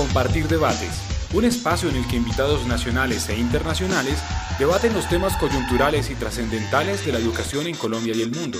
Compartir 0.00 0.48
Debates, 0.48 0.98
un 1.34 1.44
espacio 1.44 1.90
en 1.90 1.96
el 1.96 2.08
que 2.08 2.16
invitados 2.16 2.66
nacionales 2.66 3.28
e 3.28 3.38
internacionales 3.38 4.18
debaten 4.58 4.94
los 4.94 5.06
temas 5.10 5.36
coyunturales 5.36 6.10
y 6.10 6.14
trascendentales 6.14 7.04
de 7.04 7.12
la 7.12 7.18
educación 7.18 7.66
en 7.66 7.76
Colombia 7.76 8.14
y 8.16 8.22
el 8.22 8.30
mundo. 8.30 8.58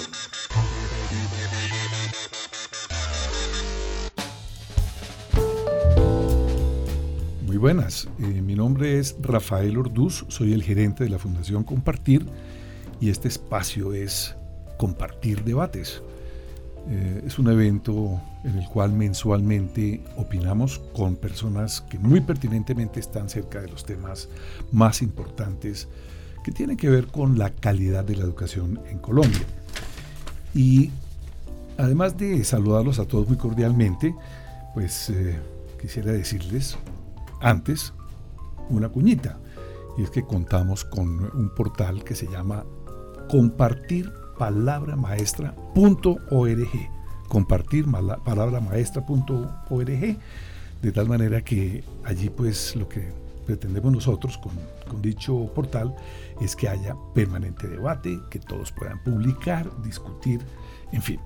Muy 7.47 7.57
buenas, 7.57 8.07
eh, 8.19 8.43
mi 8.43 8.54
nombre 8.54 8.99
es 8.99 9.17
Rafael 9.22 9.79
Orduz, 9.79 10.27
soy 10.29 10.53
el 10.53 10.63
gerente 10.63 11.04
de 11.04 11.11
la 11.11 11.19
Fundación 11.19 11.65
Compartir 11.65 12.27
y 13.01 13.09
este 13.09 13.29
espacio 13.29 13.95
es 13.95 14.37
Compartir 14.77 15.43
Debates. 15.43 16.02
Eh, 16.88 17.24
es 17.27 17.38
un 17.38 17.48
evento 17.48 18.20
en 18.42 18.59
el 18.59 18.66
cual 18.69 18.92
mensualmente 18.92 20.02
opinamos 20.16 20.80
con 20.95 21.16
personas 21.16 21.83
que 21.83 21.98
muy 21.98 22.20
pertinentemente 22.20 23.01
están 23.01 23.29
cerca 23.29 23.61
de 23.61 23.69
los 23.69 23.84
temas 23.84 24.29
más 24.73 25.03
importantes 25.03 25.89
que 26.43 26.53
tienen 26.53 26.77
que 26.77 26.89
ver 26.89 27.06
con 27.06 27.39
la 27.39 27.51
calidad 27.51 28.05
de 28.05 28.16
la 28.16 28.25
educación 28.25 28.80
en 28.89 28.98
Colombia. 28.98 29.45
Y 30.55 30.91
además 31.77 32.16
de 32.16 32.43
saludarlos 32.45 32.98
a 32.98 33.05
todos 33.05 33.28
muy 33.28 33.37
cordialmente, 33.37 34.15
pues 34.75 35.11
eh, 35.11 35.39
quisiera 35.81 36.12
decirles 36.12 36.77
antes 37.41 37.92
una 38.69 38.89
cuñita. 38.89 39.39
Y 39.98 40.03
es 40.03 40.11
que 40.11 40.23
contamos 40.23 40.84
con 40.84 41.31
un 41.37 41.51
portal 41.55 42.05
que 42.05 42.15
se 42.15 42.27
llama 42.27 42.65
compartir 43.28 44.11
palabramaestra.org. 44.41 46.91
Compartir 47.29 47.85
palabramaestra.org. 48.25 50.19
De 50.83 50.93
tal 50.93 51.09
manera 51.09 51.43
que 51.43 51.85
allí 52.05 52.31
pues 52.31 52.75
lo 52.75 52.89
que 52.89 53.12
pretendemos 53.47 53.93
nosotros 53.93 54.39
con, 54.39 54.53
con, 54.89 55.03
dicho 55.03 55.53
portal 55.55 55.95
es 56.41 56.56
que 56.56 56.70
haya 56.70 56.97
permanente 57.14 57.69
debate, 57.69 58.19
que 58.31 58.39
todos 58.39 58.73
puedan 58.73 59.05
publicar, 59.05 59.70
discutir, 59.83 60.41
en 60.91 61.03
fin. 61.03 61.20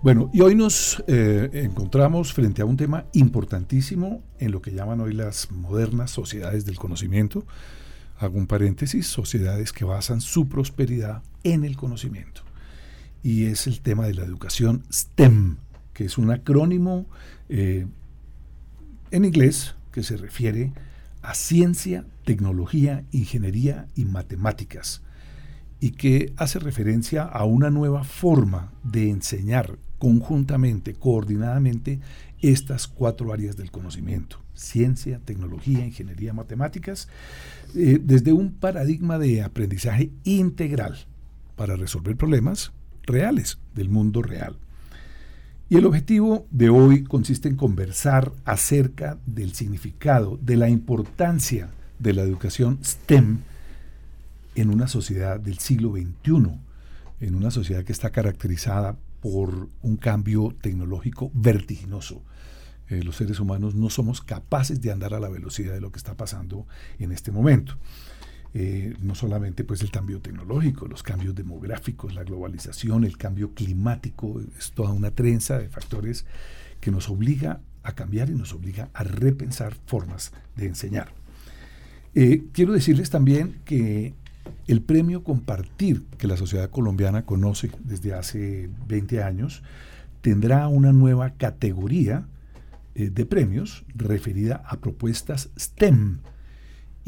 Bueno, 0.00 0.30
y 0.32 0.40
hoy 0.40 0.54
nos 0.54 1.04
eh, 1.06 1.50
encontramos 1.52 2.32
frente 2.32 2.62
a 2.62 2.64
un 2.64 2.78
tema 2.78 3.04
importantísimo 3.12 4.22
en 4.38 4.52
lo 4.52 4.62
que 4.62 4.70
llaman 4.70 5.00
hoy 5.00 5.12
las 5.12 5.50
modernas 5.50 6.12
sociedades 6.12 6.64
del 6.64 6.78
conocimiento, 6.78 7.44
hago 8.18 8.38
un 8.38 8.46
paréntesis, 8.46 9.06
sociedades 9.06 9.72
que 9.72 9.84
basan 9.84 10.20
su 10.20 10.48
prosperidad 10.48 11.22
en 11.42 11.64
el 11.64 11.76
conocimiento. 11.76 12.42
Y 13.22 13.46
es 13.46 13.66
el 13.66 13.80
tema 13.80 14.06
de 14.06 14.14
la 14.14 14.24
educación 14.24 14.84
STEM, 14.92 15.56
que 15.92 16.04
es 16.04 16.18
un 16.18 16.30
acrónimo 16.30 17.06
eh, 17.48 17.86
en 19.10 19.24
inglés 19.24 19.74
que 19.92 20.02
se 20.02 20.16
refiere 20.16 20.72
a 21.22 21.34
ciencia, 21.34 22.04
tecnología, 22.24 23.04
ingeniería 23.10 23.88
y 23.96 24.04
matemáticas, 24.04 25.02
y 25.80 25.90
que 25.92 26.32
hace 26.36 26.58
referencia 26.58 27.22
a 27.22 27.44
una 27.44 27.70
nueva 27.70 28.04
forma 28.04 28.72
de 28.82 29.10
enseñar 29.10 29.78
conjuntamente, 29.98 30.94
coordinadamente, 30.94 32.00
estas 32.40 32.86
cuatro 32.86 33.32
áreas 33.32 33.56
del 33.56 33.70
conocimiento, 33.70 34.40
ciencia, 34.54 35.20
tecnología, 35.24 35.84
ingeniería, 35.84 36.32
matemáticas, 36.32 37.08
eh, 37.74 37.98
desde 38.00 38.32
un 38.32 38.52
paradigma 38.52 39.18
de 39.18 39.42
aprendizaje 39.42 40.10
integral 40.24 41.06
para 41.56 41.74
resolver 41.74 42.16
problemas 42.16 42.72
reales 43.08 43.58
del 43.74 43.88
mundo 43.88 44.22
real. 44.22 44.56
Y 45.70 45.76
el 45.76 45.84
objetivo 45.84 46.46
de 46.50 46.70
hoy 46.70 47.04
consiste 47.04 47.48
en 47.48 47.56
conversar 47.56 48.32
acerca 48.44 49.18
del 49.26 49.52
significado, 49.54 50.38
de 50.40 50.56
la 50.56 50.70
importancia 50.70 51.68
de 51.98 52.14
la 52.14 52.22
educación 52.22 52.78
STEM 52.82 53.40
en 54.54 54.70
una 54.70 54.88
sociedad 54.88 55.38
del 55.38 55.58
siglo 55.58 55.92
XXI, 55.92 56.58
en 57.20 57.34
una 57.34 57.50
sociedad 57.50 57.84
que 57.84 57.92
está 57.92 58.10
caracterizada 58.10 58.96
por 59.20 59.68
un 59.82 59.96
cambio 59.96 60.54
tecnológico 60.60 61.30
vertiginoso. 61.34 62.22
Eh, 62.88 63.02
los 63.02 63.16
seres 63.16 63.38
humanos 63.38 63.74
no 63.74 63.90
somos 63.90 64.22
capaces 64.22 64.80
de 64.80 64.90
andar 64.90 65.12
a 65.12 65.20
la 65.20 65.28
velocidad 65.28 65.74
de 65.74 65.80
lo 65.80 65.92
que 65.92 65.98
está 65.98 66.16
pasando 66.16 66.66
en 66.98 67.12
este 67.12 67.30
momento. 67.30 67.76
Eh, 68.54 68.96
no 69.02 69.14
solamente 69.14 69.62
pues 69.62 69.82
el 69.82 69.90
cambio 69.90 70.20
tecnológico, 70.20 70.88
los 70.88 71.02
cambios 71.02 71.34
demográficos, 71.34 72.14
la 72.14 72.24
globalización, 72.24 73.04
el 73.04 73.18
cambio 73.18 73.52
climático, 73.52 74.40
es 74.58 74.72
toda 74.72 74.92
una 74.92 75.10
trenza 75.10 75.58
de 75.58 75.68
factores 75.68 76.24
que 76.80 76.90
nos 76.90 77.10
obliga 77.10 77.60
a 77.82 77.92
cambiar 77.92 78.30
y 78.30 78.34
nos 78.34 78.54
obliga 78.54 78.88
a 78.94 79.04
repensar 79.04 79.74
formas 79.86 80.32
de 80.56 80.66
enseñar. 80.66 81.12
Eh, 82.14 82.44
quiero 82.52 82.72
decirles 82.72 83.10
también 83.10 83.60
que 83.64 84.14
el 84.66 84.80
premio 84.82 85.22
Compartir, 85.22 86.04
que 86.16 86.26
la 86.26 86.36
sociedad 86.36 86.70
colombiana 86.70 87.24
conoce 87.24 87.70
desde 87.84 88.14
hace 88.14 88.70
20 88.86 89.22
años, 89.22 89.62
tendrá 90.20 90.68
una 90.68 90.92
nueva 90.92 91.30
categoría 91.30 92.26
eh, 92.94 93.10
de 93.10 93.26
premios 93.26 93.84
referida 93.94 94.62
a 94.66 94.78
propuestas 94.78 95.50
STEM. 95.58 96.18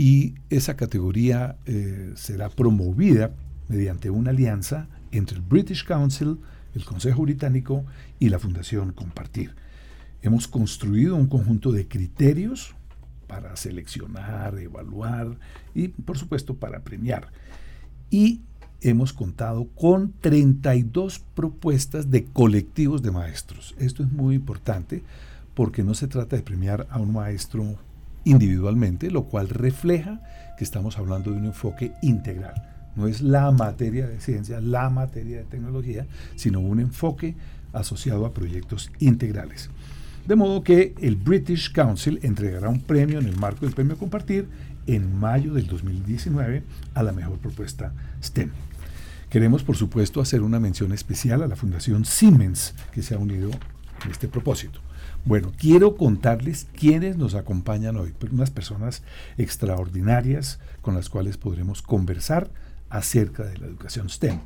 Y 0.00 0.36
esa 0.48 0.78
categoría 0.78 1.58
eh, 1.66 2.12
será 2.14 2.48
promovida 2.48 3.32
mediante 3.68 4.08
una 4.08 4.30
alianza 4.30 4.88
entre 5.12 5.36
el 5.36 5.42
British 5.42 5.84
Council, 5.84 6.38
el 6.74 6.86
Consejo 6.86 7.20
Británico 7.20 7.84
y 8.18 8.30
la 8.30 8.38
Fundación 8.38 8.94
Compartir. 8.94 9.54
Hemos 10.22 10.48
construido 10.48 11.16
un 11.16 11.26
conjunto 11.26 11.70
de 11.70 11.86
criterios 11.86 12.74
para 13.26 13.54
seleccionar, 13.56 14.58
evaluar 14.58 15.38
y 15.74 15.88
por 15.88 16.16
supuesto 16.16 16.56
para 16.56 16.80
premiar. 16.80 17.30
Y 18.08 18.40
hemos 18.80 19.12
contado 19.12 19.68
con 19.74 20.14
32 20.22 21.18
propuestas 21.34 22.10
de 22.10 22.24
colectivos 22.24 23.02
de 23.02 23.10
maestros. 23.10 23.74
Esto 23.78 24.02
es 24.02 24.10
muy 24.10 24.36
importante 24.36 25.02
porque 25.52 25.84
no 25.84 25.92
se 25.92 26.08
trata 26.08 26.36
de 26.36 26.42
premiar 26.42 26.86
a 26.88 26.98
un 26.98 27.12
maestro 27.12 27.76
individualmente, 28.24 29.10
lo 29.10 29.24
cual 29.24 29.48
refleja 29.48 30.20
que 30.56 30.64
estamos 30.64 30.98
hablando 30.98 31.30
de 31.30 31.38
un 31.38 31.46
enfoque 31.46 31.92
integral. 32.02 32.54
No 32.96 33.06
es 33.06 33.22
la 33.22 33.50
materia 33.50 34.06
de 34.06 34.20
ciencia, 34.20 34.60
la 34.60 34.90
materia 34.90 35.38
de 35.38 35.44
tecnología, 35.44 36.06
sino 36.36 36.60
un 36.60 36.80
enfoque 36.80 37.36
asociado 37.72 38.26
a 38.26 38.34
proyectos 38.34 38.90
integrales. 38.98 39.70
De 40.26 40.36
modo 40.36 40.62
que 40.62 40.94
el 41.00 41.16
British 41.16 41.72
Council 41.72 42.20
entregará 42.22 42.68
un 42.68 42.80
premio 42.80 43.18
en 43.18 43.26
el 43.26 43.36
marco 43.36 43.64
del 43.64 43.74
premio 43.74 43.96
Compartir 43.96 44.48
en 44.86 45.18
mayo 45.18 45.54
del 45.54 45.66
2019 45.66 46.62
a 46.94 47.02
la 47.02 47.12
mejor 47.12 47.38
propuesta 47.38 47.92
STEM. 48.22 48.50
Queremos, 49.30 49.62
por 49.62 49.76
supuesto, 49.76 50.20
hacer 50.20 50.42
una 50.42 50.58
mención 50.58 50.92
especial 50.92 51.42
a 51.42 51.46
la 51.46 51.56
Fundación 51.56 52.04
Siemens, 52.04 52.74
que 52.92 53.02
se 53.02 53.14
ha 53.14 53.18
unido 53.18 53.50
en 54.04 54.10
este 54.10 54.26
propósito. 54.26 54.80
Bueno, 55.24 55.52
quiero 55.56 55.96
contarles 55.96 56.66
quiénes 56.74 57.16
nos 57.18 57.34
acompañan 57.34 57.96
hoy, 57.96 58.14
unas 58.32 58.50
personas 58.50 59.02
extraordinarias 59.36 60.60
con 60.80 60.94
las 60.94 61.10
cuales 61.10 61.36
podremos 61.36 61.82
conversar 61.82 62.50
acerca 62.88 63.44
de 63.44 63.58
la 63.58 63.66
educación 63.66 64.08
STEM. 64.08 64.40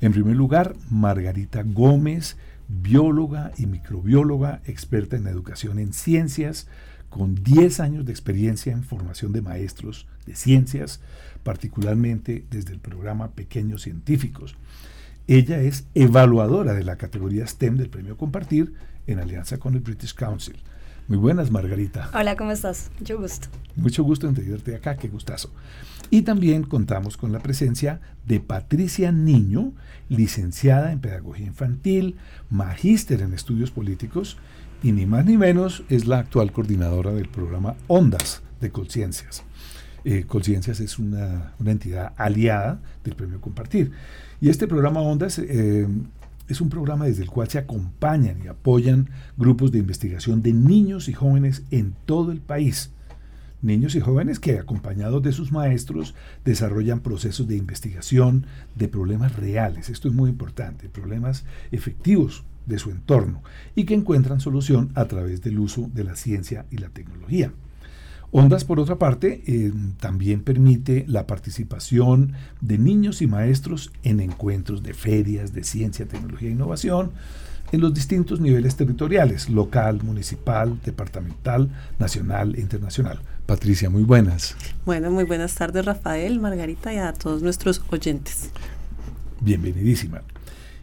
En 0.00 0.12
primer 0.12 0.36
lugar, 0.36 0.74
Margarita 0.90 1.64
Gómez, 1.64 2.36
bióloga 2.68 3.50
y 3.58 3.66
microbióloga, 3.66 4.62
experta 4.64 5.16
en 5.16 5.26
educación 5.26 5.80
en 5.80 5.92
ciencias, 5.92 6.68
con 7.10 7.34
10 7.34 7.80
años 7.80 8.06
de 8.06 8.12
experiencia 8.12 8.72
en 8.72 8.84
formación 8.84 9.32
de 9.32 9.42
maestros 9.42 10.06
de 10.24 10.34
ciencias, 10.34 11.00
particularmente 11.42 12.46
desde 12.48 12.72
el 12.72 12.78
programa 12.78 13.32
Pequeños 13.32 13.82
Científicos. 13.82 14.56
Ella 15.26 15.60
es 15.60 15.86
evaluadora 15.94 16.74
de 16.74 16.84
la 16.84 16.96
categoría 16.96 17.46
STEM 17.46 17.76
del 17.76 17.90
Premio 17.90 18.16
Compartir 18.16 18.72
en 19.06 19.18
alianza 19.18 19.58
con 19.58 19.74
el 19.74 19.80
British 19.80 20.14
Council. 20.14 20.56
Muy 21.08 21.18
buenas, 21.18 21.50
Margarita. 21.50 22.10
Hola, 22.14 22.36
¿cómo 22.36 22.52
estás? 22.52 22.90
Mucho 22.98 23.18
gusto. 23.18 23.48
Mucho 23.74 24.04
gusto 24.04 24.28
en 24.28 24.34
tenerte 24.34 24.74
acá, 24.74 24.96
qué 24.96 25.08
gustazo. 25.08 25.50
Y 26.10 26.22
también 26.22 26.62
contamos 26.62 27.16
con 27.16 27.32
la 27.32 27.40
presencia 27.40 28.00
de 28.26 28.38
Patricia 28.38 29.12
Niño, 29.12 29.72
licenciada 30.08 30.92
en 30.92 31.00
Pedagogía 31.00 31.46
Infantil, 31.46 32.16
magíster 32.50 33.22
en 33.22 33.32
Estudios 33.32 33.70
Políticos 33.70 34.36
y 34.82 34.92
ni 34.92 35.06
más 35.06 35.24
ni 35.24 35.36
menos 35.36 35.82
es 35.88 36.06
la 36.06 36.18
actual 36.18 36.52
coordinadora 36.52 37.12
del 37.12 37.28
programa 37.28 37.74
Ondas 37.88 38.42
de 38.60 38.70
Conciencias. 38.70 39.42
Eh, 40.04 40.24
Conciencias 40.26 40.80
es 40.80 40.98
una, 40.98 41.54
entidad 41.64 42.12
aliada 42.16 42.80
del 43.04 43.14
Premio 43.14 43.40
Compartir. 43.40 43.92
Y 44.40 44.50
este 44.50 44.66
programa 44.66 45.00
Ondas 45.00 45.38
eh, 45.38 45.86
es 46.52 46.60
un 46.60 46.68
programa 46.68 47.06
desde 47.06 47.22
el 47.22 47.30
cual 47.30 47.48
se 47.48 47.58
acompañan 47.58 48.38
y 48.42 48.48
apoyan 48.48 49.10
grupos 49.36 49.72
de 49.72 49.78
investigación 49.78 50.42
de 50.42 50.52
niños 50.52 51.08
y 51.08 51.12
jóvenes 51.12 51.62
en 51.70 51.94
todo 52.06 52.30
el 52.30 52.40
país. 52.40 52.90
Niños 53.62 53.94
y 53.94 54.00
jóvenes 54.00 54.38
que, 54.38 54.58
acompañados 54.58 55.22
de 55.22 55.32
sus 55.32 55.52
maestros, 55.52 56.14
desarrollan 56.44 57.00
procesos 57.00 57.46
de 57.46 57.56
investigación 57.56 58.46
de 58.74 58.88
problemas 58.88 59.36
reales. 59.36 59.88
Esto 59.88 60.08
es 60.08 60.14
muy 60.14 60.30
importante, 60.30 60.88
problemas 60.88 61.44
efectivos 61.70 62.44
de 62.66 62.78
su 62.78 62.90
entorno 62.90 63.42
y 63.74 63.84
que 63.84 63.94
encuentran 63.94 64.40
solución 64.40 64.90
a 64.94 65.06
través 65.06 65.42
del 65.42 65.58
uso 65.58 65.90
de 65.94 66.04
la 66.04 66.16
ciencia 66.16 66.66
y 66.70 66.78
la 66.78 66.88
tecnología. 66.88 67.52
Ondas, 68.34 68.64
por 68.64 68.80
otra 68.80 68.96
parte, 68.96 69.42
eh, 69.46 69.70
también 70.00 70.42
permite 70.42 71.04
la 71.06 71.26
participación 71.26 72.32
de 72.62 72.78
niños 72.78 73.20
y 73.20 73.26
maestros 73.26 73.92
en 74.04 74.20
encuentros 74.20 74.82
de 74.82 74.94
ferias 74.94 75.52
de 75.52 75.62
ciencia, 75.64 76.08
tecnología 76.08 76.48
e 76.48 76.52
innovación 76.52 77.12
en 77.72 77.82
los 77.82 77.92
distintos 77.92 78.40
niveles 78.40 78.76
territoriales, 78.76 79.50
local, 79.50 80.02
municipal, 80.02 80.78
departamental, 80.82 81.68
nacional 81.98 82.54
e 82.54 82.60
internacional. 82.62 83.20
Patricia, 83.44 83.90
muy 83.90 84.02
buenas. 84.02 84.56
Bueno, 84.86 85.10
muy 85.10 85.24
buenas 85.24 85.54
tardes 85.54 85.84
Rafael, 85.84 86.40
Margarita 86.40 86.92
y 86.92 86.96
a 86.96 87.12
todos 87.12 87.42
nuestros 87.42 87.82
oyentes. 87.90 88.50
Bienvenidísima. 89.42 90.22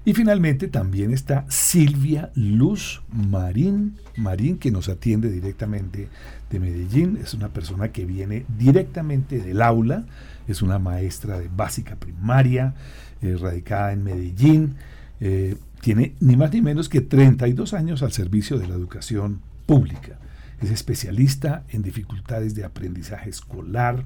Y 0.05 0.13
finalmente 0.13 0.67
también 0.69 1.11
está 1.11 1.45
Silvia 1.49 2.31
Luz 2.33 3.01
Marín, 3.11 3.97
Marín 4.15 4.57
que 4.57 4.71
nos 4.71 4.87
atiende 4.87 5.29
directamente 5.29 6.07
de 6.49 6.59
Medellín. 6.59 7.19
Es 7.21 7.33
una 7.33 7.49
persona 7.49 7.91
que 7.91 8.05
viene 8.05 8.45
directamente 8.57 9.39
del 9.39 9.61
aula, 9.61 10.05
es 10.47 10.61
una 10.61 10.79
maestra 10.79 11.37
de 11.37 11.49
básica 11.53 11.97
primaria, 11.97 12.73
eh, 13.21 13.35
radicada 13.39 13.91
en 13.91 14.03
Medellín. 14.03 14.75
Eh, 15.19 15.57
tiene 15.81 16.15
ni 16.21 16.37
más 16.37 16.53
ni 16.53 16.61
menos 16.61 16.87
que 16.87 17.01
32 17.01 17.73
años 17.73 18.01
al 18.01 18.13
servicio 18.13 18.57
de 18.57 18.67
la 18.67 18.75
educación 18.75 19.41
pública. 19.65 20.17
Es 20.61 20.71
especialista 20.71 21.65
en 21.69 21.83
dificultades 21.83 22.55
de 22.55 22.63
aprendizaje 22.63 23.29
escolar, 23.29 24.05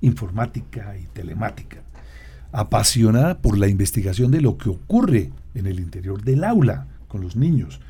informática 0.00 0.96
y 0.96 1.06
telemática 1.06 1.82
apasionada 2.54 3.38
por 3.38 3.58
la 3.58 3.66
investigación 3.66 4.30
de 4.30 4.40
lo 4.40 4.56
que 4.56 4.68
ocurre 4.68 5.32
en 5.54 5.66
el 5.66 5.80
interior 5.80 6.22
del 6.22 6.44
aula 6.44 6.86
con 7.08 7.20
los 7.20 7.34
niños, 7.34 7.80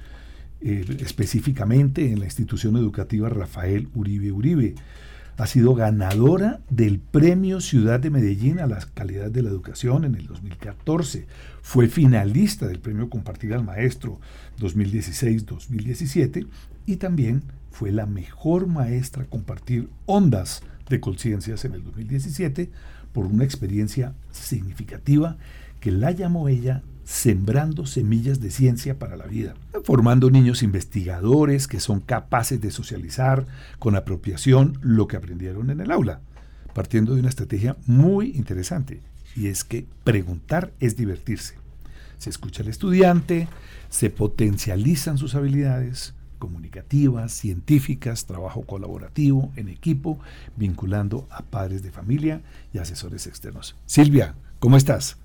eh, 0.62 0.96
específicamente 1.00 2.10
en 2.10 2.18
la 2.18 2.24
institución 2.24 2.76
educativa 2.76 3.28
Rafael 3.28 3.90
Uribe 3.94 4.32
Uribe. 4.32 4.74
Ha 5.36 5.46
sido 5.46 5.74
ganadora 5.74 6.60
del 6.70 6.98
Premio 6.98 7.60
Ciudad 7.60 8.00
de 8.00 8.08
Medellín 8.08 8.58
a 8.58 8.66
la 8.66 8.78
calidad 8.94 9.30
de 9.30 9.42
la 9.42 9.50
educación 9.50 10.06
en 10.06 10.14
el 10.14 10.26
2014. 10.26 11.26
Fue 11.60 11.88
finalista 11.88 12.66
del 12.66 12.80
Premio 12.80 13.10
Compartir 13.10 13.52
al 13.52 13.64
Maestro 13.64 14.18
2016-2017 14.60 16.46
y 16.86 16.96
también 16.96 17.42
fue 17.70 17.92
la 17.92 18.06
mejor 18.06 18.66
maestra 18.66 19.24
a 19.24 19.26
compartir 19.26 19.90
ondas 20.06 20.62
de 20.88 21.00
conciencias 21.00 21.66
en 21.66 21.74
el 21.74 21.84
2017 21.84 22.70
por 23.14 23.24
una 23.24 23.44
experiencia 23.44 24.12
significativa 24.32 25.38
que 25.80 25.90
la 25.90 26.10
llamó 26.10 26.48
ella 26.48 26.82
sembrando 27.04 27.86
semillas 27.86 28.40
de 28.40 28.50
ciencia 28.50 28.98
para 28.98 29.16
la 29.16 29.26
vida, 29.26 29.54
formando 29.84 30.30
niños 30.30 30.62
investigadores 30.62 31.68
que 31.68 31.80
son 31.80 32.00
capaces 32.00 32.60
de 32.60 32.70
socializar 32.70 33.46
con 33.78 33.94
apropiación 33.94 34.78
lo 34.82 35.06
que 35.06 35.16
aprendieron 35.16 35.70
en 35.70 35.80
el 35.80 35.90
aula, 35.90 36.20
partiendo 36.74 37.14
de 37.14 37.20
una 37.20 37.28
estrategia 37.28 37.76
muy 37.86 38.32
interesante, 38.34 39.00
y 39.36 39.46
es 39.46 39.64
que 39.64 39.86
preguntar 40.02 40.72
es 40.80 40.96
divertirse. 40.96 41.54
Se 42.18 42.30
escucha 42.30 42.62
al 42.62 42.68
estudiante, 42.68 43.48
se 43.90 44.10
potencializan 44.10 45.18
sus 45.18 45.34
habilidades, 45.34 46.14
comunicativas, 46.44 47.32
científicas, 47.32 48.26
trabajo 48.26 48.64
colaborativo 48.66 49.50
en 49.56 49.70
equipo, 49.70 50.18
vinculando 50.56 51.26
a 51.30 51.40
padres 51.40 51.82
de 51.82 51.90
familia 51.90 52.42
y 52.74 52.78
asesores 52.78 53.26
externos. 53.26 53.76
Silvia, 53.86 54.34
¿cómo 54.58 54.76
estás? 54.76 55.16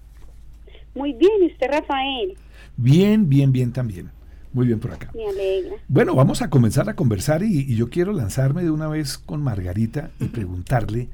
Muy 0.95 1.11
bien, 1.11 1.31
¿y 1.41 1.47
usted, 1.47 1.67
Rafael? 1.69 2.37
Bien, 2.77 3.27
bien, 3.27 3.51
bien 3.51 3.73
también. 3.73 4.11
Muy 4.53 4.65
bien 4.65 4.79
por 4.79 4.93
acá. 4.93 5.11
Me 5.13 5.27
alegra. 5.27 5.75
Bueno, 5.89 6.15
vamos 6.15 6.41
a 6.41 6.49
comenzar 6.49 6.87
a 6.89 6.95
conversar 6.95 7.43
y, 7.43 7.59
y 7.69 7.75
yo 7.75 7.89
quiero 7.89 8.13
lanzarme 8.13 8.63
de 8.63 8.71
una 8.71 8.87
vez 8.87 9.17
con 9.17 9.43
Margarita 9.43 10.11
y 10.21 10.29
preguntarle 10.29 11.09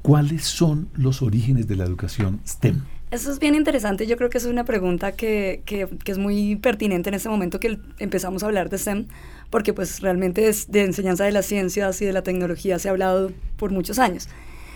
cuáles 0.00 0.46
son 0.46 0.88
los 0.94 1.20
orígenes 1.20 1.68
de 1.68 1.76
la 1.76 1.84
educación 1.84 2.40
STEM. 2.46 2.80
Eso 3.10 3.30
es 3.30 3.38
bien 3.38 3.54
interesante. 3.54 4.06
Yo 4.06 4.16
creo 4.16 4.30
que 4.30 4.38
es 4.38 4.46
una 4.46 4.64
pregunta 4.64 5.12
que, 5.12 5.62
que, 5.64 5.86
que, 6.02 6.12
es 6.12 6.18
muy 6.18 6.56
pertinente 6.56 7.08
en 7.08 7.14
este 7.14 7.28
momento 7.28 7.60
que 7.60 7.78
empezamos 8.00 8.42
a 8.42 8.46
hablar 8.46 8.68
de 8.68 8.78
STEM, 8.78 9.06
porque 9.48 9.72
pues 9.72 10.00
realmente 10.00 10.50
de 10.68 10.82
enseñanza 10.82 11.24
de 11.24 11.30
las 11.30 11.46
ciencias 11.46 12.02
y 12.02 12.04
de 12.04 12.12
la 12.12 12.22
tecnología 12.22 12.80
se 12.80 12.88
ha 12.88 12.90
hablado 12.90 13.30
por 13.56 13.70
muchos 13.70 14.00
años. 14.00 14.28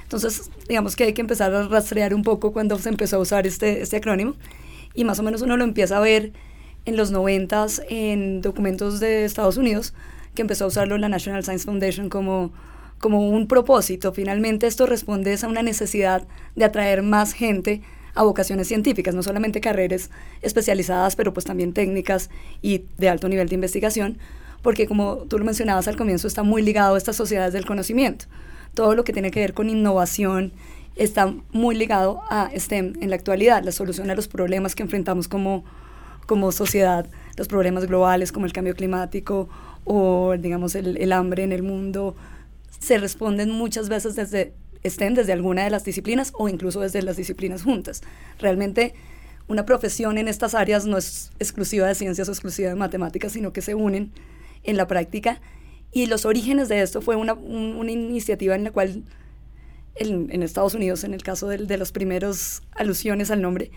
Entonces, 0.05 0.51
digamos 0.69 0.95
que 0.95 1.05
hay 1.05 1.13
que 1.13 1.21
empezar 1.21 1.53
a 1.55 1.67
rastrear 1.67 2.15
un 2.15 2.23
poco 2.23 2.53
cuando 2.53 2.79
se 2.79 2.89
empezó 2.89 3.17
a 3.17 3.19
usar 3.19 3.47
este, 3.49 3.83
este 3.83 3.97
acrónimo 3.97 4.35
y 4.95 5.05
más 5.05 5.19
o 5.19 5.23
menos 5.25 5.43
uno 5.43 5.57
lo 5.57 5.65
empieza 5.65 5.97
a 5.97 6.01
ver 6.01 6.33
en 6.85 6.97
los 6.97 7.11
noventas 7.11 7.83
en 7.89 8.43
documentos 8.43 9.01
de 9.01 9.25
Estados 9.25 9.57
Unidos, 9.57 9.93
que 10.35 10.43
empezó 10.43 10.65
a 10.65 10.69
usarlo 10.69 10.99
la 10.99 11.09
National 11.09 11.43
Science 11.43 11.65
Foundation 11.65 12.09
como, 12.09 12.53
como 12.99 13.29
un 13.29 13.49
propósito. 13.49 14.13
Finalmente 14.13 14.69
esto 14.69 14.87
responde 14.87 15.37
a 15.41 15.47
una 15.49 15.63
necesidad 15.63 16.27
de 16.55 16.65
atraer 16.65 17.03
más 17.03 17.33
gente 17.33 17.83
a 18.15 18.23
vocaciones 18.23 18.69
científicas, 18.69 19.15
no 19.15 19.23
solamente 19.23 19.61
carreras 19.61 20.11
especializadas, 20.43 21.17
pero 21.17 21.33
pues 21.33 21.47
también 21.47 21.73
técnicas 21.73 22.31
y 22.63 22.85
de 22.99 23.09
alto 23.09 23.29
nivel 23.29 23.49
de 23.49 23.55
investigación, 23.55 24.19
porque 24.63 24.87
como 24.87 25.19
tú 25.29 25.39
lo 25.39 25.45
mencionabas 25.45 25.89
al 25.89 25.97
comienzo, 25.97 26.27
está 26.27 26.43
muy 26.43 26.63
ligado 26.63 26.95
a 26.95 26.99
estas 26.99 27.17
sociedades 27.17 27.53
del 27.53 27.67
conocimiento. 27.67 28.27
Todo 28.75 28.95
lo 28.95 29.05
que 29.05 29.13
tiene 29.13 29.31
que 29.31 29.41
ver 29.41 29.55
con 29.55 29.69
innovación 29.69 30.53
está 30.97 31.35
muy 31.53 31.75
ligado 31.75 32.23
a 32.29 32.51
STEM 32.55 32.95
en 33.01 33.11
la 33.11 33.17
actualidad, 33.17 33.65
la 33.65 33.73
solución 33.73 34.11
a 34.11 34.15
los 34.15 34.29
problemas 34.29 34.75
que 34.75 34.83
enfrentamos 34.83 35.29
como, 35.29 35.65
como 36.27 36.53
sociedad, 36.53 37.07
los 37.37 37.49
problemas 37.49 37.87
globales 37.87 38.33
como 38.33 38.47
el 38.47 38.53
cambio 38.53 38.75
climático 38.75 39.49
o 39.85 40.35
digamos 40.39 40.75
el, 40.75 40.99
el 40.99 41.13
hambre 41.13 41.43
en 41.43 41.53
el 41.53 41.63
mundo, 41.63 42.15
se 42.79 42.99
responden 42.99 43.51
muchas 43.51 43.89
veces 43.89 44.15
desde 44.17 44.53
estén 44.83 45.15
desde 45.15 45.33
alguna 45.33 45.65
de 45.65 45.71
las 45.71 45.85
disciplinas 45.85 46.33
o 46.35 46.49
incluso 46.49 46.81
desde 46.81 47.03
las 47.03 47.17
disciplinas 47.17 47.63
juntas. 47.63 48.03
Realmente 48.39 48.95
una 49.49 49.67
profesión 49.67 50.17
en 50.17 50.29
estas 50.29 50.55
áreas 50.55 50.87
no 50.87 50.97
es 50.97 51.33
exclusiva 51.41 51.87
de 51.87 51.95
ciencias 51.95 52.29
o 52.29 52.33
exclusiva 52.33 52.69
de 52.69 52.77
matemáticas, 52.77 53.33
sino 53.33 53.53
que 53.53 53.63
se 53.63 53.75
unen 53.75 54.13
en 54.63 54.77
la 54.77 54.87
práctica. 54.87 55.41
Y 55.93 56.07
los 56.07 56.25
orígenes 56.25 56.69
de 56.69 56.83
esto 56.83 57.03
fue 57.03 57.17
una, 57.17 57.35
una 57.35 57.91
iniciativa 57.91 58.55
en 58.55 58.63
la 58.63 58.71
cual 58.71 59.03
en, 59.97 60.29
en, 60.31 60.43
Estados 60.45 60.75
Unidos, 60.75 61.03
en 61.03 61.15
el 61.15 61.23
caso 61.25 61.49
de, 61.49 61.59
de 61.59 61.77
las 61.77 61.91
primeras 61.91 62.63
alusiones 62.77 63.33
al 63.33 63.43
nombre, 63.43 63.73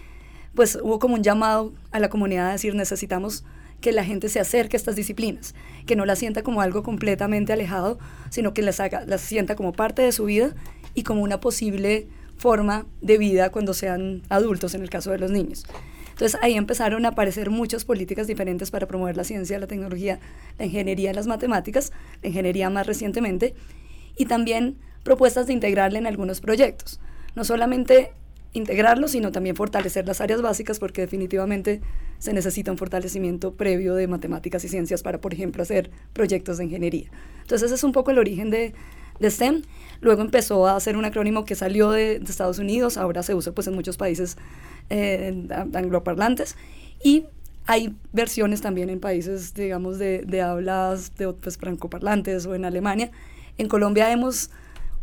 pues 0.53 0.77
hubo 0.81 0.99
como 0.99 1.15
un 1.15 1.23
llamado 1.23 1.73
a 1.91 1.99
la 1.99 2.09
comunidad 2.09 2.49
a 2.49 2.51
decir 2.51 2.75
necesitamos 2.75 3.43
que 3.81 3.91
la 3.91 4.05
gente 4.05 4.29
se 4.29 4.39
acerque 4.39 4.77
a 4.77 4.79
estas 4.79 4.95
disciplinas, 4.95 5.55
que 5.87 5.95
no 5.95 6.05
las 6.05 6.19
sienta 6.19 6.43
como 6.43 6.61
algo 6.61 6.83
completamente 6.83 7.51
alejado, 7.51 7.97
sino 8.29 8.53
que 8.53 8.61
las, 8.61 8.79
haga, 8.79 9.05
las 9.05 9.21
sienta 9.21 9.55
como 9.55 9.73
parte 9.73 10.03
de 10.03 10.11
su 10.11 10.25
vida 10.25 10.53
y 10.93 11.03
como 11.03 11.23
una 11.23 11.39
posible 11.39 12.07
forma 12.37 12.85
de 13.01 13.17
vida 13.17 13.51
cuando 13.51 13.73
sean 13.73 14.21
adultos, 14.29 14.73
en 14.73 14.81
el 14.81 14.89
caso 14.89 15.11
de 15.11 15.19
los 15.19 15.31
niños. 15.31 15.65
Entonces 16.09 16.39
ahí 16.43 16.53
empezaron 16.55 17.05
a 17.05 17.09
aparecer 17.09 17.49
muchas 17.49 17.85
políticas 17.85 18.27
diferentes 18.27 18.69
para 18.69 18.87
promover 18.87 19.17
la 19.17 19.23
ciencia, 19.23 19.57
la 19.57 19.67
tecnología, 19.67 20.19
la 20.59 20.65
ingeniería 20.65 21.11
las 21.13 21.25
matemáticas, 21.25 21.91
la 22.21 22.29
ingeniería 22.29 22.69
más 22.69 22.85
recientemente, 22.85 23.55
y 24.15 24.25
también 24.25 24.77
propuestas 25.03 25.47
de 25.47 25.53
integrarla 25.53 25.97
en 25.97 26.07
algunos 26.07 26.39
proyectos. 26.39 26.99
No 27.35 27.43
solamente 27.43 28.11
integrarlo, 28.53 29.07
sino 29.07 29.31
también 29.31 29.55
fortalecer 29.55 30.05
las 30.05 30.21
áreas 30.21 30.41
básicas, 30.41 30.79
porque 30.79 31.01
definitivamente 31.01 31.81
se 32.19 32.33
necesita 32.33 32.71
un 32.71 32.77
fortalecimiento 32.77 33.53
previo 33.55 33.95
de 33.95 34.07
matemáticas 34.07 34.63
y 34.63 34.69
ciencias 34.69 35.01
para, 35.01 35.19
por 35.19 35.33
ejemplo, 35.33 35.63
hacer 35.63 35.89
proyectos 36.13 36.59
de 36.59 36.65
ingeniería. 36.65 37.09
Entonces 37.41 37.65
ese 37.65 37.75
es 37.75 37.83
un 37.83 37.91
poco 37.91 38.11
el 38.11 38.19
origen 38.19 38.51
de, 38.51 38.73
de 39.19 39.31
STEM. 39.31 39.63
Luego 40.03 40.21
empezó 40.21 40.67
a 40.67 40.77
ser 40.81 40.97
un 40.97 41.05
acrónimo 41.05 41.45
que 41.45 41.55
salió 41.55 41.89
de, 41.89 42.19
de 42.19 42.29
Estados 42.29 42.59
Unidos, 42.59 42.97
ahora 42.97 43.23
se 43.23 43.33
usa 43.33 43.53
pues 43.53 43.67
en 43.67 43.73
muchos 43.73 43.95
países 43.95 44.37
eh, 44.89 45.47
angloparlantes 45.73 46.57
y 47.01 47.25
hay 47.65 47.95
versiones 48.11 48.59
también 48.59 48.89
en 48.89 48.99
países, 48.99 49.53
digamos, 49.53 49.97
de, 49.97 50.23
de 50.23 50.41
hablas 50.41 51.15
de, 51.15 51.31
pues, 51.31 51.57
francoparlantes 51.57 52.45
o 52.45 52.53
en 52.53 52.65
Alemania. 52.65 53.11
En 53.57 53.69
Colombia 53.69 54.11
hemos 54.11 54.49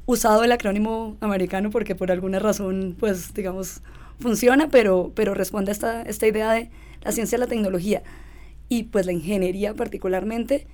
usado 0.04 0.44
el 0.44 0.52
acrónimo 0.52 1.16
americano 1.20 1.70
porque 1.70 1.94
por 1.94 2.12
alguna 2.12 2.38
razón, 2.38 2.94
pues, 3.00 3.32
digamos, 3.32 3.80
funciona, 4.18 4.68
pero, 4.68 5.12
pero 5.14 5.32
responde 5.32 5.70
a 5.70 5.72
esta, 5.72 6.02
esta 6.02 6.26
idea 6.26 6.52
de 6.52 6.70
la 7.02 7.12
ciencia 7.12 7.38
la 7.38 7.46
tecnología 7.46 8.02
y 8.68 8.84
pues 8.84 9.06
la 9.06 9.12
ingeniería 9.12 9.72
particularmente 9.72 10.66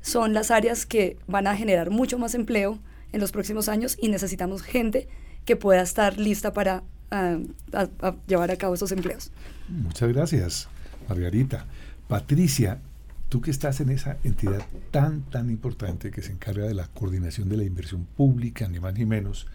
son 0.00 0.32
las 0.32 0.50
áreas 0.50 0.86
que 0.86 1.18
van 1.26 1.46
a 1.46 1.54
generar 1.54 1.90
mucho 1.90 2.18
más 2.18 2.34
empleo 2.34 2.78
en 3.12 3.20
los 3.20 3.32
próximos 3.32 3.68
años 3.68 3.96
y 4.00 4.08
necesitamos 4.08 4.62
gente 4.62 5.08
que 5.44 5.56
pueda 5.56 5.82
estar 5.82 6.18
lista 6.18 6.52
para 6.52 6.82
uh, 7.12 7.46
a, 7.72 7.88
a 8.00 8.16
llevar 8.26 8.50
a 8.50 8.56
cabo 8.56 8.74
esos 8.74 8.92
empleos. 8.92 9.30
Muchas 9.68 10.08
gracias, 10.12 10.68
Margarita. 11.08 11.66
Patricia, 12.08 12.80
tú 13.28 13.40
que 13.40 13.50
estás 13.50 13.80
en 13.80 13.90
esa 13.90 14.18
entidad 14.24 14.64
tan, 14.90 15.22
tan 15.22 15.50
importante 15.50 16.10
que 16.10 16.22
se 16.22 16.32
encarga 16.32 16.66
de 16.66 16.74
la 16.74 16.86
coordinación 16.88 17.48
de 17.48 17.56
la 17.56 17.64
inversión 17.64 18.06
pública, 18.16 18.68
ni 18.68 18.80
más 18.80 18.94
ni 18.94 19.04
menos, 19.04 19.46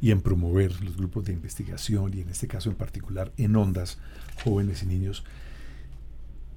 y 0.00 0.10
en 0.10 0.20
promover 0.20 0.82
los 0.82 0.96
grupos 0.96 1.24
de 1.24 1.32
investigación 1.32 2.12
y 2.14 2.20
en 2.20 2.28
este 2.28 2.46
caso 2.46 2.68
en 2.68 2.76
particular 2.76 3.32
en 3.38 3.56
ondas, 3.56 3.98
jóvenes 4.42 4.82
y 4.82 4.86
niños, 4.86 5.24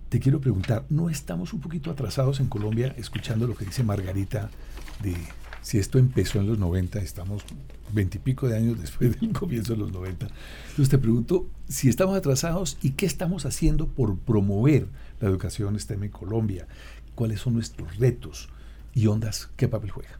te 0.09 0.19
quiero 0.19 0.41
preguntar, 0.41 0.85
¿no 0.89 1.09
estamos 1.09 1.53
un 1.53 1.61
poquito 1.61 1.91
atrasados 1.91 2.39
en 2.39 2.47
Colombia 2.47 2.93
escuchando 2.97 3.47
lo 3.47 3.55
que 3.55 3.65
dice 3.65 3.83
Margarita 3.83 4.49
de 5.01 5.15
si 5.67 5.79
esto 5.79 5.99
empezó 5.99 6.39
en 6.39 6.47
los 6.47 6.57
90, 6.59 6.99
estamos 6.99 7.43
veintipico 7.91 8.47
de 8.47 8.55
años 8.55 8.79
después 8.79 9.19
del 9.19 9.33
comienzo 9.37 9.73
de 9.73 9.79
los 9.79 9.91
90. 9.91 10.29
Entonces 10.69 10.87
te 10.87 10.97
pregunto 10.97 11.45
si 11.67 11.89
estamos 11.89 12.17
atrasados 12.17 12.77
y 12.81 12.91
qué 12.91 13.05
estamos 13.05 13.45
haciendo 13.45 13.85
por 13.85 14.17
promover 14.17 14.87
la 15.19 15.27
educación 15.27 15.77
STEM 15.77 16.05
en 16.05 16.11
Colombia, 16.11 16.69
cuáles 17.15 17.41
son 17.41 17.55
nuestros 17.55 17.97
retos 17.97 18.47
y 18.93 19.07
ondas, 19.07 19.49
qué 19.57 19.67
papel 19.67 19.91
juega. 19.91 20.17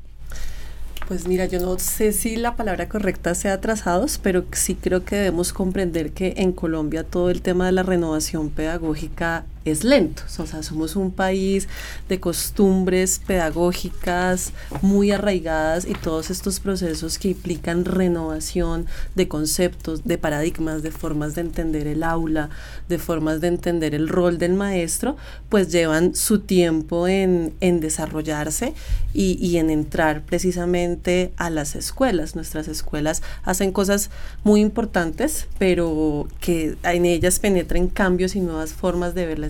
Pues 1.07 1.29
mira, 1.29 1.45
yo 1.45 1.61
no 1.61 1.79
sé 1.79 2.11
si 2.11 2.35
la 2.35 2.57
palabra 2.57 2.89
correcta 2.89 3.33
sea 3.33 3.53
atrasados, 3.53 4.19
pero 4.21 4.43
sí 4.51 4.75
creo 4.75 5.05
que 5.05 5.15
debemos 5.15 5.53
comprender 5.53 6.11
que 6.11 6.33
en 6.35 6.51
Colombia 6.51 7.05
todo 7.05 7.29
el 7.29 7.41
tema 7.41 7.67
de 7.67 7.71
la 7.71 7.83
renovación 7.83 8.49
pedagógica 8.49 9.45
es 9.71 9.83
lento. 9.83 10.23
O 10.37 10.45
sea, 10.45 10.63
somos 10.63 10.95
un 10.95 11.11
país 11.11 11.67
de 12.09 12.19
costumbres 12.19 13.19
pedagógicas 13.25 14.51
muy 14.81 15.11
arraigadas 15.11 15.85
y 15.85 15.93
todos 15.93 16.29
estos 16.29 16.59
procesos 16.59 17.17
que 17.17 17.29
implican 17.29 17.85
renovación 17.85 18.85
de 19.15 19.27
conceptos, 19.27 20.03
de 20.03 20.17
paradigmas, 20.17 20.83
de 20.83 20.91
formas 20.91 21.35
de 21.35 21.41
entender 21.41 21.87
el 21.87 22.03
aula, 22.03 22.49
de 22.89 22.97
formas 22.97 23.41
de 23.41 23.47
entender 23.47 23.95
el 23.95 24.07
rol 24.07 24.37
del 24.37 24.53
maestro, 24.53 25.17
pues 25.49 25.71
llevan 25.71 26.15
su 26.15 26.39
tiempo 26.39 27.07
en, 27.07 27.53
en 27.59 27.79
desarrollarse 27.79 28.73
y, 29.13 29.37
y 29.45 29.57
en 29.57 29.69
entrar 29.69 30.23
precisamente 30.23 31.31
a 31.37 31.49
las 31.49 31.75
escuelas. 31.75 32.35
Nuestras 32.35 32.67
escuelas 32.67 33.21
hacen 33.43 33.71
cosas 33.71 34.09
muy 34.43 34.61
importantes, 34.61 35.47
pero 35.57 36.27
que 36.39 36.77
en 36.83 37.05
ellas 37.05 37.39
penetran 37.39 37.87
cambios 37.87 38.35
y 38.35 38.41
nuevas 38.41 38.73
formas 38.73 39.15
de 39.15 39.25
ver 39.25 39.39
la 39.39 39.49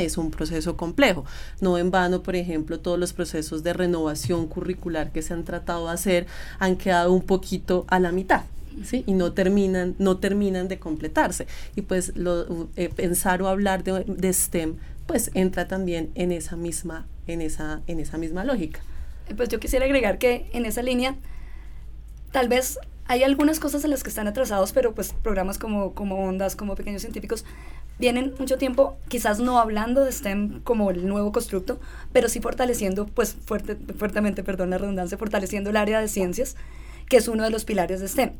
es 0.00 0.18
un 0.18 0.30
proceso 0.30 0.76
complejo. 0.76 1.24
No 1.60 1.78
en 1.78 1.90
vano, 1.90 2.22
por 2.22 2.36
ejemplo, 2.36 2.80
todos 2.80 2.98
los 2.98 3.12
procesos 3.12 3.62
de 3.62 3.72
renovación 3.72 4.46
curricular 4.46 5.12
que 5.12 5.22
se 5.22 5.32
han 5.34 5.44
tratado 5.44 5.86
de 5.86 5.92
hacer 5.92 6.26
han 6.58 6.76
quedado 6.76 7.12
un 7.12 7.22
poquito 7.22 7.84
a 7.88 7.98
la 7.98 8.12
mitad. 8.12 8.42
¿Sí? 8.84 9.02
y 9.08 9.14
no 9.14 9.32
terminan, 9.32 9.96
no 9.98 10.18
terminan 10.18 10.68
de 10.68 10.78
completarse. 10.78 11.48
Y 11.74 11.82
pues 11.82 12.16
lo, 12.16 12.68
eh, 12.76 12.88
pensar 12.88 13.42
o 13.42 13.48
hablar 13.48 13.82
de, 13.82 14.04
de, 14.06 14.32
STEM 14.32 14.76
pues 15.04 15.32
entra 15.34 15.66
también 15.66 16.10
en 16.14 16.30
esa 16.30 16.54
misma, 16.54 17.04
en 17.26 17.40
esa, 17.40 17.80
en 17.88 17.98
esa 17.98 18.18
misma 18.18 18.44
lógica. 18.44 18.80
Pues 19.36 19.48
yo 19.48 19.58
quisiera 19.58 19.84
agregar 19.84 20.18
que 20.18 20.48
en 20.52 20.64
esa 20.64 20.82
línea, 20.82 21.16
tal 22.30 22.48
vez 22.48 22.78
hay 23.08 23.22
algunas 23.22 23.58
cosas 23.58 23.82
en 23.84 23.90
las 23.90 24.02
que 24.02 24.10
están 24.10 24.28
atrasados, 24.28 24.72
pero 24.72 24.94
pues 24.94 25.14
programas 25.14 25.58
como, 25.58 25.94
como 25.94 26.22
Ondas, 26.24 26.54
como 26.54 26.76
Pequeños 26.76 27.00
Científicos, 27.00 27.44
vienen 27.98 28.34
mucho 28.38 28.58
tiempo, 28.58 28.98
quizás 29.08 29.40
no 29.40 29.58
hablando 29.58 30.04
de 30.04 30.12
STEM 30.12 30.60
como 30.60 30.90
el 30.90 31.08
nuevo 31.08 31.32
constructo, 31.32 31.80
pero 32.12 32.28
sí 32.28 32.40
fortaleciendo, 32.40 33.06
pues 33.06 33.34
fuerte, 33.46 33.76
fuertemente, 33.96 34.44
perdón 34.44 34.70
la 34.70 34.78
redundancia, 34.78 35.16
fortaleciendo 35.16 35.70
el 35.70 35.78
área 35.78 36.00
de 36.00 36.08
ciencias, 36.08 36.54
que 37.08 37.16
es 37.16 37.28
uno 37.28 37.44
de 37.44 37.50
los 37.50 37.64
pilares 37.64 38.00
de 38.00 38.08
STEM. 38.08 38.32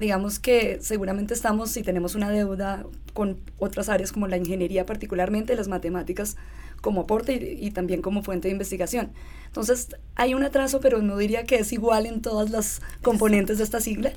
Digamos 0.00 0.38
que 0.38 0.78
seguramente 0.80 1.34
estamos, 1.34 1.76
y 1.76 1.82
tenemos 1.82 2.14
una 2.14 2.30
deuda 2.30 2.84
con 3.12 3.38
otras 3.58 3.88
áreas 3.88 4.10
como 4.10 4.26
la 4.26 4.36
ingeniería, 4.36 4.86
particularmente 4.86 5.54
las 5.54 5.68
matemáticas, 5.68 6.36
como 6.80 7.02
aporte 7.02 7.34
y, 7.34 7.66
y, 7.66 7.70
también 7.70 8.02
como 8.02 8.22
fuente 8.22 8.48
de 8.48 8.52
investigación. 8.52 9.12
Entonces, 9.46 9.96
hay 10.16 10.34
un 10.34 10.42
atraso, 10.42 10.80
pero 10.80 11.00
no 11.00 11.16
diría 11.16 11.44
que 11.44 11.56
es 11.56 11.72
igual 11.72 12.06
en 12.06 12.20
todas 12.22 12.50
las 12.50 12.82
componentes 13.02 13.58
de 13.58 13.64
esta 13.64 13.80
sigla. 13.80 14.12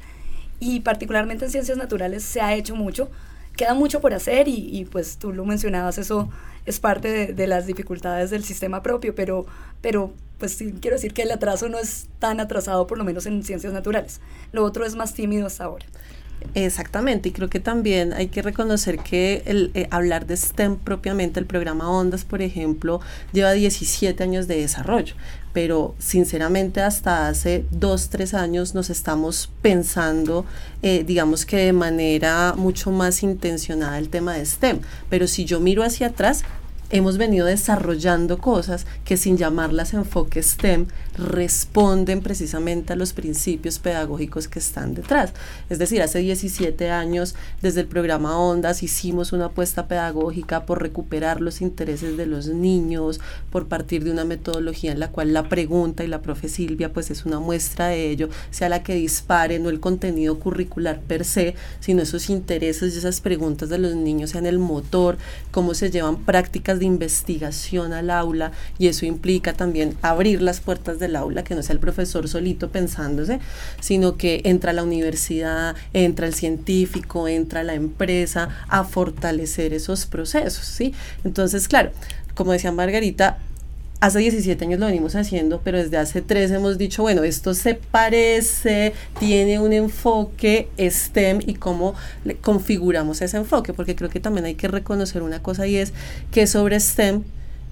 Y 0.59 0.79
particularmente 0.79 1.45
en 1.45 1.51
ciencias 1.51 1.77
naturales 1.77 2.23
se 2.23 2.41
ha 2.41 2.55
hecho 2.55 2.75
mucho, 2.75 3.09
queda 3.55 3.73
mucho 3.73 4.01
por 4.01 4.13
hacer 4.13 4.47
y, 4.47 4.69
y, 4.71 4.85
pues 4.85 5.17
tú 5.17 5.33
lo 5.33 5.45
mencionabas, 5.45 5.97
eso 5.97 6.29
es 6.65 6.79
parte 6.79 7.09
de, 7.09 7.33
de, 7.33 7.47
las 7.47 7.65
dificultades 7.65 8.29
del 8.29 8.43
sistema 8.43 8.81
propio, 8.81 9.13
pero, 9.15 9.45
pero 9.81 10.13
pues 10.37 10.53
sí, 10.53 10.73
quiero 10.81 10.95
decir 10.95 11.13
que 11.13 11.23
el 11.23 11.31
atraso 11.31 11.69
no 11.69 11.79
es 11.79 12.07
tan 12.19 12.39
atrasado, 12.39 12.87
por 12.87 12.97
lo 12.97 13.03
menos 13.03 13.25
en 13.25 13.43
ciencias 13.43 13.73
naturales. 13.73 14.21
Lo 14.51 14.63
otro 14.63 14.85
es 14.85 14.95
más 14.95 15.13
tímido 15.13 15.47
hasta 15.47 15.65
ahora. 15.65 15.85
Exactamente, 16.53 17.29
y 17.29 17.31
creo 17.31 17.49
que 17.49 17.59
también 17.59 18.13
hay 18.13 18.27
que 18.27 18.41
reconocer 18.41 18.99
que 18.99 19.41
el 19.45 19.71
eh, 19.73 19.87
hablar 19.91 20.27
de 20.27 20.37
STEM 20.37 20.77
propiamente, 20.77 21.39
el 21.39 21.45
programa 21.45 21.89
Ondas, 21.89 22.25
por 22.25 22.41
ejemplo, 22.41 23.01
lleva 23.33 23.51
17 23.51 24.23
años 24.23 24.47
de 24.47 24.61
desarrollo, 24.61 25.15
pero 25.53 25.95
sinceramente 25.99 26.81
hasta 26.81 27.27
hace 27.27 27.65
dos, 27.71 28.09
tres 28.09 28.33
años 28.33 28.75
nos 28.75 28.89
estamos 28.89 29.49
pensando, 29.61 30.45
eh, 30.83 31.03
digamos 31.05 31.45
que 31.45 31.57
de 31.57 31.73
manera 31.73 32.53
mucho 32.55 32.91
más 32.91 33.23
intencionada 33.23 33.97
el 33.97 34.09
tema 34.09 34.35
de 34.35 34.45
STEM, 34.45 34.81
pero 35.09 35.27
si 35.27 35.45
yo 35.45 35.59
miro 35.59 35.83
hacia 35.83 36.07
atrás, 36.07 36.43
hemos 36.89 37.17
venido 37.17 37.45
desarrollando 37.45 38.37
cosas 38.37 38.85
que 39.03 39.17
sin 39.17 39.37
llamarlas 39.37 39.93
enfoque 39.93 40.41
STEM 40.41 40.87
responden 41.17 42.21
precisamente 42.21 42.93
a 42.93 42.95
los 42.95 43.13
principios 43.13 43.79
pedagógicos 43.79 44.47
que 44.47 44.59
están 44.59 44.93
detrás. 44.93 45.33
Es 45.69 45.79
decir, 45.79 46.01
hace 46.01 46.19
17 46.19 46.89
años 46.91 47.35
desde 47.61 47.81
el 47.81 47.87
programa 47.87 48.39
Ondas 48.39 48.83
hicimos 48.83 49.33
una 49.33 49.45
apuesta 49.45 49.87
pedagógica 49.87 50.65
por 50.65 50.81
recuperar 50.81 51.41
los 51.41 51.61
intereses 51.61 52.17
de 52.17 52.25
los 52.25 52.47
niños, 52.47 53.19
por 53.51 53.67
partir 53.67 54.03
de 54.03 54.11
una 54.11 54.25
metodología 54.25 54.91
en 54.91 54.99
la 54.99 55.09
cual 55.09 55.33
la 55.33 55.49
pregunta 55.49 56.03
y 56.03 56.07
la 56.07 56.21
profe 56.21 56.49
Silvia 56.49 56.93
pues 56.93 57.11
es 57.11 57.25
una 57.25 57.39
muestra 57.39 57.87
de 57.87 58.09
ello, 58.09 58.29
sea 58.51 58.69
la 58.69 58.83
que 58.83 58.95
dispare, 58.95 59.59
no 59.59 59.69
el 59.69 59.79
contenido 59.79 60.39
curricular 60.39 61.01
per 61.01 61.25
se, 61.25 61.55
sino 61.79 62.03
esos 62.03 62.29
intereses 62.29 62.93
y 62.93 62.97
esas 62.97 63.21
preguntas 63.21 63.69
de 63.69 63.77
los 63.77 63.95
niños 63.95 64.31
sean 64.31 64.45
el 64.45 64.59
motor, 64.59 65.17
cómo 65.51 65.73
se 65.73 65.89
llevan 65.91 66.23
prácticas 66.23 66.76
de 66.79 66.85
investigación 66.85 67.93
al 67.93 68.09
aula 68.09 68.51
y 68.77 68.87
eso 68.87 69.05
implica 69.05 69.53
también 69.53 69.95
abrir 70.01 70.41
las 70.41 70.59
puertas 70.59 70.99
del 70.99 71.15
aula, 71.15 71.43
que 71.43 71.55
no 71.55 71.63
sea 71.63 71.73
el 71.73 71.79
profesor 71.79 72.27
solito 72.27 72.69
pensándose, 72.69 73.39
sino 73.79 74.17
que 74.17 74.41
entra 74.45 74.73
la 74.73 74.83
universidad, 74.83 75.75
entra 75.93 76.27
el 76.27 76.33
científico, 76.33 77.27
entra 77.27 77.63
la 77.63 77.73
empresa 77.73 78.49
a 78.67 78.83
fortalecer 78.83 79.73
esos 79.73 80.05
procesos, 80.05 80.65
¿sí? 80.65 80.93
Entonces, 81.23 81.67
claro, 81.67 81.91
como 82.35 82.51
decía 82.51 82.71
Margarita, 82.71 83.39
hace 83.99 84.19
17 84.19 84.63
años 84.65 84.79
lo 84.79 84.85
venimos 84.85 85.15
haciendo, 85.15 85.61
pero 85.63 85.77
desde 85.77 85.97
hace 85.97 86.21
3 86.21 86.51
hemos 86.51 86.77
dicho, 86.77 87.01
bueno, 87.01 87.23
esto 87.23 87.53
se 87.53 87.75
parece, 87.75 88.93
tiene 89.19 89.59
un 89.59 89.73
enfoque 89.73 90.69
STEM 90.77 91.39
y 91.45 91.55
cómo 91.55 91.95
le 92.23 92.37
configuramos 92.37 93.21
ese 93.21 93.37
enfoque, 93.37 93.73
porque 93.73 93.95
creo 93.95 94.09
que 94.09 94.19
también 94.19 94.45
hay 94.45 94.55
que 94.55 94.67
reconocer 94.67 95.23
una 95.23 95.41
cosa 95.41 95.67
y 95.67 95.77
es 95.77 95.93
que 96.31 96.47
sobre 96.47 96.79
STEM 96.79 97.23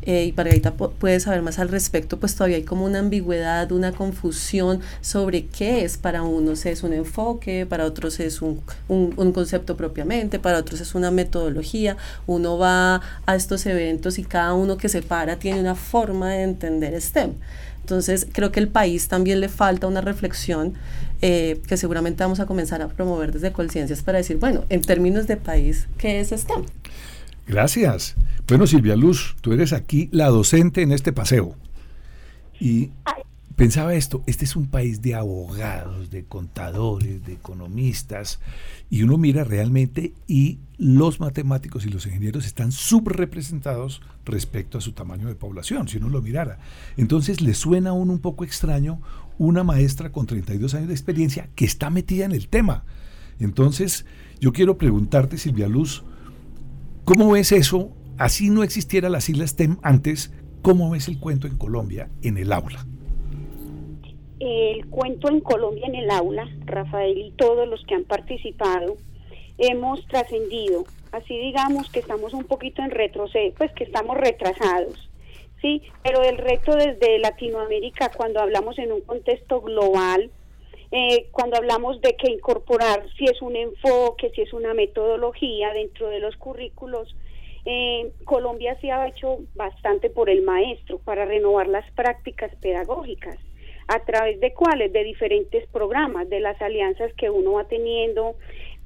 eh, 0.06 0.26
y 0.26 0.32
Margarita 0.34 0.74
puede 0.74 1.20
saber 1.20 1.42
más 1.42 1.60
al 1.60 1.70
respecto, 1.70 2.20
pues 2.20 2.36
todavía 2.36 2.58
hay 2.58 2.64
como 2.64 2.86
una 2.86 3.00
ambigüedad, 3.00 3.72
una 3.72 3.92
confusión 3.92 4.82
sobre 5.02 5.46
qué 5.48 5.84
es 5.84 5.98
para 5.98 6.24
unos 6.24 6.66
es 6.66 6.84
un 6.84 6.94
enfoque, 6.94 7.66
para 7.66 7.86
otros 7.86 8.20
es 8.20 8.42
un, 8.42 8.62
un, 8.88 9.14
un, 9.18 9.32
concepto 9.32 9.76
propiamente, 9.76 10.40
para 10.40 10.60
otros 10.60 10.82
es 10.82 10.96
una 10.96 11.12
metodología. 11.12 11.98
Uno 12.28 12.58
va 12.58 13.02
a 13.26 13.36
estos 13.36 13.66
eventos 13.66 14.20
y 14.20 14.24
cada 14.24 14.54
uno 14.54 14.78
que 14.78 14.90
se 14.90 15.02
para 15.02 15.38
tiene 15.38 15.60
una 15.60 15.76
forma 15.76 16.30
de 16.30 16.44
entender 16.44 17.00
STEM. 17.02 17.34
Entonces 17.82 18.28
creo 18.32 18.52
que 18.52 18.60
el 18.60 18.68
país 18.68 19.08
también 19.08 19.40
le 19.40 19.48
falta 19.48 19.86
una 19.86 20.02
reflexión 20.02 20.74
eh, 21.22 21.62
que 21.68 21.78
seguramente 21.78 22.24
vamos 22.24 22.40
a 22.40 22.46
comenzar 22.46 22.82
a 22.82 22.88
promover 22.88 23.32
desde 23.32 23.52
Colciencias 23.52 24.02
para 24.02 24.18
decir, 24.18 24.38
bueno, 24.38 24.66
en 24.70 24.82
términos 24.82 25.28
de 25.28 25.38
país, 25.38 25.88
¿qué 25.98 26.20
es 26.20 26.30
STEM? 26.30 26.66
Gracias. 27.48 28.16
Bueno, 28.48 28.68
Silvia 28.68 28.96
Luz, 28.96 29.36
tú 29.42 29.54
eres 29.54 29.74
aquí 29.74 30.10
la 30.12 30.30
docente 30.30 30.82
en 30.82 30.92
este 30.92 31.14
paseo. 31.14 31.56
Y 32.60 32.92
pensaba 33.56 33.96
esto, 33.96 34.24
este 34.26 34.46
es 34.46 34.56
un 34.56 34.68
país 34.68 35.02
de 35.02 35.16
abogados, 35.16 36.10
de 36.10 36.26
contadores, 36.26 37.26
de 37.26 37.34
economistas, 37.34 38.40
y 38.90 39.04
uno 39.04 39.18
mira 39.18 39.44
realmente 39.44 40.14
y 40.28 40.60
los 40.78 41.20
matemáticos 41.20 41.86
y 41.86 41.90
los 41.90 42.06
ingenieros 42.06 42.46
están 42.46 42.72
subrepresentados 42.72 44.02
respecto 44.26 44.78
a 44.78 44.82
su 44.82 44.92
tamaño 44.92 45.28
de 45.28 45.36
población, 45.36 45.88
si 45.88 45.98
uno 45.98 46.10
lo 46.10 46.22
mirara. 46.22 46.60
Entonces 46.98 47.42
le 47.42 47.54
suena 47.54 47.92
a 47.92 47.94
uno 47.94 48.14
un 48.14 48.20
poco 48.20 48.44
extraño 48.44 49.02
una 49.38 49.64
maestra 49.64 50.12
con 50.12 50.26
32 50.26 50.74
años 50.74 50.88
de 50.88 50.94
experiencia 50.94 51.50
que 51.56 51.66
está 51.66 51.90
metida 51.90 52.26
en 52.26 52.32
el 52.32 52.48
tema. 52.48 52.84
Entonces, 53.40 54.06
yo 54.40 54.54
quiero 54.54 54.78
preguntarte, 54.78 55.38
Silvia 55.38 55.68
Luz, 55.68 56.04
¿Cómo 57.06 57.34
ves 57.34 57.52
eso? 57.52 57.92
Así 58.18 58.50
no 58.50 58.64
existiera 58.64 59.10
la 59.10 59.22
sigla 59.22 59.46
STEM 59.46 59.78
antes, 59.84 60.34
¿cómo 60.64 60.90
ves 60.90 61.08
el 61.08 61.20
cuento 61.20 61.46
en 61.46 61.56
Colombia 61.56 62.10
en 62.24 62.40
el 62.40 62.52
aula? 62.52 62.84
El 64.40 64.88
cuento 64.88 65.30
en 65.30 65.40
Colombia 65.42 65.86
en 65.86 65.94
el 65.94 66.10
aula, 66.10 66.50
Rafael 66.66 67.16
y 67.16 67.32
todos 67.34 67.68
los 67.68 67.86
que 67.86 67.94
han 67.94 68.06
participado, 68.06 68.98
hemos 69.60 70.04
trascendido. 70.08 70.86
Así 71.12 71.38
digamos 71.38 71.92
que 71.92 72.00
estamos 72.00 72.34
un 72.34 72.46
poquito 72.46 72.82
en 72.82 72.90
retroceso, 72.90 73.54
pues 73.56 73.72
que 73.74 73.84
estamos 73.84 74.18
retrasados. 74.18 75.08
Sí, 75.62 75.84
pero 76.02 76.24
el 76.24 76.40
reto 76.40 76.76
desde 76.76 77.20
Latinoamérica, 77.20 78.10
cuando 78.18 78.40
hablamos 78.40 78.80
en 78.80 78.92
un 78.92 79.02
contexto 79.02 79.62
global, 79.62 80.32
eh, 80.92 81.28
cuando 81.32 81.58
hablamos 81.58 82.00
de 82.02 82.16
que 82.16 82.32
incorporar 82.32 83.06
si 83.18 83.26
es 83.26 83.42
un 83.42 83.56
enfoque, 83.56 84.32
si 84.36 84.42
es 84.42 84.54
una 84.54 84.74
metodología 84.74 85.74
dentro 85.74 86.10
de 86.10 86.20
los 86.20 86.36
currículos, 86.38 87.16
Eh, 87.68 88.12
Colombia 88.26 88.78
sí 88.80 88.92
ha 88.92 89.08
hecho 89.08 89.40
bastante 89.56 90.12
por 90.12 90.30
el 90.30 90.44
maestro 90.44 91.00
para 91.00 91.26
renovar 91.26 91.68
las 91.68 91.86
prácticas 91.96 92.52
pedagógicas. 92.62 93.40
¿A 93.88 94.00
través 94.06 94.40
de 94.40 94.54
cuáles? 94.54 94.94
De 94.94 95.04
diferentes 95.04 95.68
programas, 95.72 96.30
de 96.30 96.42
las 96.42 96.62
alianzas 96.62 97.12
que 97.18 97.28
uno 97.32 97.54
va 97.54 97.64
teniendo 97.64 98.36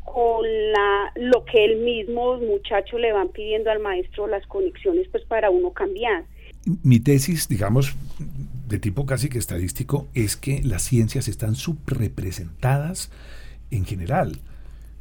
con 0.05 0.45
la, 0.71 1.11
lo 1.15 1.43
que 1.43 1.65
el 1.65 1.75
mismo 1.91 2.37
muchacho 2.37 2.97
le 2.97 3.11
van 3.11 3.27
pidiendo 3.29 3.69
al 3.69 3.79
maestro, 3.79 4.27
las 4.27 4.47
conexiones, 4.47 5.09
pues 5.11 5.25
para 5.25 5.49
uno 5.49 5.71
cambiar. 5.73 6.23
Mi 6.81 7.01
tesis, 7.01 7.49
digamos, 7.49 7.93
de 8.69 8.79
tipo 8.79 9.05
casi 9.05 9.29
que 9.29 9.39
estadístico, 9.39 10.07
es 10.13 10.37
que 10.37 10.61
las 10.63 10.83
ciencias 10.83 11.27
están 11.27 11.55
subrepresentadas 11.55 13.09
en 13.71 13.83
general. 13.83 14.39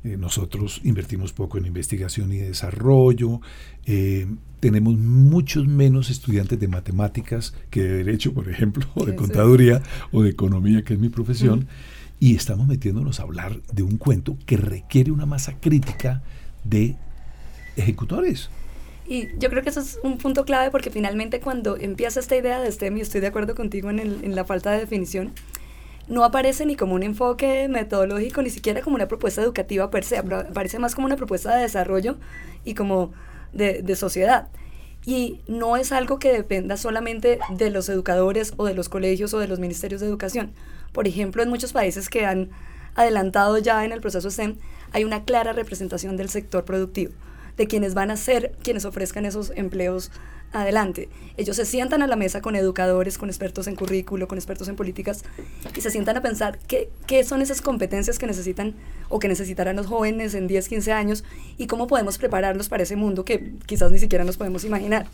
Eh, 0.05 0.17
nosotros 0.17 0.81
invertimos 0.85 1.33
poco 1.33 1.59
en 1.59 1.67
investigación 1.67 2.33
y 2.33 2.39
desarrollo, 2.39 3.41
eh, 3.85 4.27
tenemos 4.61 4.97
muchos 4.97 5.67
menos 5.67 6.09
estudiantes 6.09 6.59
de 6.59 6.67
matemáticas 6.67 7.55
que 7.71 7.83
de 7.83 8.05
derecho, 8.05 8.33
por 8.33 8.49
ejemplo, 8.49 8.87
o 8.95 9.05
de 9.05 9.15
contaduría 9.15 9.83
o 10.13 10.23
de 10.23 10.31
economía, 10.31 10.83
que 10.83 10.95
es 10.95 10.99
mi 10.99 11.11
profesión, 11.11 11.69
y 12.19 12.35
estamos 12.35 12.67
metiéndonos 12.67 13.21
a 13.21 13.25
hablar 13.25 13.61
de 13.73 13.83
un 13.83 13.99
cuento 13.99 14.39
que 14.47 14.57
requiere 14.57 15.11
una 15.11 15.27
masa 15.27 15.61
crítica 15.61 16.23
de 16.65 16.97
ejecutores. 17.77 18.51
Y 19.09 19.29
yo 19.39 19.49
creo 19.49 19.63
que 19.63 19.71
eso 19.71 19.81
es 19.81 19.99
un 20.03 20.19
punto 20.19 20.45
clave 20.45 20.71
porque 20.71 20.91
finalmente 20.91 21.41
cuando 21.41 21.77
empieza 21.77 22.21
esta 22.21 22.37
idea 22.37 22.61
de 22.61 22.71
STEM, 22.71 22.99
y 22.99 23.01
estoy 23.01 23.21
de 23.21 23.29
acuerdo 23.29 23.55
contigo 23.55 23.89
en, 23.91 23.99
en 23.99 24.35
la 24.37 24.45
falta 24.45 24.71
de 24.71 24.81
definición, 24.81 25.33
no 26.09 26.25
aparece 26.25 26.65
ni 26.67 26.77
como 26.77 26.95
un 26.95 27.03
enfoque 27.03 27.69
metodológico, 27.69 28.43
ni 28.43 28.51
siquiera 28.51 28.81
como 28.81 28.97
una 28.97 29.09
propuesta 29.09 29.43
educativa 29.43 29.91
per 29.91 30.05
se, 30.05 30.19
aparece 30.19 30.79
más 30.79 30.95
como 30.95 31.07
una 31.07 31.17
propuesta 31.17 31.55
de 31.55 31.63
desarrollo 31.63 32.17
y 32.65 32.75
como 32.75 33.13
de, 33.53 33.83
de 33.83 33.97
sociedad. 33.97 34.49
Y 35.05 35.41
no 35.47 35.77
es 35.77 35.93
algo 35.93 36.19
que 36.19 36.33
dependa 36.33 36.77
solamente 36.77 37.39
de 37.51 37.71
los 37.71 37.89
educadores 37.89 38.53
o 38.57 38.67
de 38.67 38.75
los 38.75 38.89
colegios 38.89 39.33
o 39.33 39.39
de 39.39 39.49
los 39.49 39.59
ministerios 39.59 40.01
de 40.01 40.07
educación. 40.07 40.53
Por 40.93 41.07
ejemplo, 41.07 41.43
en 41.43 41.51
muchos 41.51 41.73
países 41.73 42.09
que 42.09 42.27
han 42.27 42.51
adelantado 42.95 43.59
ya 43.59 43.85
en 43.85 43.93
el 43.93 44.01
proceso 44.01 44.31
STEM, 44.31 44.57
hay 44.93 45.05
una 45.05 45.25
clara 45.25 45.53
representación 45.53 46.17
del 46.17 46.31
sector 46.31 46.65
productivo, 46.65 47.13
de 47.59 47.67
quienes 47.67 47.93
van 47.93 48.11
a 48.11 48.17
ser 48.17 48.53
quienes 48.63 48.85
ofrezcan 48.85 49.27
esos 49.27 49.53
empleos 49.55 50.11
adelante. 50.53 51.09
Ellos 51.37 51.57
se 51.57 51.67
sientan 51.67 52.03
a 52.03 52.07
la 52.07 52.17
mesa 52.17 52.41
con 52.41 52.57
educadores, 52.57 53.19
con 53.19 53.29
expertos 53.29 53.67
en 53.67 53.77
currículo, 53.77 54.29
con 54.29 54.39
expertos 54.39 54.69
en 54.69 54.77
políticas, 54.77 55.25
y 55.77 55.81
se 55.81 55.91
sientan 55.91 56.17
a 56.17 56.23
pensar 56.23 56.59
qué, 56.67 56.89
qué 57.07 57.23
son 57.25 57.43
esas 57.43 57.61
competencias 57.61 58.19
que 58.19 58.27
necesitan 58.27 58.75
o 59.09 59.19
que 59.19 59.29
necesitarán 59.29 59.77
los 59.77 59.87
jóvenes 59.87 60.35
en 60.35 60.47
10, 60.47 60.69
15 60.69 60.93
años 60.93 61.25
y 61.59 61.67
cómo 61.67 61.87
podemos 61.87 62.17
prepararlos 62.17 62.69
para 62.69 62.85
ese 62.85 62.97
mundo 62.97 63.25
que 63.25 63.53
quizás 63.67 63.91
ni 63.91 63.99
siquiera 63.99 64.25
nos 64.25 64.37
podemos 64.37 64.65
imaginar. 64.65 65.07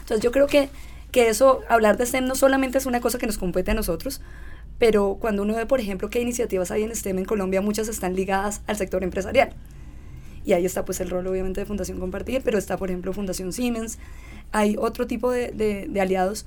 Entonces 0.00 0.20
yo 0.20 0.30
creo 0.30 0.46
que, 0.46 0.68
que 1.10 1.28
eso, 1.28 1.60
hablar 1.68 1.96
de 1.96 2.04
STEM 2.04 2.26
no 2.26 2.34
solamente 2.34 2.78
es 2.78 2.86
una 2.86 3.00
cosa 3.00 3.18
que 3.18 3.26
nos 3.26 3.38
compete 3.38 3.70
a 3.70 3.74
nosotros, 3.74 4.20
pero 4.78 5.16
cuando 5.20 5.42
uno 5.42 5.54
ve, 5.54 5.64
por 5.64 5.80
ejemplo, 5.80 6.10
qué 6.10 6.20
iniciativas 6.20 6.70
hay 6.70 6.82
en 6.82 6.94
STEM 6.94 7.18
en 7.18 7.24
Colombia, 7.24 7.60
muchas 7.60 7.88
están 7.88 8.14
ligadas 8.14 8.60
al 8.66 8.76
sector 8.76 9.04
empresarial. 9.04 9.54
Y 10.44 10.52
ahí 10.54 10.66
está 10.66 10.84
pues 10.84 11.00
el 11.00 11.10
rol 11.10 11.26
obviamente 11.26 11.60
de 11.60 11.66
Fundación 11.66 12.00
Compartir, 12.00 12.42
pero 12.44 12.58
está 12.58 12.76
por 12.76 12.90
ejemplo 12.90 13.12
Fundación 13.12 13.52
Siemens, 13.52 13.98
hay 14.52 14.76
otro 14.78 15.06
tipo 15.06 15.30
de, 15.30 15.90
aliados 16.00 16.46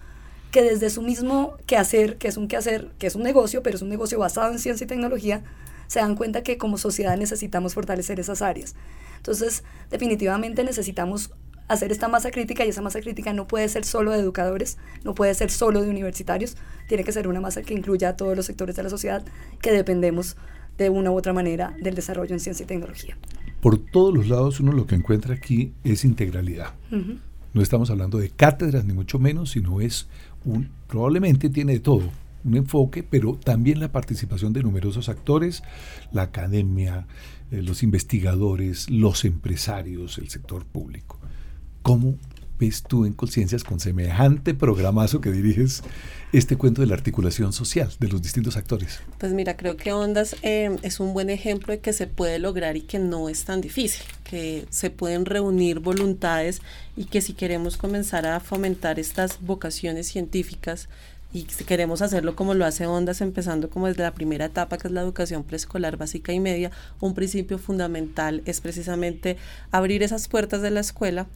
que 0.51 0.61
desde 0.61 0.89
su 0.89 1.01
mismo 1.01 1.57
quehacer, 1.65 2.17
que 2.17 2.27
es 2.27 2.37
un 2.37 2.47
quehacer, 2.47 2.91
que 2.97 3.07
es 3.07 3.15
un 3.15 3.23
negocio, 3.23 3.61
pero 3.61 3.75
es 3.75 3.81
un 3.81 3.89
negocio 3.89 4.19
basado 4.19 4.51
en 4.51 4.59
ciencia 4.59 4.85
y 4.85 4.87
tecnología, 4.87 5.43
se 5.87 5.99
dan 5.99 6.15
cuenta 6.15 6.43
que 6.43 6.57
como 6.57 6.77
sociedad 6.77 7.17
necesitamos 7.17 7.73
fortalecer 7.73 8.19
esas 8.19 8.41
áreas. 8.41 8.75
Entonces, 9.17 9.63
definitivamente 9.89 10.63
necesitamos 10.63 11.31
hacer 11.67 11.91
esta 11.91 12.07
masa 12.07 12.31
crítica 12.31 12.63
y 12.63 12.69
esa 12.69 12.81
masa 12.81 13.01
crítica 13.01 13.33
no 13.33 13.47
puede 13.47 13.67
ser 13.69 13.85
solo 13.85 14.11
de 14.11 14.19
educadores, 14.19 14.77
no 15.03 15.15
puede 15.15 15.33
ser 15.33 15.49
solo 15.51 15.81
de 15.81 15.89
universitarios, 15.89 16.55
tiene 16.87 17.03
que 17.03 17.11
ser 17.11 17.27
una 17.27 17.41
masa 17.41 17.63
que 17.63 17.73
incluya 17.73 18.09
a 18.09 18.15
todos 18.15 18.35
los 18.35 18.45
sectores 18.45 18.75
de 18.75 18.83
la 18.83 18.89
sociedad 18.89 19.25
que 19.61 19.71
dependemos 19.71 20.37
de 20.77 20.89
una 20.89 21.11
u 21.11 21.17
otra 21.17 21.33
manera 21.33 21.75
del 21.81 21.95
desarrollo 21.95 22.33
en 22.33 22.39
ciencia 22.39 22.63
y 22.63 22.67
tecnología. 22.67 23.17
Por 23.65 23.79
todos 23.79 24.13
los 24.13 24.27
lados 24.27 24.59
uno 24.59 24.73
lo 24.73 24.85
que 24.85 24.93
encuentra 24.93 25.33
aquí 25.33 25.73
es 25.83 26.05
integralidad. 26.05 26.75
No 27.51 27.63
estamos 27.63 27.89
hablando 27.89 28.19
de 28.19 28.29
cátedras, 28.29 28.85
ni 28.85 28.93
mucho 28.93 29.17
menos, 29.17 29.49
sino 29.49 29.81
es 29.81 30.07
un, 30.43 30.69
probablemente 30.85 31.49
tiene 31.49 31.73
de 31.73 31.79
todo, 31.79 32.11
un 32.43 32.57
enfoque, 32.57 33.01
pero 33.01 33.39
también 33.43 33.79
la 33.79 33.91
participación 33.91 34.53
de 34.53 34.61
numerosos 34.61 35.09
actores, 35.09 35.63
la 36.11 36.21
academia, 36.21 37.07
eh, 37.49 37.63
los 37.63 37.81
investigadores, 37.81 38.87
los 38.91 39.25
empresarios, 39.25 40.19
el 40.19 40.29
sector 40.29 40.63
público. 40.63 41.17
¿Cómo 41.81 42.17
ves 42.59 42.83
tú 42.83 43.05
en 43.05 43.13
Conciencias 43.13 43.63
con 43.63 43.79
semejante 43.79 44.53
programazo 44.53 45.21
que 45.21 45.31
diriges 45.31 45.83
este 46.31 46.57
cuento 46.57 46.81
de 46.81 46.87
la 46.87 46.95
articulación 46.95 47.53
social 47.53 47.91
de 47.99 48.07
los 48.07 48.21
distintos 48.21 48.57
actores? 48.57 48.99
Pues 49.17 49.33
mira, 49.33 49.55
creo 49.57 49.77
que 49.77 49.93
Ondas 49.93 50.35
eh, 50.41 50.77
es 50.81 50.99
un 50.99 51.13
buen 51.13 51.29
ejemplo 51.29 51.71
de 51.71 51.79
que 51.79 51.93
se 51.93 52.07
puede 52.07 52.39
lograr 52.39 52.77
y 52.77 52.81
que 52.81 52.99
no 52.99 53.29
es 53.29 53.45
tan 53.45 53.61
difícil, 53.61 54.03
que 54.23 54.65
se 54.69 54.89
pueden 54.89 55.25
reunir 55.25 55.79
voluntades 55.79 56.61
y 56.95 57.05
que 57.05 57.21
si 57.21 57.33
queremos 57.33 57.77
comenzar 57.77 58.25
a 58.25 58.39
fomentar 58.39 58.99
estas 58.99 59.41
vocaciones 59.41 60.07
científicas, 60.07 60.89
y 61.35 61.43
queremos 61.43 62.01
hacerlo 62.01 62.33
como 62.33 62.53
lo 62.53 62.65
hace 62.65 62.87
Ondas, 62.87 63.19
empezando 63.19 63.69
como 63.69 63.87
desde 63.87 64.03
la 64.03 64.13
primera 64.13 64.45
etapa, 64.45 64.77
que 64.77 64.87
es 64.87 64.93
la 64.93 65.01
educación 65.01 65.43
preescolar 65.43 65.97
básica 65.97 66.31
y 66.31 66.39
media, 66.39 66.71
un 67.01 67.13
principio 67.13 67.57
fundamental 67.57 68.41
es 68.45 68.61
precisamente 68.61 69.35
abrir 69.69 70.01
esas 70.01 70.29
puertas 70.29 70.61
de 70.61 70.71
la 70.71 70.79
escuela 70.79 71.27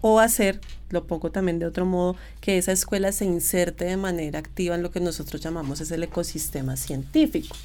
o 0.00 0.20
hacer, 0.20 0.60
lo 0.90 1.06
pongo 1.06 1.30
también 1.30 1.58
de 1.58 1.66
otro 1.66 1.86
modo, 1.86 2.16
que 2.40 2.58
esa 2.58 2.72
escuela 2.72 3.12
se 3.12 3.24
inserte 3.24 3.84
de 3.84 3.96
manera 3.96 4.38
activa 4.38 4.74
en 4.74 4.82
lo 4.82 4.90
que 4.90 5.00
nosotros 5.00 5.40
llamamos 5.40 5.80
es 5.80 5.90
el 5.90 6.02
ecosistema 6.02 6.76
científico. 6.76 7.56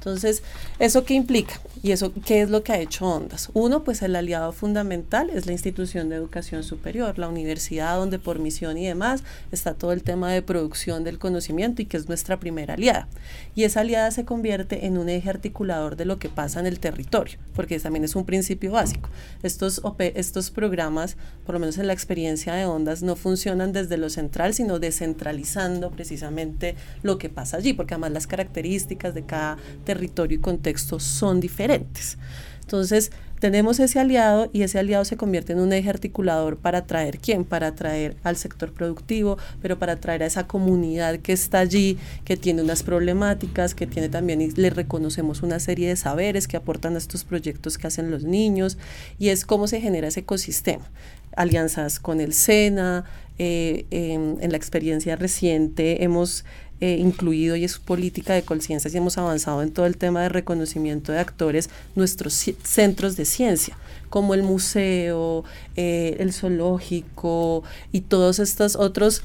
Entonces, 0.00 0.42
¿eso 0.78 1.04
qué 1.04 1.12
implica? 1.12 1.60
¿Y 1.82 1.92
eso 1.92 2.10
qué 2.24 2.40
es 2.40 2.48
lo 2.48 2.62
que 2.62 2.72
ha 2.72 2.78
hecho 2.78 3.06
Ondas? 3.06 3.50
Uno, 3.52 3.84
pues 3.84 4.00
el 4.00 4.16
aliado 4.16 4.50
fundamental 4.52 5.28
es 5.28 5.44
la 5.44 5.52
institución 5.52 6.08
de 6.08 6.16
educación 6.16 6.62
superior, 6.62 7.18
la 7.18 7.28
universidad 7.28 7.98
donde 7.98 8.18
por 8.18 8.38
misión 8.38 8.78
y 8.78 8.86
demás 8.86 9.22
está 9.52 9.74
todo 9.74 9.92
el 9.92 10.02
tema 10.02 10.32
de 10.32 10.40
producción 10.40 11.04
del 11.04 11.18
conocimiento 11.18 11.82
y 11.82 11.84
que 11.84 11.98
es 11.98 12.08
nuestra 12.08 12.40
primera 12.40 12.74
aliada. 12.74 13.08
Y 13.54 13.64
esa 13.64 13.80
aliada 13.80 14.10
se 14.10 14.24
convierte 14.24 14.86
en 14.86 14.96
un 14.96 15.10
eje 15.10 15.28
articulador 15.28 15.96
de 15.96 16.06
lo 16.06 16.18
que 16.18 16.30
pasa 16.30 16.60
en 16.60 16.66
el 16.66 16.80
territorio, 16.80 17.38
porque 17.54 17.78
también 17.78 18.04
es 18.04 18.16
un 18.16 18.24
principio 18.24 18.72
básico. 18.72 19.10
Estos, 19.42 19.82
estos 19.98 20.50
programas, 20.50 21.18
por 21.44 21.54
lo 21.54 21.60
menos 21.60 21.76
en 21.76 21.86
la 21.86 21.92
experiencia 21.92 22.54
de 22.54 22.64
Ondas, 22.64 23.02
no 23.02 23.16
funcionan 23.16 23.74
desde 23.74 23.98
lo 23.98 24.08
central, 24.08 24.54
sino 24.54 24.78
descentralizando 24.78 25.90
precisamente 25.90 26.74
lo 27.02 27.18
que 27.18 27.28
pasa 27.28 27.58
allí, 27.58 27.74
porque 27.74 27.92
además 27.92 28.12
las 28.12 28.26
características 28.26 29.12
de 29.12 29.24
cada 29.24 29.58
territorio 29.90 30.38
y 30.38 30.40
contexto 30.40 31.00
son 31.00 31.40
diferentes. 31.40 32.16
Entonces, 32.60 33.10
tenemos 33.40 33.80
ese 33.80 33.98
aliado 33.98 34.50
y 34.52 34.62
ese 34.62 34.78
aliado 34.78 35.04
se 35.04 35.16
convierte 35.16 35.54
en 35.54 35.60
un 35.60 35.72
eje 35.72 35.90
articulador 35.90 36.58
para 36.58 36.78
atraer 36.78 37.18
quién, 37.18 37.44
para 37.44 37.68
atraer 37.68 38.16
al 38.22 38.36
sector 38.36 38.72
productivo, 38.72 39.38
pero 39.60 39.78
para 39.78 39.94
atraer 39.94 40.22
a 40.22 40.26
esa 40.26 40.46
comunidad 40.46 41.18
que 41.18 41.32
está 41.32 41.58
allí, 41.58 41.98
que 42.24 42.36
tiene 42.36 42.62
unas 42.62 42.82
problemáticas, 42.82 43.74
que 43.74 43.86
tiene 43.86 44.10
también, 44.10 44.40
y 44.42 44.50
le 44.50 44.70
reconocemos 44.70 45.42
una 45.42 45.58
serie 45.58 45.88
de 45.88 45.96
saberes 45.96 46.46
que 46.46 46.58
aportan 46.58 46.94
a 46.94 46.98
estos 46.98 47.24
proyectos 47.24 47.78
que 47.78 47.86
hacen 47.86 48.10
los 48.10 48.24
niños, 48.24 48.78
y 49.18 49.30
es 49.30 49.44
cómo 49.44 49.66
se 49.66 49.80
genera 49.80 50.08
ese 50.08 50.20
ecosistema. 50.20 50.88
Alianzas 51.34 51.98
con 51.98 52.20
el 52.20 52.34
SENA, 52.34 53.04
eh, 53.38 53.86
en 53.90 54.50
la 54.50 54.56
experiencia 54.58 55.16
reciente 55.16 56.04
hemos 56.04 56.44
eh, 56.80 56.96
incluido 56.98 57.56
y 57.56 57.64
es 57.64 57.78
política 57.78 58.34
de 58.34 58.42
conciencia 58.42 58.90
y 58.92 58.96
hemos 58.96 59.18
avanzado 59.18 59.62
en 59.62 59.70
todo 59.70 59.86
el 59.86 59.96
tema 59.96 60.22
de 60.22 60.28
reconocimiento 60.28 61.12
de 61.12 61.18
actores, 61.18 61.70
nuestros 61.94 62.34
centros 62.62 63.16
de 63.16 63.24
ciencia, 63.24 63.76
como 64.08 64.34
el 64.34 64.42
museo, 64.42 65.44
eh, 65.76 66.16
el 66.18 66.32
zoológico 66.32 67.62
y 67.92 68.02
todos 68.02 68.38
estos 68.38 68.76
otros 68.76 69.22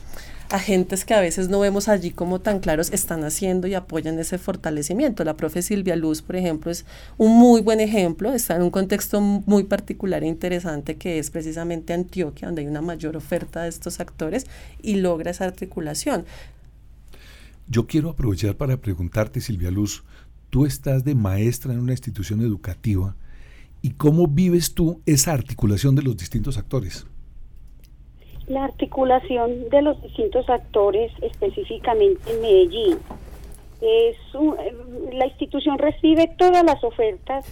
agentes 0.49 1.05
que 1.05 1.13
a 1.13 1.19
veces 1.19 1.49
no 1.49 1.59
vemos 1.59 1.87
allí 1.87 2.11
como 2.11 2.39
tan 2.39 2.59
claros 2.59 2.91
están 2.91 3.23
haciendo 3.23 3.67
y 3.67 3.73
apoyan 3.73 4.19
ese 4.19 4.37
fortalecimiento. 4.37 5.23
La 5.23 5.35
profe 5.35 5.61
Silvia 5.61 5.95
Luz, 5.95 6.21
por 6.21 6.35
ejemplo, 6.35 6.71
es 6.71 6.85
un 7.17 7.37
muy 7.37 7.61
buen 7.61 7.79
ejemplo, 7.79 8.33
está 8.33 8.55
en 8.55 8.61
un 8.61 8.69
contexto 8.69 9.21
muy 9.21 9.63
particular 9.63 10.23
e 10.23 10.27
interesante 10.27 10.97
que 10.97 11.19
es 11.19 11.31
precisamente 11.31 11.93
Antioquia, 11.93 12.47
donde 12.47 12.61
hay 12.61 12.67
una 12.67 12.81
mayor 12.81 13.17
oferta 13.17 13.63
de 13.63 13.69
estos 13.69 13.99
actores 13.99 14.45
y 14.81 14.95
logra 14.95 15.31
esa 15.31 15.45
articulación. 15.45 16.25
Yo 17.67 17.87
quiero 17.87 18.11
aprovechar 18.11 18.55
para 18.55 18.77
preguntarte, 18.77 19.41
Silvia 19.41 19.71
Luz, 19.71 20.03
tú 20.49 20.65
estás 20.65 21.03
de 21.03 21.15
maestra 21.15 21.73
en 21.73 21.79
una 21.79 21.93
institución 21.93 22.41
educativa 22.41 23.15
y 23.81 23.91
cómo 23.91 24.27
vives 24.27 24.73
tú 24.73 25.01
esa 25.05 25.33
articulación 25.33 25.95
de 25.95 26.03
los 26.03 26.15
distintos 26.15 26.57
actores. 26.57 27.07
La 28.47 28.63
articulación 28.63 29.69
de 29.69 29.81
los 29.81 30.01
distintos 30.03 30.47
actores, 30.49 31.11
específicamente 31.21 32.31
en 32.31 32.41
Medellín, 32.41 32.97
es 33.81 34.15
la 35.13 35.25
institución 35.25 35.79
recibe 35.79 36.31
todas 36.37 36.63
las 36.63 36.83
ofertas 36.83 37.45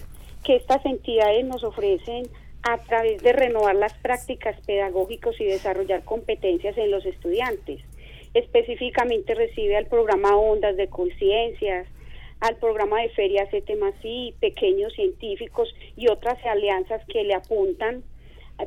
que 0.44 0.56
estas 0.56 0.84
entidades 0.86 1.44
nos 1.46 1.64
ofrecen 1.64 2.26
a 2.62 2.78
través 2.78 3.22
de 3.22 3.32
renovar 3.32 3.74
las 3.74 3.94
prácticas 3.94 4.56
pedagógicas 4.64 5.34
y 5.40 5.44
desarrollar 5.44 6.04
competencias 6.04 6.78
en 6.78 6.90
los 6.90 7.04
estudiantes. 7.04 7.82
Específicamente 8.34 9.34
recibe 9.34 9.76
al 9.76 9.86
programa 9.86 10.36
Ondas 10.36 10.76
de 10.76 10.88
Conciencias, 10.88 11.86
al 12.40 12.56
programa 12.56 13.00
de 13.00 13.08
ferias 13.10 13.48
y 14.02 14.34
pequeños 14.40 14.92
científicos 14.92 15.74
y 15.96 16.08
otras 16.08 16.44
alianzas 16.44 17.02
que 17.06 17.24
le 17.24 17.34
apuntan 17.34 18.02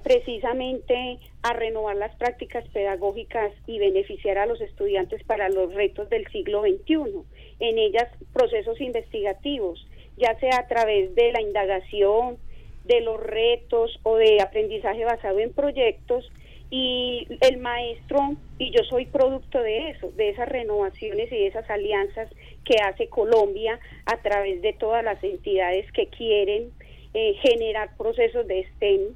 precisamente 0.04 1.20
a 1.44 1.54
renovar 1.54 1.96
las 1.96 2.14
prácticas 2.16 2.68
pedagógicas 2.70 3.52
y 3.68 3.80
beneficiar 3.80 4.38
a 4.38 4.46
los 4.46 4.60
estudiantes 4.60 5.24
para 5.24 5.50
los 5.50 5.74
retos 5.74 6.10
del 6.10 6.28
siglo 6.28 6.62
XXI. 6.62 7.24
En 7.60 7.78
ellas, 7.78 8.10
procesos 8.34 8.80
investigativos, 8.82 9.88
ya 10.18 10.38
sea 10.40 10.60
a 10.60 10.68
través 10.68 11.16
de 11.16 11.32
la 11.32 11.42
indagación, 11.42 12.38
de 12.84 13.02
los 13.02 13.20
retos 13.20 14.00
o 14.04 14.16
de 14.16 14.42
aprendizaje 14.42 15.06
basado 15.06 15.40
en 15.40 15.54
proyectos, 15.54 16.30
y 16.70 17.28
el 17.42 17.58
maestro 17.58 18.36
y 18.60 18.72
yo 18.72 18.84
soy 18.90 19.06
producto 19.06 19.62
de 19.62 19.90
eso, 19.90 20.12
de 20.16 20.30
esas 20.30 20.50
renovaciones 20.50 21.32
y 21.32 21.36
de 21.36 21.48
esas 21.48 21.70
alianzas 21.70 22.30
que 22.66 22.76
hace 22.82 23.08
Colombia 23.08 23.80
a 24.06 24.18
través 24.22 24.62
de 24.62 24.74
todas 24.74 25.04
las 25.04 25.24
entidades 25.24 25.92
que 25.92 26.08
quieren 26.08 26.72
eh, 27.14 27.36
generar 27.42 27.96
procesos 27.98 28.48
de 28.48 28.68
STEM 28.76 29.16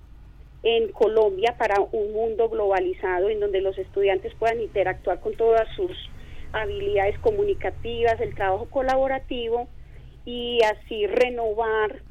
en 0.64 0.92
Colombia 0.92 1.56
para 1.58 1.82
un 1.82 2.14
mundo 2.14 2.50
globalizado 2.50 3.30
en 3.30 3.40
donde 3.40 3.62
los 3.62 3.78
estudiantes 3.78 4.34
puedan 4.36 4.62
interactuar 4.62 5.20
con 5.20 5.36
todas 5.36 5.68
sus 5.76 5.92
habilidades 6.54 7.18
comunicativas, 7.20 8.20
el 8.22 8.36
trabajo 8.36 8.70
colaborativo 8.70 9.68
y 10.26 10.60
así 10.64 11.08
renovar 11.08 12.02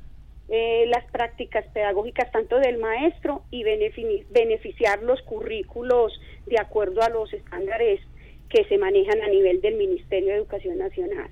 eh, 0.53 0.85
las 0.89 1.05
prácticas 1.13 1.65
pedagógicas 1.73 2.33
tanto 2.33 2.59
del 2.59 2.79
maestro 2.79 3.45
y 3.53 3.63
beneficiar 3.63 5.01
los 5.01 5.23
currículos 5.23 6.13
de 6.47 6.59
acuerdo 6.59 7.03
a 7.03 7.09
los 7.09 7.33
estándares 7.33 8.01
que 8.49 8.65
se 8.65 8.77
manejan 8.77 9.23
a 9.23 9.29
nivel 9.29 9.61
del 9.61 9.77
Ministerio 9.77 10.31
de 10.31 10.39
Educación 10.39 10.79
Nacional. 10.79 11.31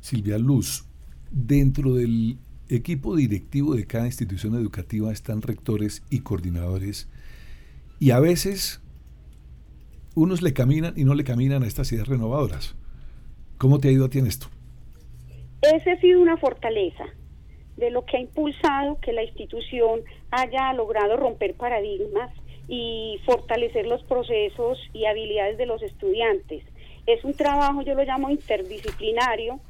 Silvia 0.00 0.38
Luz, 0.38 0.86
dentro 1.30 1.92
del 1.92 2.38
equipo 2.70 3.16
directivo 3.16 3.74
de 3.74 3.86
cada 3.86 4.06
institución 4.06 4.54
educativa 4.54 5.12
están 5.12 5.42
rectores 5.42 6.02
y 6.08 6.20
coordinadores 6.20 7.10
y 8.00 8.12
a 8.12 8.20
veces 8.20 8.80
unos 10.14 10.40
le 10.40 10.54
caminan 10.54 10.94
y 10.96 11.04
no 11.04 11.12
le 11.12 11.24
caminan 11.24 11.64
a 11.64 11.66
estas 11.66 11.92
ideas 11.92 12.08
renovadoras. 12.08 12.76
¿Cómo 13.58 13.78
te 13.78 13.88
ha 13.88 13.92
ido 13.92 14.06
a 14.06 14.08
ti 14.08 14.20
en 14.20 14.26
esto? 14.26 14.46
Esa 15.60 15.92
ha 15.92 16.00
sido 16.00 16.22
una 16.22 16.38
fortaleza 16.38 17.04
de 17.76 17.90
lo 17.90 18.04
que 18.04 18.16
ha 18.16 18.20
impulsado 18.20 18.98
que 19.00 19.12
la 19.12 19.22
institución 19.22 20.02
haya 20.30 20.72
logrado 20.72 21.16
romper 21.16 21.54
paradigmas 21.54 22.30
y 22.68 23.20
fortalecer 23.24 23.86
los 23.86 24.02
procesos 24.04 24.78
y 24.92 25.06
habilidades 25.06 25.58
de 25.58 25.66
los 25.66 25.82
estudiantes. 25.82 26.64
Es 27.06 27.24
un 27.24 27.34
trabajo, 27.34 27.82
yo 27.82 27.94
lo 27.94 28.04
llamo 28.04 28.30
interdisciplinario, 28.30 29.60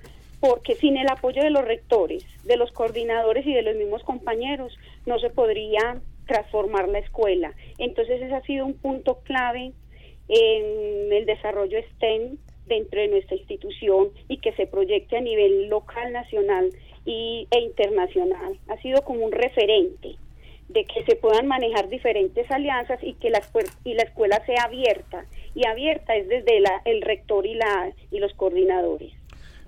porque 0.41 0.75
sin 0.75 0.97
el 0.97 1.09
apoyo 1.09 1.43
de 1.43 1.51
los 1.51 1.65
rectores, 1.65 2.27
de 2.45 2.57
los 2.57 2.73
coordinadores 2.73 3.47
y 3.47 3.55
de 3.55 3.63
los 3.63 3.77
mismos 3.77 4.03
compañeros, 4.03 4.77
no 5.07 5.19
se 5.19 5.31
podría 5.31 6.01
transformar 6.27 6.89
la 6.89 6.99
escuela. 6.99 7.53
Entonces 7.79 8.21
ese 8.21 8.35
ha 8.35 8.43
sido 8.43 8.67
un 8.67 8.75
punto 8.75 9.21
clave 9.23 9.73
en 10.29 11.13
el 11.13 11.27
desarrollo 11.27 11.79
STEM 11.95 12.39
dentro 12.67 13.01
de 13.01 13.09
nuestra 13.09 13.37
institución 13.37 14.11
y 14.29 14.39
que 14.39 14.53
se 14.53 14.67
proyecte 14.67 15.17
a 15.17 15.21
nivel 15.21 15.69
local, 15.69 16.13
nacional 16.13 16.71
y, 17.05 17.47
e 17.51 17.61
internacional. 17.61 18.59
Ha 18.69 18.81
sido 18.83 19.03
como 19.03 19.25
un 19.25 19.33
referente 19.33 20.17
de 20.69 20.85
que 20.85 21.05
se 21.05 21.17
puedan 21.17 21.47
manejar 21.47 21.89
diferentes 21.89 22.51
alianzas 22.51 22.99
y 23.03 23.15
que 23.15 23.31
la, 23.31 23.43
y 23.85 23.95
la 23.95 24.03
escuela 24.03 24.45
sea 24.47 24.65
abierta. 24.65 25.27
Y 25.55 25.67
abierta 25.67 26.17
es 26.17 26.29
desde 26.29 26.61
la, 26.61 26.83
el 26.85 27.03
rector 27.03 27.47
y, 27.47 27.55
la, 27.55 27.93
y 28.11 28.19
los 28.19 28.33
coordinadores. 28.35 29.13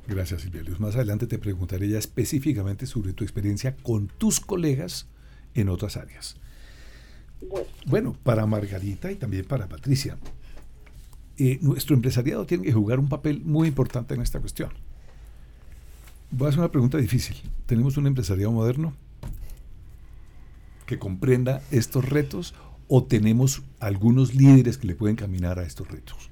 Gracias, 0.07 0.43
Silvia 0.43 0.63
Luz. 0.63 0.81
Más 0.81 0.97
adelante 0.97 1.27
te 1.27 1.39
preguntaré 1.39 1.89
ya 1.89 1.99
específicamente 1.99 2.87
sobre 2.87 3.13
tu 3.13 3.25
experiencia 3.25 3.77
con 3.83 4.09
tus 4.09 4.41
colegas 4.41 5.09
en 5.55 5.69
otras 5.69 5.97
áreas. 5.97 6.37
Bueno, 7.41 7.67
bueno 7.87 8.17
para 8.23 8.47
Margarita 8.47 9.11
y 9.11 9.17
también 9.17 9.45
para 9.45 9.69
Patricia, 9.69 10.19
eh, 11.39 11.59
nuestro 11.63 11.95
empresariado 11.97 12.47
tiene 12.47 12.65
que 12.65 12.73
jugar 12.73 12.99
un 12.99 13.09
papel 13.09 13.41
muy 13.45 13.69
importante 13.69 14.15
en 14.15 14.23
esta 14.23 14.41
cuestión. 14.41 14.71
Voy 16.31 16.47
a 16.47 16.49
hacer 16.49 16.61
una 16.61 16.71
pregunta 16.71 16.99
difícil. 16.99 17.37
¿Tenemos 17.67 17.97
un 17.97 18.07
empresariado 18.07 18.53
moderno 18.53 18.93
que 20.87 20.99
comprenda 20.99 21.63
estos 21.71 22.09
retos 22.09 22.55
o 22.89 23.05
tenemos 23.05 23.63
algunos 23.81 24.35
líderes 24.35 24.79
que 24.79 24.87
le 24.87 24.95
pueden 24.95 25.17
caminar 25.17 25.59
a 25.59 25.65
estos 25.65 25.89
retos? 25.89 26.31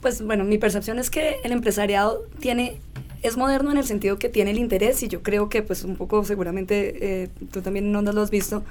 Pues 0.00 0.22
bueno, 0.22 0.44
mi 0.44 0.58
percepción 0.58 0.98
es 0.98 1.10
que 1.10 1.36
el 1.44 1.52
empresariado 1.52 2.24
tiene 2.40 2.80
es 3.22 3.38
moderno 3.38 3.72
en 3.72 3.78
el 3.78 3.84
sentido 3.84 4.18
que 4.18 4.28
tiene 4.28 4.50
el 4.50 4.58
interés 4.58 5.02
y 5.02 5.08
yo 5.08 5.22
creo 5.22 5.48
que 5.48 5.62
pues 5.62 5.82
un 5.82 5.96
poco 5.96 6.22
seguramente 6.24 7.22
eh, 7.22 7.30
tú 7.50 7.62
también 7.62 7.86
en 7.86 7.96
Ondas 7.96 8.14
lo 8.14 8.20
has 8.20 8.30
visto, 8.30 8.62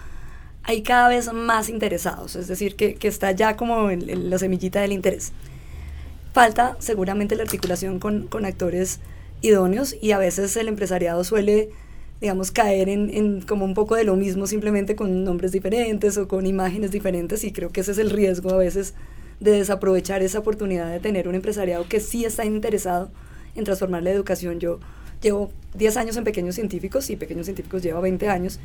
hay 0.62 0.84
cada 0.84 1.10
vez 1.10 1.34
más 1.34 1.70
interesados, 1.70 2.36
es 2.36 2.48
decir, 2.48 2.76
que, 2.76 2.94
que 2.94 3.08
está 3.08 3.32
ya 3.32 3.58
como 3.58 3.90
la 3.90 4.38
semillita 4.38 4.80
del 4.80 4.92
interés. 4.92 5.32
Falta 6.34 6.78
seguramente 6.80 7.36
la 7.36 7.44
articulación 7.44 8.00
con, 8.00 8.28
con 8.28 8.46
actores 8.46 9.00
idóneos 9.44 9.96
y 10.02 10.12
a 10.12 10.18
veces 10.18 10.56
el 10.58 10.68
empresariado 10.68 11.24
suele, 11.24 11.70
digamos, 12.22 12.50
caer 12.50 12.90
en, 12.90 13.42
como 13.42 13.66
un 13.66 13.76
poco 13.76 13.96
de 13.96 14.06
lo 14.06 14.16
mismo, 14.16 14.48
simplemente 14.48 14.96
con 14.96 15.24
nombres 15.24 15.52
diferentes 15.52 16.18
o 16.18 16.28
con 16.28 16.48
imágenes 16.48 16.90
diferentes 16.90 17.44
y 17.44 17.52
creo 17.52 17.70
que 17.70 17.82
ese 17.82 17.92
es 17.92 17.98
el 18.00 18.10
riesgo 18.10 18.50
a 18.52 18.58
veces 18.58 18.96
de 19.40 19.52
desaprovechar 19.52 20.24
esa 20.24 20.40
oportunidad 20.40 20.90
de 20.90 21.00
tener 21.00 21.28
un 21.28 21.36
empresariado 21.36 21.86
que 21.88 22.00
sí 22.00 22.24
está 22.24 22.46
interesado 22.46 23.12
en 23.56 23.66
transformar 23.66 24.02
la 24.02 24.12
educación. 24.12 24.60
Yo 24.60 24.80
llevo 25.22 25.52
10 25.76 25.98
años 25.98 26.18
en 26.18 26.24
Pequeños 26.24 26.56
Científicos 26.56 27.10
y 27.10 27.18
Pequeños 27.18 27.46
Científicos 27.46 27.84
lleva 27.84 28.00
20 28.00 28.30
años 28.30 28.60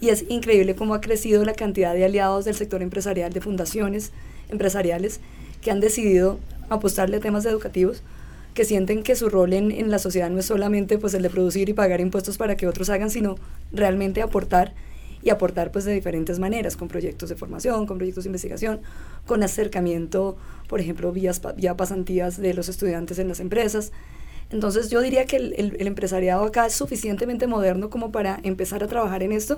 y 0.00 0.10
es 0.10 0.24
increíble 0.28 0.76
cómo 0.76 0.94
ha 0.94 1.00
crecido 1.00 1.44
la 1.44 1.54
cantidad 1.54 1.94
de 1.94 2.04
aliados 2.04 2.44
del 2.44 2.54
sector 2.54 2.80
empresarial, 2.80 3.32
de 3.32 3.40
fundaciones 3.40 4.12
empresariales 4.48 5.20
que 5.60 5.72
han 5.72 5.80
decidido 5.80 6.38
apostarle 6.70 7.16
a 7.16 7.20
temas 7.20 7.44
educativos 7.44 8.02
que 8.54 8.64
sienten 8.64 9.02
que 9.02 9.16
su 9.16 9.28
rol 9.28 9.52
en, 9.52 9.70
en, 9.70 9.90
la 9.90 9.98
sociedad 9.98 10.30
no 10.30 10.38
es 10.38 10.46
solamente 10.46 10.98
pues 10.98 11.14
el 11.14 11.22
de 11.22 11.30
producir 11.30 11.68
y 11.68 11.72
pagar 11.72 12.00
impuestos 12.00 12.36
para 12.36 12.56
que 12.56 12.66
otros 12.66 12.90
hagan, 12.90 13.10
sino 13.10 13.36
realmente 13.72 14.22
aportar 14.22 14.74
y 15.22 15.30
aportar 15.30 15.70
pues 15.70 15.84
de 15.84 15.92
diferentes 15.92 16.38
maneras, 16.38 16.76
con 16.76 16.88
proyectos 16.88 17.28
de 17.28 17.36
formación, 17.36 17.86
con 17.86 17.96
proyectos 17.96 18.24
de 18.24 18.28
investigación, 18.28 18.80
con 19.26 19.42
acercamiento, 19.42 20.36
por 20.68 20.80
ejemplo, 20.80 21.12
vías, 21.12 21.40
vía 21.56 21.76
pasantías 21.76 22.36
de 22.36 22.54
los 22.54 22.68
estudiantes 22.68 23.18
en 23.18 23.28
las 23.28 23.40
empresas. 23.40 23.92
Entonces 24.50 24.90
yo 24.90 25.00
diría 25.00 25.24
que 25.24 25.36
el, 25.36 25.54
el, 25.78 25.86
empresariado 25.86 26.44
acá 26.44 26.66
es 26.66 26.74
suficientemente 26.74 27.46
moderno 27.46 27.88
como 27.88 28.12
para 28.12 28.40
empezar 28.42 28.82
a 28.82 28.88
trabajar 28.88 29.22
en 29.22 29.32
esto, 29.32 29.56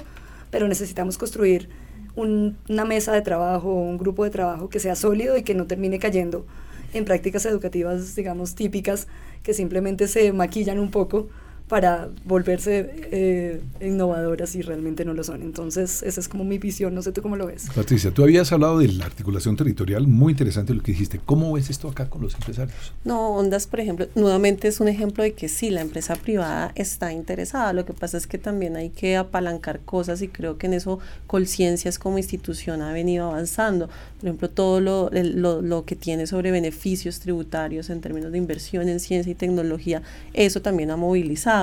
pero 0.51 0.69
necesitamos 0.69 1.19
construir 1.19 1.69
un, 2.15 2.59
una 2.69 2.85
mesa 2.85 3.13
de 3.13 3.23
trabajo, 3.23 3.75
un 3.75 3.99
grupo 3.99 4.23
de 4.23 4.31
trabajo 4.31 4.69
que 4.69 4.79
sea 4.79 4.95
sólido 4.95 5.37
y 5.37 5.43
que 5.43 5.55
no 5.55 5.67
termine 5.67 5.99
cayendo 5.99 6.47
en 6.95 7.05
prácticas 7.05 7.45
educativas, 7.45 8.15
digamos, 8.15 8.55
típicas, 8.55 9.09
que 9.43 9.53
simplemente 9.53 10.09
se 10.09 10.33
maquillan 10.33 10.79
un 10.79 10.91
poco 10.91 11.29
para 11.69 12.11
volverse 12.27 12.91
eh, 13.11 13.63
innovadoras 13.81 14.55
y 14.55 14.61
realmente 14.61 15.05
no 15.05 15.15
lo 15.15 15.25
son. 15.25 15.41
Entonces, 15.41 16.03
esa 16.03 16.21
es 16.21 16.29
como 16.29 16.45
mi 16.45 16.59
visión, 16.59 16.95
no 16.95 17.01
sé 17.01 17.11
tú 17.11 17.23
cómo 17.23 17.37
lo 17.37 17.47
ves. 17.47 17.69
Patricia, 17.75 18.11
tú 18.11 18.23
habías 18.23 18.53
hablado 18.53 18.79
de 18.79 18.89
la 18.89 19.07
articulación 19.07 19.57
territorial, 19.57 20.07
muy 20.07 20.33
interesante 20.33 20.75
lo 20.75 20.83
que 20.83 20.93
dijiste. 20.93 21.21
¿Cómo 21.25 21.53
ves 21.55 21.71
esto 21.71 21.89
acá 21.89 22.11
con 22.11 22.21
los 22.21 22.35
empresarios? 22.35 22.93
No, 23.05 23.31
Ondas, 23.31 23.67
por 23.67 23.81
ejemplo, 23.81 24.07
nuevamente 24.15 24.69
es 24.69 24.81
un 24.81 24.89
ejemplo 24.89 25.25
de 25.25 25.33
que 25.33 25.49
sí, 25.49 25.71
la 25.71 25.81
empresa 25.81 26.17
privada 26.17 26.73
está 26.75 27.13
interesada. 27.13 27.73
Lo 27.73 27.87
que 27.87 27.95
pasa 27.95 28.19
es 28.19 28.27
que 28.27 28.37
también 28.37 28.77
hay 28.77 28.91
que 28.91 29.17
apalancar 29.17 29.81
cosas 29.81 30.21
y 30.21 30.29
creo 30.29 30.59
que 30.59 30.67
en 30.67 30.75
eso 30.75 30.99
Colciencias 31.27 31.99
como 31.99 32.19
institución 32.19 32.83
ha 32.83 32.93
venido 32.93 33.27
avanzando. 33.27 33.89
Por 34.19 34.29
ejemplo, 34.29 34.51
todo 34.51 34.81
lo, 34.81 35.11
lo, 35.11 35.63
lo 35.63 35.85
que 35.85 35.97
tiene 35.97 36.27
sobre 36.27 36.51
beneficios 36.51 37.21
tributarios 37.21 37.89
en 37.89 38.03
términos 38.03 38.33
de 38.33 38.39
inversión 38.39 38.89
en 38.89 39.01
ciencia 39.01 39.33
y 39.33 39.35
tecnología, 39.35 40.03
eso 40.35 40.61
también 40.61 40.91
ha 40.91 40.97
movilizado 40.97 41.54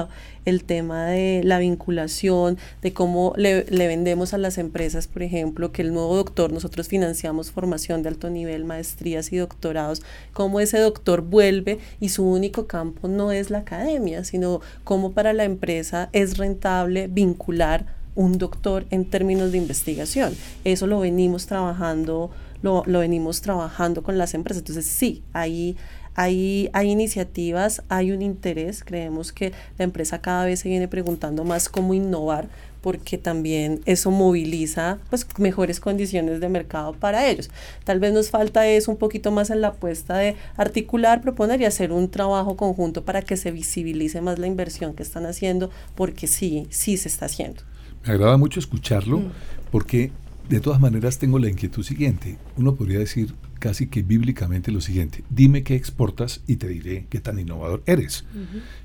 el 0.45 0.63
tema 0.63 1.05
de 1.05 1.41
la 1.43 1.59
vinculación, 1.59 2.57
de 2.81 2.93
cómo 2.93 3.33
le, 3.37 3.63
vendemos 3.63 4.33
a 4.33 4.37
las 4.37 4.57
empresas, 4.57 5.07
por 5.07 5.23
ejemplo, 5.23 5.71
que 5.71 5.81
el 5.81 5.93
nuevo 5.93 6.15
doctor, 6.15 6.51
nosotros 6.51 6.87
financiamos 6.87 7.51
formación 7.51 8.01
de 8.01 8.09
alto 8.09 8.29
nivel, 8.29 8.65
maestrías 8.65 9.31
y 9.31 9.37
doctorados, 9.37 10.01
cómo 10.33 10.59
ese 10.59 10.79
doctor 10.79 11.21
vuelve 11.21 11.79
y 11.99 12.09
su 12.09 12.23
único 12.23 12.65
campo 12.67 13.07
no 13.07 13.31
es 13.31 13.49
la 13.49 13.59
academia, 13.59 14.23
sino 14.23 14.61
cómo 14.83 15.11
para 15.11 15.33
la 15.33 15.43
empresa 15.43 16.09
es 16.11 16.37
rentable 16.37 17.07
vincular 17.07 17.85
un 18.15 18.37
doctor 18.37 18.85
en 18.89 19.05
términos 19.05 19.51
de 19.51 19.57
investigación. 19.57 20.35
Eso 20.63 20.87
lo 20.87 20.99
venimos 20.99 21.45
trabajando, 21.45 22.31
lo, 22.61 22.83
lo 22.85 22.99
venimos 22.99 23.41
trabajando 23.41 24.03
con 24.03 24.17
las 24.17 24.33
empresas. 24.33 24.61
Entonces, 24.61 24.85
sí, 24.85 25.23
ahí 25.33 25.77
hay, 26.15 26.69
hay 26.73 26.89
iniciativas, 26.89 27.83
hay 27.89 28.11
un 28.11 28.21
interés, 28.21 28.83
creemos 28.83 29.31
que 29.31 29.53
la 29.77 29.85
empresa 29.85 30.21
cada 30.21 30.45
vez 30.45 30.59
se 30.59 30.69
viene 30.69 30.87
preguntando 30.87 31.43
más 31.43 31.69
cómo 31.69 31.93
innovar 31.93 32.49
porque 32.81 33.17
también 33.17 33.81
eso 33.85 34.11
moviliza 34.11 34.97
pues 35.09 35.25
mejores 35.37 35.79
condiciones 35.79 36.39
de 36.39 36.49
mercado 36.49 36.93
para 36.93 37.27
ellos. 37.27 37.49
Tal 37.83 37.99
vez 37.99 38.13
nos 38.13 38.29
falta 38.29 38.67
eso 38.67 38.91
un 38.91 38.97
poquito 38.97 39.31
más 39.31 39.49
en 39.49 39.61
la 39.61 39.69
apuesta 39.69 40.17
de 40.17 40.35
articular, 40.57 41.21
proponer 41.21 41.61
y 41.61 41.65
hacer 41.65 41.91
un 41.91 42.09
trabajo 42.09 42.57
conjunto 42.57 43.05
para 43.05 43.21
que 43.21 43.37
se 43.37 43.51
visibilice 43.51 44.21
más 44.21 44.39
la 44.39 44.47
inversión 44.47 44.93
que 44.93 45.03
están 45.03 45.25
haciendo, 45.25 45.69
porque 45.95 46.27
sí, 46.27 46.67
sí 46.69 46.97
se 46.97 47.07
está 47.07 47.27
haciendo. 47.27 47.61
Me 48.05 48.13
agrada 48.13 48.37
mucho 48.37 48.59
escucharlo, 48.59 49.19
mm. 49.19 49.31
porque 49.71 50.11
de 50.49 50.59
todas 50.59 50.81
maneras 50.81 51.19
tengo 51.19 51.37
la 51.37 51.49
inquietud 51.49 51.83
siguiente. 51.83 52.37
Uno 52.57 52.75
podría 52.75 52.97
decir 52.97 53.35
casi 53.61 53.87
que 53.87 54.01
bíblicamente 54.01 54.71
lo 54.71 54.81
siguiente, 54.81 55.23
dime 55.29 55.63
qué 55.63 55.75
exportas 55.75 56.41
y 56.47 56.55
te 56.55 56.67
diré 56.67 57.05
qué 57.09 57.21
tan 57.21 57.39
innovador 57.39 57.83
eres. 57.85 58.25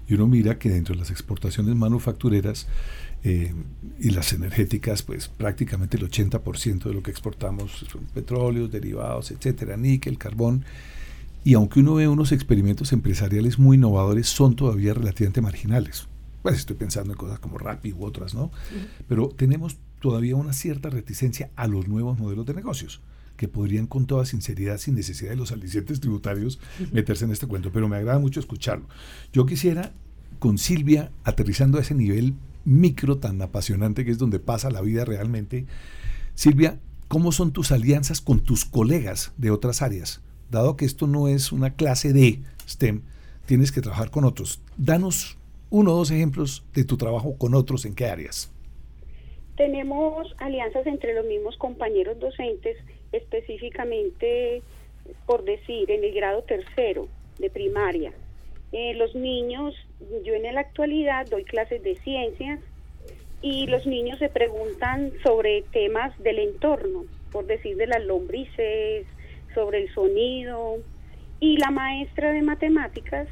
Y 0.06 0.14
uno 0.14 0.28
mira 0.28 0.58
que 0.58 0.68
dentro 0.68 0.94
de 0.94 1.00
las 1.00 1.10
exportaciones 1.10 1.74
manufactureras 1.74 2.68
eh, 3.24 3.54
y 3.98 4.10
las 4.10 4.34
energéticas, 4.34 5.02
pues 5.02 5.28
prácticamente 5.28 5.96
el 5.96 6.08
80% 6.08 6.84
de 6.84 6.94
lo 6.94 7.02
que 7.02 7.10
exportamos 7.10 7.86
son 7.90 8.04
petróleos, 8.14 8.70
derivados, 8.70 9.30
etcétera, 9.30 9.78
níquel, 9.78 10.18
carbón. 10.18 10.64
Y 11.42 11.54
aunque 11.54 11.80
uno 11.80 11.94
ve 11.94 12.06
unos 12.06 12.30
experimentos 12.32 12.92
empresariales 12.92 13.58
muy 13.58 13.78
innovadores, 13.78 14.28
son 14.28 14.56
todavía 14.56 14.92
relativamente 14.92 15.40
marginales. 15.40 16.06
Pues 16.42 16.58
estoy 16.58 16.76
pensando 16.76 17.14
en 17.14 17.18
cosas 17.18 17.38
como 17.38 17.56
Rappi 17.56 17.92
u 17.92 18.04
otras, 18.04 18.34
¿no? 18.34 18.52
Pero 19.08 19.28
tenemos 19.28 19.78
todavía 20.00 20.36
una 20.36 20.52
cierta 20.52 20.90
reticencia 20.90 21.48
a 21.56 21.66
los 21.66 21.88
nuevos 21.88 22.18
modelos 22.18 22.44
de 22.44 22.52
negocios 22.52 23.00
que 23.36 23.48
podrían 23.48 23.86
con 23.86 24.06
toda 24.06 24.24
sinceridad, 24.24 24.78
sin 24.78 24.94
necesidad 24.94 25.30
de 25.30 25.36
los 25.36 25.52
alicientes 25.52 26.00
tributarios, 26.00 26.58
meterse 26.92 27.24
en 27.24 27.32
este 27.32 27.46
cuento. 27.46 27.70
Pero 27.72 27.88
me 27.88 27.96
agrada 27.96 28.18
mucho 28.18 28.40
escucharlo. 28.40 28.86
Yo 29.32 29.46
quisiera, 29.46 29.92
con 30.38 30.58
Silvia, 30.58 31.10
aterrizando 31.24 31.78
a 31.78 31.82
ese 31.82 31.94
nivel 31.94 32.34
micro 32.64 33.18
tan 33.18 33.40
apasionante 33.40 34.04
que 34.04 34.10
es 34.10 34.18
donde 34.18 34.40
pasa 34.40 34.70
la 34.70 34.82
vida 34.82 35.04
realmente, 35.04 35.66
Silvia, 36.34 36.78
¿cómo 37.08 37.32
son 37.32 37.52
tus 37.52 37.72
alianzas 37.72 38.20
con 38.20 38.40
tus 38.40 38.64
colegas 38.64 39.32
de 39.38 39.50
otras 39.50 39.82
áreas? 39.82 40.20
Dado 40.50 40.76
que 40.76 40.84
esto 40.84 41.06
no 41.06 41.28
es 41.28 41.52
una 41.52 41.74
clase 41.74 42.12
de 42.12 42.42
STEM, 42.68 43.02
tienes 43.46 43.72
que 43.72 43.80
trabajar 43.80 44.10
con 44.10 44.24
otros. 44.24 44.60
Danos 44.76 45.38
uno 45.70 45.92
o 45.92 45.96
dos 45.96 46.10
ejemplos 46.10 46.64
de 46.74 46.84
tu 46.84 46.96
trabajo 46.96 47.36
con 47.38 47.54
otros, 47.54 47.84
¿en 47.84 47.94
qué 47.94 48.06
áreas? 48.06 48.52
Tenemos 49.56 50.34
alianzas 50.38 50.86
entre 50.86 51.14
los 51.14 51.24
mismos 51.26 51.56
compañeros 51.56 52.18
docentes 52.20 52.76
específicamente, 53.16 54.62
por 55.26 55.44
decir, 55.44 55.90
en 55.90 56.04
el 56.04 56.12
grado 56.12 56.42
tercero 56.42 57.08
de 57.38 57.50
primaria. 57.50 58.12
Eh, 58.72 58.94
los 58.94 59.14
niños, 59.14 59.74
yo 60.24 60.34
en 60.34 60.54
la 60.54 60.60
actualidad 60.60 61.26
doy 61.26 61.44
clases 61.44 61.82
de 61.82 61.96
ciencias 61.96 62.60
y 63.42 63.66
los 63.66 63.86
niños 63.86 64.18
se 64.18 64.28
preguntan 64.28 65.12
sobre 65.24 65.62
temas 65.72 66.16
del 66.22 66.38
entorno, 66.38 67.04
por 67.30 67.46
decir 67.46 67.76
de 67.76 67.86
las 67.86 68.04
lombrices, 68.04 69.06
sobre 69.54 69.82
el 69.82 69.94
sonido, 69.94 70.78
y 71.40 71.58
la 71.58 71.70
maestra 71.70 72.32
de 72.32 72.42
matemáticas 72.42 73.28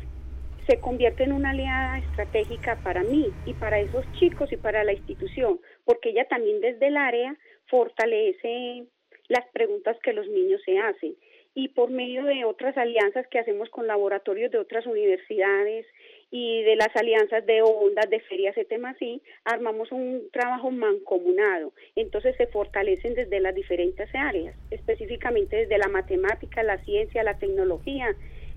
se 0.67 0.81
convierte 0.81 1.25
en 1.25 1.33
una 1.33 1.51
aliada 1.51 1.99
estratégica 1.99 2.77
para 2.83 3.03
mí 3.03 3.31
y 3.45 3.53
para 3.55 3.81
esos 3.81 4.05
chicos 4.13 4.51
y 4.53 4.57
para 4.57 4.85
la 4.85 4.93
institución, 4.93 5.61
porque 5.85 6.11
ella 6.11 6.27
también 6.29 6.61
desde 6.61 6.87
el 6.87 6.97
área 6.97 7.37
fortalece 7.67 8.85
las 9.29 9.47
preguntas 9.53 9.97
que 10.03 10.13
los 10.13 10.29
niños 10.29 10.61
se 10.65 10.79
hacen. 10.79 11.15
Y 11.57 11.69
por 11.69 11.91
medio 11.91 12.25
de 12.25 12.45
otras 12.45 12.77
alianzas 12.77 13.27
que 13.29 13.39
hacemos 13.39 13.71
con 13.71 13.87
laboratorios 13.87 14.51
de 14.51 14.59
otras 14.59 14.87
universidades 14.87 15.87
y 16.33 16.65
de 16.65 16.75
las 16.75 16.95
alianzas 16.97 17.47
de 17.47 17.63
ondas, 17.63 18.11
de 18.11 18.19
ferias, 18.21 18.57
así, 18.87 19.23
armamos 19.45 19.93
un 19.93 20.29
trabajo 20.33 20.73
mancomunado. 20.73 21.73
Entonces 21.95 22.37
se 22.37 22.49
fortalecen 22.49 23.15
desde 23.15 23.39
las 23.39 23.55
diferentes 23.55 24.09
áreas, 24.15 24.57
específicamente 24.73 25.57
desde 25.57 25.79
la 25.79 25.87
matemática, 25.87 26.65
la 26.65 26.83
ciencia, 26.85 27.23
la 27.23 27.39
tecnología 27.39 28.17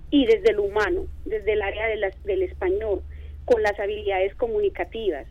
y 0.10 0.26
desde 0.26 0.54
lo 0.54 0.64
humano, 0.64 1.06
desde 1.26 1.54
el 1.54 1.62
área 1.62 1.88
de 1.88 2.12
del 2.24 2.42
español, 2.42 3.04
con 3.46 3.62
las 3.62 3.80
habilidades 3.80 4.34
comunicativas. 4.34 5.28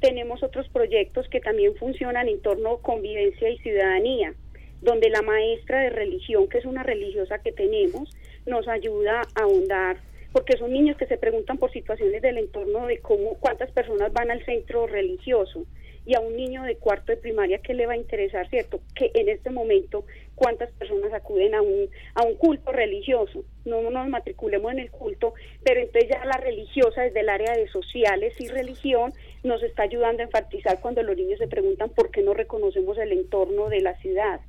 Tenemos 0.00 0.42
otros 0.42 0.66
proyectos 0.70 1.28
que 1.28 1.40
también 1.40 1.76
funcionan 1.76 2.28
en 2.28 2.40
torno 2.40 2.70
a 2.70 2.82
convivencia 2.82 3.50
y 3.50 3.58
ciudadanía 3.58 4.34
donde 4.82 5.10
la 5.10 5.22
maestra 5.22 5.80
de 5.80 5.90
religión, 5.90 6.48
que 6.48 6.58
es 6.58 6.64
una 6.64 6.82
religiosa 6.82 7.38
que 7.38 7.52
tenemos, 7.52 8.10
nos 8.46 8.66
ayuda 8.68 9.22
a 9.34 9.42
ahondar, 9.42 9.98
porque 10.32 10.56
son 10.56 10.72
niños 10.72 10.96
que 10.96 11.06
se 11.06 11.18
preguntan 11.18 11.58
por 11.58 11.72
situaciones 11.72 12.20
del 12.20 12.38
entorno 12.38 12.86
de 12.86 12.98
cómo, 12.98 13.34
cuántas 13.38 13.70
personas 13.70 14.12
van 14.12 14.30
al 14.30 14.44
centro 14.44 14.86
religioso 14.86 15.64
y 16.04 16.16
a 16.16 16.20
un 16.20 16.34
niño 16.34 16.64
de 16.64 16.74
cuarto 16.76 17.12
de 17.12 17.16
primaria 17.16 17.58
que 17.58 17.74
le 17.74 17.86
va 17.86 17.92
a 17.92 17.96
interesar, 17.96 18.48
¿cierto? 18.48 18.80
Que 18.96 19.12
en 19.14 19.28
este 19.28 19.50
momento 19.50 20.04
cuántas 20.34 20.72
personas 20.72 21.12
acuden 21.12 21.54
a 21.54 21.62
un, 21.62 21.88
a 22.16 22.24
un 22.24 22.34
culto 22.34 22.72
religioso. 22.72 23.44
No 23.64 23.88
nos 23.88 24.08
matriculemos 24.08 24.72
en 24.72 24.80
el 24.80 24.90
culto, 24.90 25.34
pero 25.62 25.78
entonces 25.78 26.10
ya 26.10 26.24
la 26.24 26.38
religiosa 26.38 27.02
desde 27.02 27.20
el 27.20 27.28
área 27.28 27.52
de 27.52 27.68
sociales 27.68 28.34
y 28.40 28.48
religión 28.48 29.12
nos 29.44 29.62
está 29.62 29.84
ayudando 29.84 30.22
a 30.22 30.26
enfatizar 30.26 30.80
cuando 30.80 31.04
los 31.04 31.16
niños 31.16 31.38
se 31.38 31.46
preguntan 31.46 31.90
por 31.90 32.10
qué 32.10 32.22
no 32.22 32.34
reconocemos 32.34 32.98
el 32.98 33.12
entorno 33.12 33.68
de 33.68 33.82
la 33.82 33.96
ciudad 33.98 34.40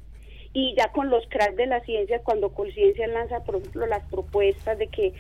y 0.54 0.76
ya 0.76 0.92
con 0.92 1.10
los 1.10 1.26
cracks 1.30 1.56
de 1.56 1.66
la 1.66 1.82
ciencia, 1.82 2.22
cuando 2.24 2.54
Conciencia 2.54 3.08
lanza, 3.08 3.44
por 3.44 3.56
ejemplo, 3.56 3.88
las 3.88 4.04
propuestas 4.10 4.78
de 4.78 4.88
que 4.88 5.14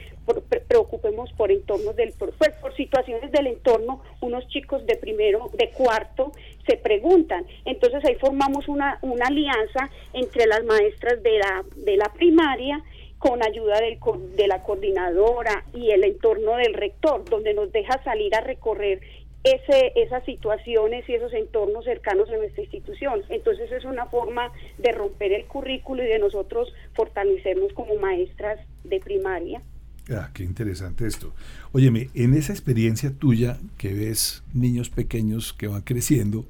preocupemos 0.67 1.32
por 1.34 1.52
entornos 1.52 1.96
del, 1.96 2.13
pues, 2.17 2.54
por 2.62 2.76
situaciones 2.76 3.32
del 3.32 3.48
entorno, 3.48 4.04
unos 4.22 4.48
chicos 4.50 4.86
de 4.86 4.96
primero, 4.96 5.50
de 5.54 5.72
cuarto, 5.72 6.32
se 6.67 6.78
preguntan. 6.78 7.46
Entonces 7.65 8.06
ahí 8.06 8.15
formamos 8.15 8.67
una, 8.67 9.00
una 9.02 9.26
alianza 9.26 9.89
entre 10.13 10.46
las 10.46 10.63
maestras 10.65 11.22
de 11.24 11.39
la, 11.39 11.65
de 11.78 11.98
la 11.98 12.13
primaria 12.13 12.84
con 13.17 13.41
ayuda 13.41 13.80
del, 13.80 13.98
de 14.36 14.48
la 14.48 14.63
coordinadora 14.63 15.63
y 15.74 15.91
el 15.91 16.04
entorno 16.04 16.58
del 16.58 16.74
rector, 16.74 17.24
donde 17.24 17.54
nos 17.54 17.72
deja 17.72 18.04
salir 18.04 18.36
a 18.36 18.41
recorrer 18.41 19.00
ese, 19.43 19.91
esas 19.95 20.23
situaciones 20.25 21.08
y 21.08 21.13
esos 21.13 21.34
entornos 21.34 21.84
cercanos 21.84 22.29
a 22.29 22.38
nuestra 22.38 22.63
institución. 22.63 23.21
Entonces 23.29 23.71
es 23.71 23.84
una 23.84 24.06
forma 24.06 24.51
de 24.77 24.91
romper 24.91 25.34
el 25.34 25.45
currículo 25.45 26.03
y 26.03 26.08
de 26.08 26.19
nosotros 26.19 26.73
fortalecernos 26.93 27.73
como 27.73 27.95
maestras 27.95 28.60
de 28.84 28.99
primaria. 28.99 29.62
Ah, 30.10 30.32
qué 30.34 30.43
interesante 30.43 31.08
esto. 31.08 31.34
Óyeme, 31.71 32.10
en 32.13 32.34
esa 32.34 32.53
experiencia 32.53 33.12
tuya 33.12 33.58
que 33.77 33.93
ves 33.93 34.43
niños 34.53 34.89
pequeños 34.89 35.53
que 35.53 35.67
van 35.67 35.82
creciendo, 35.82 36.45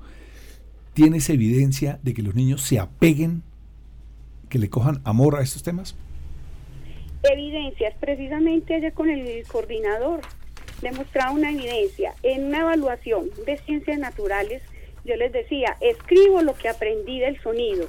¿tienes 0.94 1.30
evidencia 1.30 2.00
de 2.04 2.14
que 2.14 2.24
los 2.24 2.36
niños 2.36 2.62
se 2.62 2.80
apeguen, 2.80 3.44
que 4.50 4.60
le 4.60 4.70
cojan 4.70 5.02
amor 5.04 5.36
a 5.36 5.42
estos 5.42 5.64
temas? 5.64 5.96
Evidencias, 7.24 7.96
precisamente 8.00 8.76
ayer 8.76 8.94
con 8.94 9.10
el 9.10 9.46
coordinador 9.48 10.22
demostraba 10.84 11.32
una 11.32 11.52
evidencia. 11.52 12.14
En 12.22 12.46
una 12.46 12.60
evaluación 12.60 13.30
de 13.46 13.58
ciencias 13.58 13.98
naturales, 13.98 14.62
yo 15.04 15.16
les 15.16 15.32
decía, 15.32 15.76
escribo 15.82 16.42
lo 16.42 16.54
que 16.54 16.70
aprendí 16.70 17.20
del 17.20 17.42
sonido. 17.42 17.88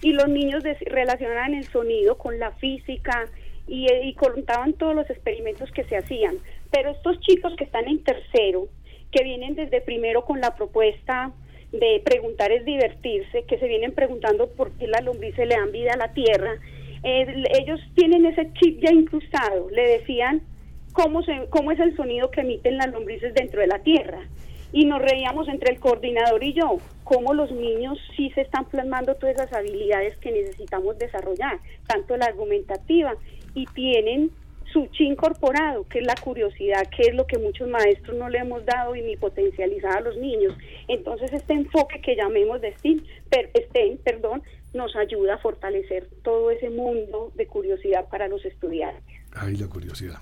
Y 0.00 0.12
los 0.12 0.28
niños 0.28 0.62
relacionaban 0.86 1.54
el 1.54 1.64
sonido 1.64 2.16
con 2.16 2.38
la 2.38 2.52
física 2.52 3.28
y, 3.66 3.92
y 3.92 4.14
contaban 4.14 4.74
todos 4.74 4.94
los 4.94 5.10
experimentos 5.10 5.70
que 5.72 5.84
se 5.84 5.96
hacían. 5.96 6.36
Pero 6.70 6.90
estos 6.90 7.18
chicos 7.20 7.54
que 7.56 7.64
están 7.64 7.88
en 7.88 8.04
tercero, 8.04 8.68
que 9.10 9.24
vienen 9.24 9.54
desde 9.54 9.80
primero 9.80 10.24
con 10.24 10.40
la 10.40 10.54
propuesta 10.54 11.32
de 11.72 12.00
preguntar 12.04 12.52
es 12.52 12.64
divertirse, 12.64 13.44
que 13.44 13.58
se 13.58 13.66
vienen 13.66 13.92
preguntando 13.92 14.48
por 14.50 14.70
qué 14.72 14.86
las 14.86 15.04
lombrices 15.04 15.46
le 15.46 15.56
dan 15.56 15.72
vida 15.72 15.92
a 15.94 15.98
la 15.98 16.12
tierra, 16.12 16.54
eh, 17.02 17.44
ellos 17.58 17.80
tienen 17.94 18.26
ese 18.26 18.52
chip 18.54 18.80
ya 18.80 18.92
incrustado. 18.92 19.70
Le 19.70 19.98
decían, 19.98 20.42
cómo, 20.98 21.22
se, 21.22 21.46
cómo 21.50 21.70
es 21.70 21.78
el 21.78 21.94
sonido 21.94 22.30
que 22.32 22.40
emiten 22.40 22.76
las 22.76 22.90
lombrices 22.90 23.32
dentro 23.32 23.60
de 23.60 23.68
la 23.68 23.78
tierra. 23.78 24.18
Y 24.72 24.84
nos 24.84 25.00
reíamos 25.00 25.48
entre 25.48 25.72
el 25.72 25.78
coordinador 25.78 26.42
y 26.42 26.52
yo, 26.54 26.78
cómo 27.04 27.34
los 27.34 27.52
niños 27.52 27.96
sí 28.16 28.30
se 28.34 28.40
están 28.40 28.64
plasmando 28.64 29.14
todas 29.14 29.36
esas 29.36 29.52
habilidades 29.52 30.18
que 30.18 30.32
necesitamos 30.32 30.98
desarrollar, 30.98 31.58
tanto 31.86 32.16
la 32.16 32.26
argumentativa, 32.26 33.14
y 33.54 33.64
tienen 33.66 34.30
su 34.72 34.86
chi 34.88 35.04
incorporado, 35.04 35.86
que 35.88 36.00
es 36.00 36.04
la 36.04 36.16
curiosidad, 36.16 36.86
que 36.94 37.04
es 37.04 37.14
lo 37.14 37.26
que 37.26 37.38
muchos 37.38 37.68
maestros 37.68 38.18
no 38.18 38.28
le 38.28 38.38
hemos 38.38 38.66
dado 38.66 38.94
y 38.96 39.00
ni 39.00 39.16
potencializado 39.16 39.98
a 39.98 40.00
los 40.00 40.16
niños. 40.18 40.54
Entonces 40.88 41.32
este 41.32 41.54
enfoque 41.54 42.00
que 42.02 42.16
llamemos 42.16 42.60
de 42.60 42.74
STEM, 42.74 43.02
per, 43.30 43.50
STEM 43.56 43.98
perdón, 43.98 44.42
nos 44.74 44.94
ayuda 44.96 45.34
a 45.34 45.38
fortalecer 45.38 46.08
todo 46.22 46.50
ese 46.50 46.68
mundo 46.68 47.32
de 47.36 47.46
curiosidad 47.46 48.08
para 48.10 48.28
los 48.28 48.44
estudiantes. 48.44 49.16
Ay, 49.32 49.56
la 49.56 49.68
curiosidad 49.68 50.18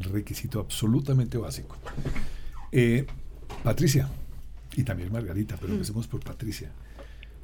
requisito 0.00 0.60
absolutamente 0.60 1.38
básico. 1.38 1.76
Eh, 2.70 3.06
Patricia, 3.62 4.08
y 4.76 4.84
también 4.84 5.12
Margarita, 5.12 5.56
pero 5.56 5.72
mm. 5.72 5.76
empecemos 5.76 6.06
por 6.06 6.20
Patricia. 6.20 6.70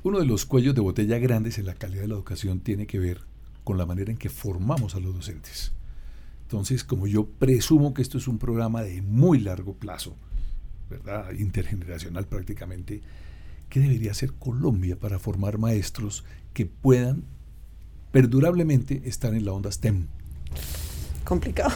Uno 0.03 0.19
de 0.19 0.27
los 0.27 0.47
cuellos 0.47 0.75
de 0.75 0.81
botella 0.81 1.19
grandes 1.19 1.59
en 1.59 1.67
la 1.67 1.75
calidad 1.75 2.03
de 2.03 2.09
la 2.09 2.15
educación 2.15 2.61
tiene 2.61 2.87
que 2.87 2.99
ver 2.99 3.21
con 3.65 3.77
la 3.77 3.87
manera 3.87 4.11
en 4.11 4.17
que 4.17 4.31
formamos 4.31 4.95
a 4.95 5.01
los 5.01 5.15
docentes. 5.15 5.73
Entonces, 6.43 6.85
como 6.85 7.07
yo 7.07 7.27
presumo 7.27 7.93
que 7.93 8.01
esto 8.01 8.17
es 8.17 8.27
un 8.27 8.39
programa 8.39 8.83
de 8.83 9.03
muy 9.03 9.39
largo 9.39 9.75
plazo, 9.75 10.17
¿verdad? 10.89 11.33
intergeneracional 11.33 12.27
prácticamente, 12.27 13.03
¿qué 13.69 13.81
debería 13.81 14.13
hacer 14.13 14.33
Colombia 14.33 14.99
para 14.99 15.19
formar 15.19 15.59
maestros 15.59 16.25
que 16.55 16.65
puedan 16.65 17.25
perdurablemente 18.13 19.03
estar 19.05 19.35
en 19.35 19.45
la 19.45 19.53
onda 19.53 19.71
STEM? 19.71 20.07
Complicado. 21.29 21.75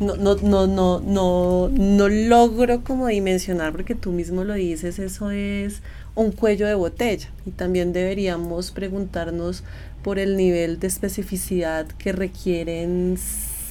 No, 0.00 0.14
no, 0.14 0.36
no, 0.36 0.68
no, 0.68 1.00
no, 1.00 1.68
no 1.72 2.08
logro 2.08 2.84
como 2.84 3.08
dimensionar, 3.08 3.72
porque 3.72 3.96
tú 3.96 4.12
mismo 4.12 4.44
lo 4.44 4.54
dices, 4.54 5.00
eso 5.00 5.32
es 5.32 5.82
un 6.14 6.30
cuello 6.30 6.68
de 6.68 6.74
botella. 6.74 7.28
Y 7.46 7.50
también 7.50 7.92
deberíamos 7.92 8.70
preguntarnos 8.70 9.64
por 10.04 10.20
el 10.20 10.36
nivel 10.36 10.78
de 10.78 10.86
especificidad 10.86 11.86
que 11.98 12.12
requieren 12.12 13.18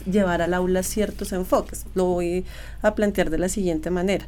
llevar 0.05 0.41
al 0.41 0.53
aula 0.53 0.83
ciertos 0.83 1.31
enfoques. 1.31 1.85
Lo 1.95 2.05
voy 2.05 2.43
a 2.81 2.93
plantear 2.93 3.29
de 3.29 3.37
la 3.37 3.47
siguiente 3.47 3.89
manera. 3.89 4.27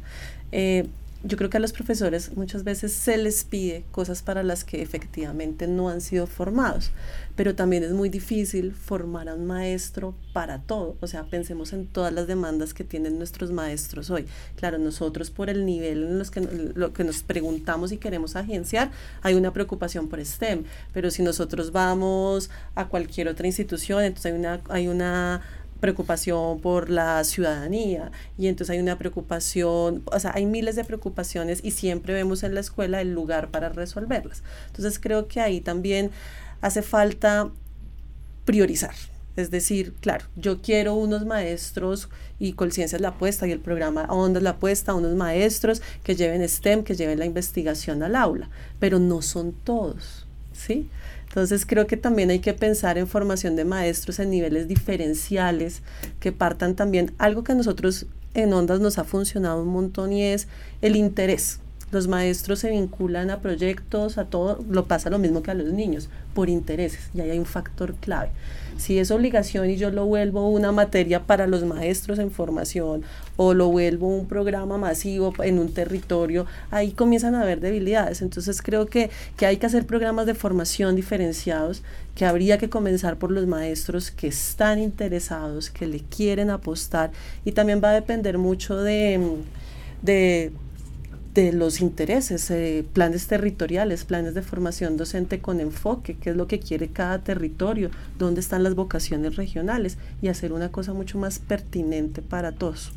Eh, 0.52 0.86
yo 1.22 1.36
creo 1.36 1.50
que 1.50 1.58
a 1.58 1.60
los 1.60 1.72
profesores 1.72 2.34
muchas 2.34 2.64
veces 2.64 2.92
se 2.92 3.18
les 3.18 3.44
pide 3.44 3.84
cosas 3.90 4.22
para 4.22 4.42
las 4.42 4.64
que 4.64 4.80
efectivamente 4.80 5.66
no 5.66 5.90
han 5.90 6.00
sido 6.00 6.26
formados, 6.26 6.92
pero 7.36 7.54
también 7.54 7.82
es 7.82 7.92
muy 7.92 8.08
difícil 8.08 8.72
formar 8.72 9.28
a 9.28 9.34
un 9.34 9.46
maestro 9.46 10.14
para 10.32 10.60
todo. 10.60 10.96
O 11.00 11.06
sea, 11.06 11.24
pensemos 11.24 11.74
en 11.74 11.86
todas 11.86 12.12
las 12.12 12.26
demandas 12.26 12.72
que 12.72 12.84
tienen 12.84 13.18
nuestros 13.18 13.50
maestros 13.50 14.08
hoy. 14.08 14.24
Claro, 14.56 14.78
nosotros 14.78 15.30
por 15.30 15.50
el 15.50 15.66
nivel 15.66 16.04
en 16.04 16.18
los 16.18 16.30
que, 16.30 16.40
lo 16.40 16.94
que 16.94 17.04
nos 17.04 17.22
preguntamos 17.22 17.92
y 17.92 17.98
queremos 17.98 18.34
agenciar, 18.34 18.90
hay 19.20 19.34
una 19.34 19.52
preocupación 19.52 20.08
por 20.08 20.24
STEM, 20.24 20.64
pero 20.94 21.10
si 21.10 21.22
nosotros 21.22 21.70
vamos 21.70 22.48
a 22.74 22.88
cualquier 22.88 23.28
otra 23.28 23.46
institución, 23.46 24.04
entonces 24.04 24.32
hay 24.32 24.38
una, 24.38 24.60
hay 24.70 24.88
una 24.88 25.42
preocupación 25.80 26.60
por 26.60 26.90
la 26.90 27.24
ciudadanía 27.24 28.12
y 28.38 28.46
entonces 28.46 28.74
hay 28.74 28.80
una 28.80 28.98
preocupación, 28.98 30.02
o 30.04 30.20
sea, 30.20 30.32
hay 30.34 30.46
miles 30.46 30.76
de 30.76 30.84
preocupaciones 30.84 31.60
y 31.62 31.72
siempre 31.72 32.14
vemos 32.14 32.42
en 32.42 32.54
la 32.54 32.60
escuela 32.60 33.00
el 33.00 33.12
lugar 33.12 33.48
para 33.50 33.70
resolverlas. 33.70 34.42
Entonces 34.68 34.98
creo 35.00 35.26
que 35.26 35.40
ahí 35.40 35.60
también 35.60 36.10
hace 36.60 36.82
falta 36.82 37.50
priorizar. 38.44 38.94
Es 39.36 39.50
decir, 39.50 39.94
claro, 40.00 40.26
yo 40.36 40.60
quiero 40.60 40.94
unos 40.94 41.24
maestros 41.24 42.08
y 42.38 42.52
Colciencia 42.54 42.96
es 42.96 43.02
la 43.02 43.08
apuesta 43.08 43.46
y 43.46 43.52
el 43.52 43.60
programa 43.60 44.06
Onda 44.10 44.38
es 44.38 44.42
la 44.42 44.50
apuesta, 44.50 44.94
unos 44.94 45.14
maestros 45.14 45.82
que 46.02 46.16
lleven 46.16 46.46
STEM, 46.46 46.82
que 46.82 46.94
lleven 46.94 47.18
la 47.18 47.26
investigación 47.26 48.02
al 48.02 48.16
aula, 48.16 48.50
pero 48.80 48.98
no 48.98 49.22
son 49.22 49.52
todos, 49.52 50.26
¿sí? 50.52 50.88
Entonces 51.30 51.64
creo 51.64 51.86
que 51.86 51.96
también 51.96 52.30
hay 52.30 52.40
que 52.40 52.54
pensar 52.54 52.98
en 52.98 53.06
formación 53.06 53.54
de 53.54 53.64
maestros 53.64 54.18
en 54.18 54.30
niveles 54.30 54.66
diferenciales 54.66 55.80
que 56.18 56.32
partan 56.32 56.74
también 56.74 57.12
algo 57.18 57.44
que 57.44 57.52
a 57.52 57.54
nosotros 57.54 58.06
en 58.34 58.52
Ondas 58.52 58.80
nos 58.80 58.98
ha 58.98 59.04
funcionado 59.04 59.62
un 59.62 59.68
montón 59.68 60.12
y 60.12 60.24
es 60.24 60.48
el 60.82 60.96
interés. 60.96 61.60
Los 61.90 62.08
maestros 62.08 62.60
se 62.60 62.70
vinculan 62.70 63.30
a 63.30 63.40
proyectos, 63.40 64.18
a 64.18 64.24
todo, 64.24 64.62
lo 64.68 64.86
pasa 64.86 65.10
lo 65.10 65.18
mismo 65.18 65.42
que 65.42 65.50
a 65.50 65.54
los 65.54 65.72
niños, 65.72 66.08
por 66.34 66.48
intereses, 66.48 67.10
y 67.14 67.20
ahí 67.20 67.30
hay 67.30 67.38
un 67.38 67.46
factor 67.46 67.94
clave 67.96 68.30
si 68.80 68.98
es 68.98 69.10
obligación 69.10 69.68
y 69.68 69.76
yo 69.76 69.90
lo 69.90 70.06
vuelvo 70.06 70.48
una 70.48 70.72
materia 70.72 71.24
para 71.24 71.46
los 71.46 71.64
maestros 71.64 72.18
en 72.18 72.30
formación 72.30 73.02
o 73.36 73.52
lo 73.52 73.68
vuelvo 73.68 74.08
un 74.08 74.26
programa 74.26 74.78
masivo 74.78 75.34
en 75.42 75.58
un 75.58 75.72
territorio, 75.72 76.46
ahí 76.70 76.92
comienzan 76.92 77.34
a 77.34 77.42
haber 77.42 77.60
debilidades. 77.60 78.22
Entonces 78.22 78.62
creo 78.62 78.86
que, 78.86 79.10
que 79.36 79.46
hay 79.46 79.58
que 79.58 79.66
hacer 79.66 79.86
programas 79.86 80.26
de 80.26 80.34
formación 80.34 80.96
diferenciados, 80.96 81.82
que 82.14 82.24
habría 82.24 82.56
que 82.56 82.70
comenzar 82.70 83.18
por 83.18 83.30
los 83.30 83.46
maestros 83.46 84.10
que 84.10 84.28
están 84.28 84.78
interesados, 84.78 85.70
que 85.70 85.86
le 85.86 86.00
quieren 86.00 86.48
apostar 86.48 87.10
y 87.44 87.52
también 87.52 87.82
va 87.84 87.90
a 87.90 87.94
depender 87.94 88.38
mucho 88.38 88.76
de, 88.78 89.20
de 90.02 90.52
de 91.34 91.52
los 91.52 91.80
intereses, 91.80 92.50
eh, 92.50 92.84
planes 92.92 93.26
territoriales, 93.26 94.04
planes 94.04 94.34
de 94.34 94.42
formación 94.42 94.96
docente 94.96 95.40
con 95.40 95.60
enfoque, 95.60 96.16
qué 96.16 96.30
es 96.30 96.36
lo 96.36 96.46
que 96.46 96.58
quiere 96.58 96.88
cada 96.88 97.20
territorio, 97.20 97.90
dónde 98.18 98.40
están 98.40 98.62
las 98.62 98.74
vocaciones 98.74 99.36
regionales 99.36 99.96
y 100.20 100.28
hacer 100.28 100.52
una 100.52 100.72
cosa 100.72 100.92
mucho 100.92 101.18
más 101.18 101.38
pertinente 101.38 102.22
para 102.22 102.52
todos. 102.52 102.92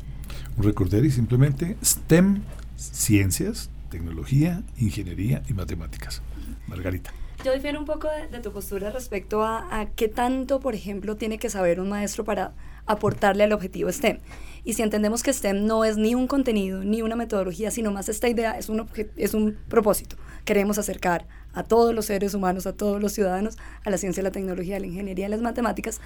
Recordar 0.58 1.04
y 1.04 1.10
simplemente 1.10 1.76
STEM, 1.82 2.42
ciencias, 2.76 3.70
tecnología, 3.90 4.62
ingeniería 4.78 5.42
y 5.48 5.54
matemáticas. 5.54 6.22
Margarita. 6.66 7.12
Yo 7.44 7.52
difiero 7.52 7.78
un 7.78 7.84
poco 7.84 8.08
de, 8.32 8.38
tu 8.40 8.52
postura 8.52 8.90
respecto 8.90 9.42
a, 9.42 9.80
a 9.80 9.86
qué 9.90 10.08
tanto, 10.08 10.60
por 10.60 10.74
ejemplo, 10.74 11.16
tiene 11.16 11.38
que 11.38 11.50
saber 11.50 11.78
un 11.78 11.90
maestro 11.90 12.24
para 12.24 12.52
aportarle 12.86 13.44
al 13.44 13.52
objetivo 13.52 13.90
STEM. 13.90 14.18
Y 14.64 14.72
si 14.72 14.82
entendemos 14.82 15.22
que 15.22 15.32
STEM 15.32 15.66
no 15.66 15.84
es 15.84 15.98
ni 15.98 16.14
un 16.14 16.26
contenido, 16.26 16.82
ni 16.82 17.02
una 17.02 17.16
metodología, 17.16 17.70
sino 17.70 17.92
más 17.92 18.08
esta 18.08 18.28
idea, 18.28 18.52
es 18.58 18.70
un, 18.70 18.88
es 19.16 19.34
un 19.34 19.58
propósito. 19.68 20.16
Queremos 20.46 20.78
acercar 20.78 21.26
a 21.52 21.62
todos 21.64 21.94
los 21.94 22.06
seres 22.06 22.32
humanos, 22.34 22.66
a 22.66 22.72
todos 22.72 23.00
los 23.00 23.12
ciudadanos, 23.12 23.58
a 23.84 23.90
la 23.90 23.98
ciencia, 23.98 24.22
la 24.22 24.30
tecnología, 24.30 24.80
la 24.80 24.86
ingeniería 24.86 25.28
las 25.28 25.42
matemáticas. 25.42 26.00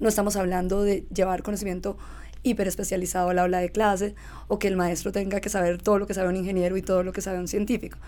No 0.00 0.08
estamos 0.08 0.36
hablando 0.36 0.82
de 0.82 1.06
llevar 1.14 1.42
conocimiento 1.42 1.96
hiperespecializado 2.42 3.30
al 3.30 3.38
aula 3.38 3.58
de 3.58 3.70
clase 3.70 4.14
o 4.48 4.58
que 4.58 4.66
el 4.66 4.76
maestro 4.76 5.12
tenga 5.12 5.40
que 5.40 5.48
saber 5.48 5.80
todo 5.80 5.98
lo 5.98 6.06
que 6.06 6.14
sabe 6.14 6.28
un 6.28 6.36
ingeniero 6.36 6.76
y 6.76 6.82
todo 6.82 7.02
lo 7.02 7.12
que 7.12 7.20
sabe 7.20 7.38
un 7.38 7.48
científico. 7.48 7.98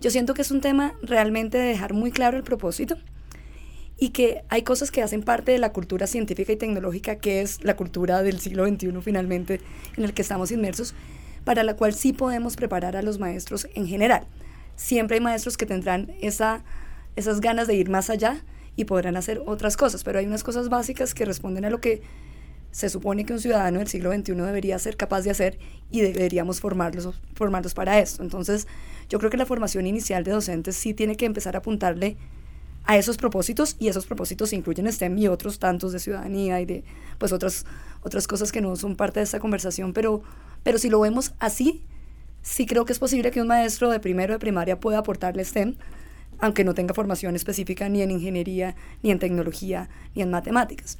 Yo 0.00 0.10
siento 0.10 0.32
que 0.32 0.42
es 0.42 0.50
un 0.50 0.60
tema 0.60 0.94
realmente 1.02 1.58
de 1.58 1.64
dejar 1.64 1.92
muy 1.92 2.10
claro 2.12 2.36
el 2.36 2.44
propósito 2.44 2.96
y 4.00 4.08
que 4.08 4.42
hay 4.48 4.62
cosas 4.62 4.90
que 4.90 5.02
hacen 5.02 5.22
parte 5.22 5.52
de 5.52 5.58
la 5.58 5.72
cultura 5.72 6.06
científica 6.06 6.52
y 6.52 6.56
tecnológica, 6.56 7.16
que 7.16 7.42
es 7.42 7.62
la 7.62 7.76
cultura 7.76 8.22
del 8.22 8.40
siglo 8.40 8.66
XXI 8.66 8.92
finalmente 9.02 9.60
en 9.96 10.04
el 10.04 10.14
que 10.14 10.22
estamos 10.22 10.50
inmersos, 10.50 10.94
para 11.44 11.62
la 11.64 11.76
cual 11.76 11.92
sí 11.92 12.14
podemos 12.14 12.56
preparar 12.56 12.96
a 12.96 13.02
los 13.02 13.18
maestros 13.18 13.68
en 13.74 13.86
general. 13.86 14.26
Siempre 14.74 15.16
hay 15.16 15.20
maestros 15.20 15.58
que 15.58 15.66
tendrán 15.66 16.12
esa, 16.22 16.64
esas 17.14 17.42
ganas 17.42 17.66
de 17.66 17.74
ir 17.74 17.90
más 17.90 18.08
allá 18.08 18.42
y 18.74 18.86
podrán 18.86 19.18
hacer 19.18 19.42
otras 19.46 19.76
cosas, 19.76 20.02
pero 20.02 20.18
hay 20.18 20.24
unas 20.24 20.44
cosas 20.44 20.70
básicas 20.70 21.12
que 21.12 21.26
responden 21.26 21.66
a 21.66 21.70
lo 21.70 21.82
que 21.82 22.00
se 22.70 22.88
supone 22.88 23.26
que 23.26 23.34
un 23.34 23.40
ciudadano 23.40 23.80
del 23.80 23.88
siglo 23.88 24.14
XXI 24.14 24.32
debería 24.32 24.78
ser 24.78 24.96
capaz 24.96 25.22
de 25.22 25.30
hacer 25.30 25.58
y 25.90 26.00
deberíamos 26.00 26.60
formarlos, 26.60 27.20
formarlos 27.34 27.74
para 27.74 27.98
esto. 27.98 28.22
Entonces, 28.22 28.66
yo 29.10 29.18
creo 29.18 29.30
que 29.30 29.36
la 29.36 29.44
formación 29.44 29.86
inicial 29.86 30.24
de 30.24 30.30
docentes 30.30 30.76
sí 30.76 30.94
tiene 30.94 31.16
que 31.16 31.26
empezar 31.26 31.54
a 31.56 31.58
apuntarle 31.58 32.16
a 32.90 32.96
esos 32.96 33.18
propósitos 33.18 33.76
y 33.78 33.86
esos 33.86 34.04
propósitos 34.04 34.52
incluyen 34.52 34.92
STEM 34.92 35.16
y 35.16 35.28
otros 35.28 35.60
tantos 35.60 35.92
de 35.92 36.00
ciudadanía 36.00 36.60
y 36.60 36.66
de 36.66 36.84
pues 37.18 37.30
otras, 37.30 37.64
otras 38.02 38.26
cosas 38.26 38.50
que 38.50 38.60
no 38.60 38.74
son 38.74 38.96
parte 38.96 39.20
de 39.20 39.24
esta 39.24 39.38
conversación, 39.38 39.92
pero, 39.92 40.22
pero 40.64 40.76
si 40.76 40.90
lo 40.90 40.98
vemos 40.98 41.32
así, 41.38 41.84
sí 42.42 42.66
creo 42.66 42.84
que 42.84 42.92
es 42.92 42.98
posible 42.98 43.30
que 43.30 43.40
un 43.40 43.46
maestro 43.46 43.90
de 43.90 44.00
primero 44.00 44.32
de 44.32 44.40
primaria 44.40 44.80
pueda 44.80 44.98
aportarle 44.98 45.44
STEM, 45.44 45.76
aunque 46.40 46.64
no 46.64 46.74
tenga 46.74 46.92
formación 46.92 47.36
específica 47.36 47.88
ni 47.88 48.02
en 48.02 48.10
ingeniería, 48.10 48.74
ni 49.04 49.12
en 49.12 49.20
tecnología, 49.20 49.88
ni 50.16 50.22
en 50.22 50.32
matemáticas. 50.32 50.98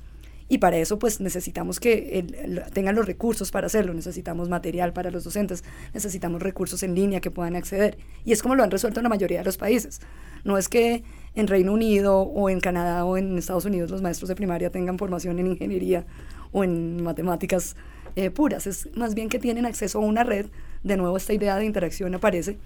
Y 0.49 0.59
para 0.59 0.77
eso 0.77 0.97
pues 1.01 1.21
necesitamos 1.21 1.81
que 1.81 2.25
tengan 2.73 2.95
los 2.95 3.07
recursos 3.07 3.51
para 3.51 3.67
hacerlo, 3.67 3.95
necesitamos 3.95 4.49
material 4.49 4.93
para 4.93 5.11
los 5.11 5.25
docentes, 5.25 5.65
necesitamos 5.93 6.41
recursos 6.41 6.85
en 6.85 6.95
línea 6.95 7.21
que 7.21 7.33
puedan 7.33 7.57
acceder. 7.57 7.99
Y 8.25 8.31
es 8.31 8.43
como 8.43 8.55
lo 8.55 8.63
han 8.63 8.71
resuelto 8.71 9.03
la 9.03 9.09
mayoría 9.09 9.39
de 9.39 9.45
los 9.45 9.57
países. 9.57 10.01
No 10.45 10.57
es 10.57 10.69
que 10.69 11.03
en 11.35 11.47
Reino 11.47 11.73
Unido 11.73 12.21
o 12.21 12.51
en 12.51 12.61
Canadá 12.61 13.05
o 13.05 13.17
en 13.17 13.39
Estados 13.39 13.65
Unidos 13.65 13.91
los 13.91 14.03
maestros 14.03 14.29
de 14.29 14.35
primaria 14.35 14.71
tengan 14.71 14.99
formación 14.99 15.39
en 15.39 15.47
ingeniería 15.47 16.05
o 16.53 16.65
en 16.65 17.03
matemáticas 17.03 17.77
eh, 18.17 18.31
puras. 18.31 18.67
Es 18.67 18.89
más 18.97 19.15
bien 19.15 19.29
que 19.29 19.39
tienen 19.39 19.67
acceso 19.67 19.99
a 19.99 20.03
una 20.03 20.25
red, 20.25 20.47
de 20.83 20.97
nuevo 20.97 21.17
esta 21.17 21.33
idea 21.33 21.57
de 21.57 21.65
interacción 21.65 22.15
aparece, 22.15 22.59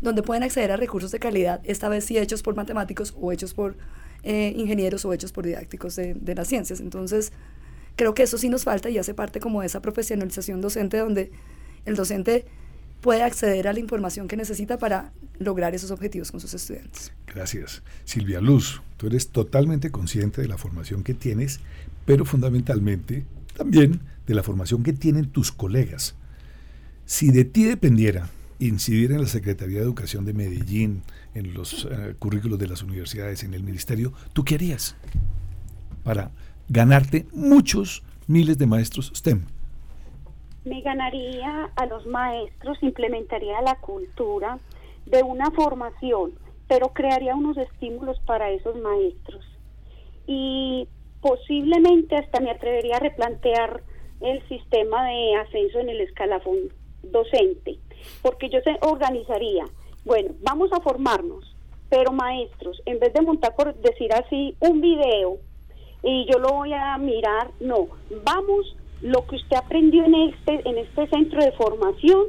donde 0.00 0.22
pueden 0.22 0.42
acceder 0.42 0.70
a 0.70 0.76
recursos 0.76 1.10
de 1.10 1.18
calidad, 1.18 1.60
esta 1.64 1.88
vez 1.88 2.04
sí 2.04 2.18
hechos 2.18 2.42
por 2.42 2.54
matemáticos 2.54 3.14
o 3.20 3.32
hechos 3.32 3.54
por 3.54 3.76
eh, 4.22 4.54
ingenieros 4.56 5.04
o 5.04 5.12
hechos 5.12 5.32
por 5.32 5.44
didácticos 5.44 5.96
de, 5.96 6.14
de 6.14 6.34
las 6.34 6.48
ciencias. 6.48 6.80
Entonces, 6.80 7.32
creo 7.96 8.14
que 8.14 8.22
eso 8.22 8.38
sí 8.38 8.48
nos 8.48 8.64
falta 8.64 8.90
y 8.90 8.98
hace 8.98 9.14
parte 9.14 9.40
como 9.40 9.60
de 9.60 9.66
esa 9.66 9.80
profesionalización 9.82 10.60
docente 10.60 10.98
donde 10.98 11.32
el 11.84 11.96
docente 11.96 12.44
puede 13.04 13.22
acceder 13.22 13.68
a 13.68 13.74
la 13.74 13.80
información 13.80 14.28
que 14.28 14.34
necesita 14.34 14.78
para 14.78 15.12
lograr 15.38 15.74
esos 15.74 15.90
objetivos 15.90 16.30
con 16.30 16.40
sus 16.40 16.54
estudiantes. 16.54 17.12
Gracias. 17.26 17.82
Silvia 18.06 18.40
Luz, 18.40 18.80
tú 18.96 19.08
eres 19.08 19.28
totalmente 19.28 19.90
consciente 19.90 20.40
de 20.40 20.48
la 20.48 20.56
formación 20.56 21.02
que 21.02 21.12
tienes, 21.12 21.60
pero 22.06 22.24
fundamentalmente 22.24 23.26
también 23.58 24.00
de 24.26 24.34
la 24.34 24.42
formación 24.42 24.82
que 24.82 24.94
tienen 24.94 25.26
tus 25.26 25.52
colegas. 25.52 26.14
Si 27.04 27.30
de 27.30 27.44
ti 27.44 27.64
dependiera 27.64 28.30
incidir 28.58 29.12
en 29.12 29.20
la 29.20 29.28
Secretaría 29.28 29.80
de 29.80 29.84
Educación 29.84 30.24
de 30.24 30.32
Medellín, 30.32 31.02
en 31.34 31.52
los 31.52 31.84
uh, 31.84 32.14
currículos 32.18 32.58
de 32.58 32.68
las 32.68 32.82
universidades, 32.82 33.44
en 33.44 33.52
el 33.52 33.62
ministerio, 33.62 34.14
¿tú 34.32 34.44
qué 34.44 34.54
harías 34.54 34.96
para 36.04 36.30
ganarte 36.70 37.26
muchos 37.34 38.02
miles 38.26 38.56
de 38.56 38.64
maestros 38.66 39.12
STEM? 39.14 39.42
Me 40.64 40.80
ganaría 40.80 41.70
a 41.76 41.86
los 41.86 42.06
maestros, 42.06 42.78
implementaría 42.82 43.60
la 43.62 43.76
cultura 43.76 44.58
de 45.06 45.22
una 45.22 45.50
formación, 45.50 46.32
pero 46.68 46.88
crearía 46.88 47.34
unos 47.34 47.56
estímulos 47.56 48.18
para 48.20 48.50
esos 48.50 48.76
maestros. 48.76 49.44
Y 50.26 50.88
posiblemente 51.20 52.16
hasta 52.16 52.40
me 52.40 52.50
atrevería 52.50 52.96
a 52.96 53.00
replantear 53.00 53.82
el 54.20 54.46
sistema 54.48 55.06
de 55.06 55.36
ascenso 55.36 55.78
en 55.80 55.90
el 55.90 56.00
escalafón 56.00 56.72
docente, 57.02 57.78
porque 58.22 58.48
yo 58.48 58.60
se 58.60 58.76
organizaría, 58.80 59.64
bueno, 60.04 60.34
vamos 60.40 60.72
a 60.72 60.80
formarnos, 60.80 61.54
pero 61.90 62.12
maestros, 62.12 62.80
en 62.86 62.98
vez 62.98 63.12
de 63.12 63.20
montar, 63.20 63.54
por 63.54 63.74
decir 63.74 64.12
así, 64.14 64.56
un 64.60 64.80
video 64.80 65.38
y 66.02 66.26
yo 66.30 66.38
lo 66.38 66.48
voy 66.48 66.72
a 66.72 66.96
mirar, 66.98 67.50
no, 67.60 67.88
vamos, 68.24 68.76
lo 69.04 69.26
que 69.26 69.36
usted 69.36 69.56
aprendió 69.58 70.02
en 70.06 70.14
este, 70.14 70.66
en 70.66 70.78
este 70.78 71.06
centro 71.08 71.44
de 71.44 71.52
formación, 71.52 72.22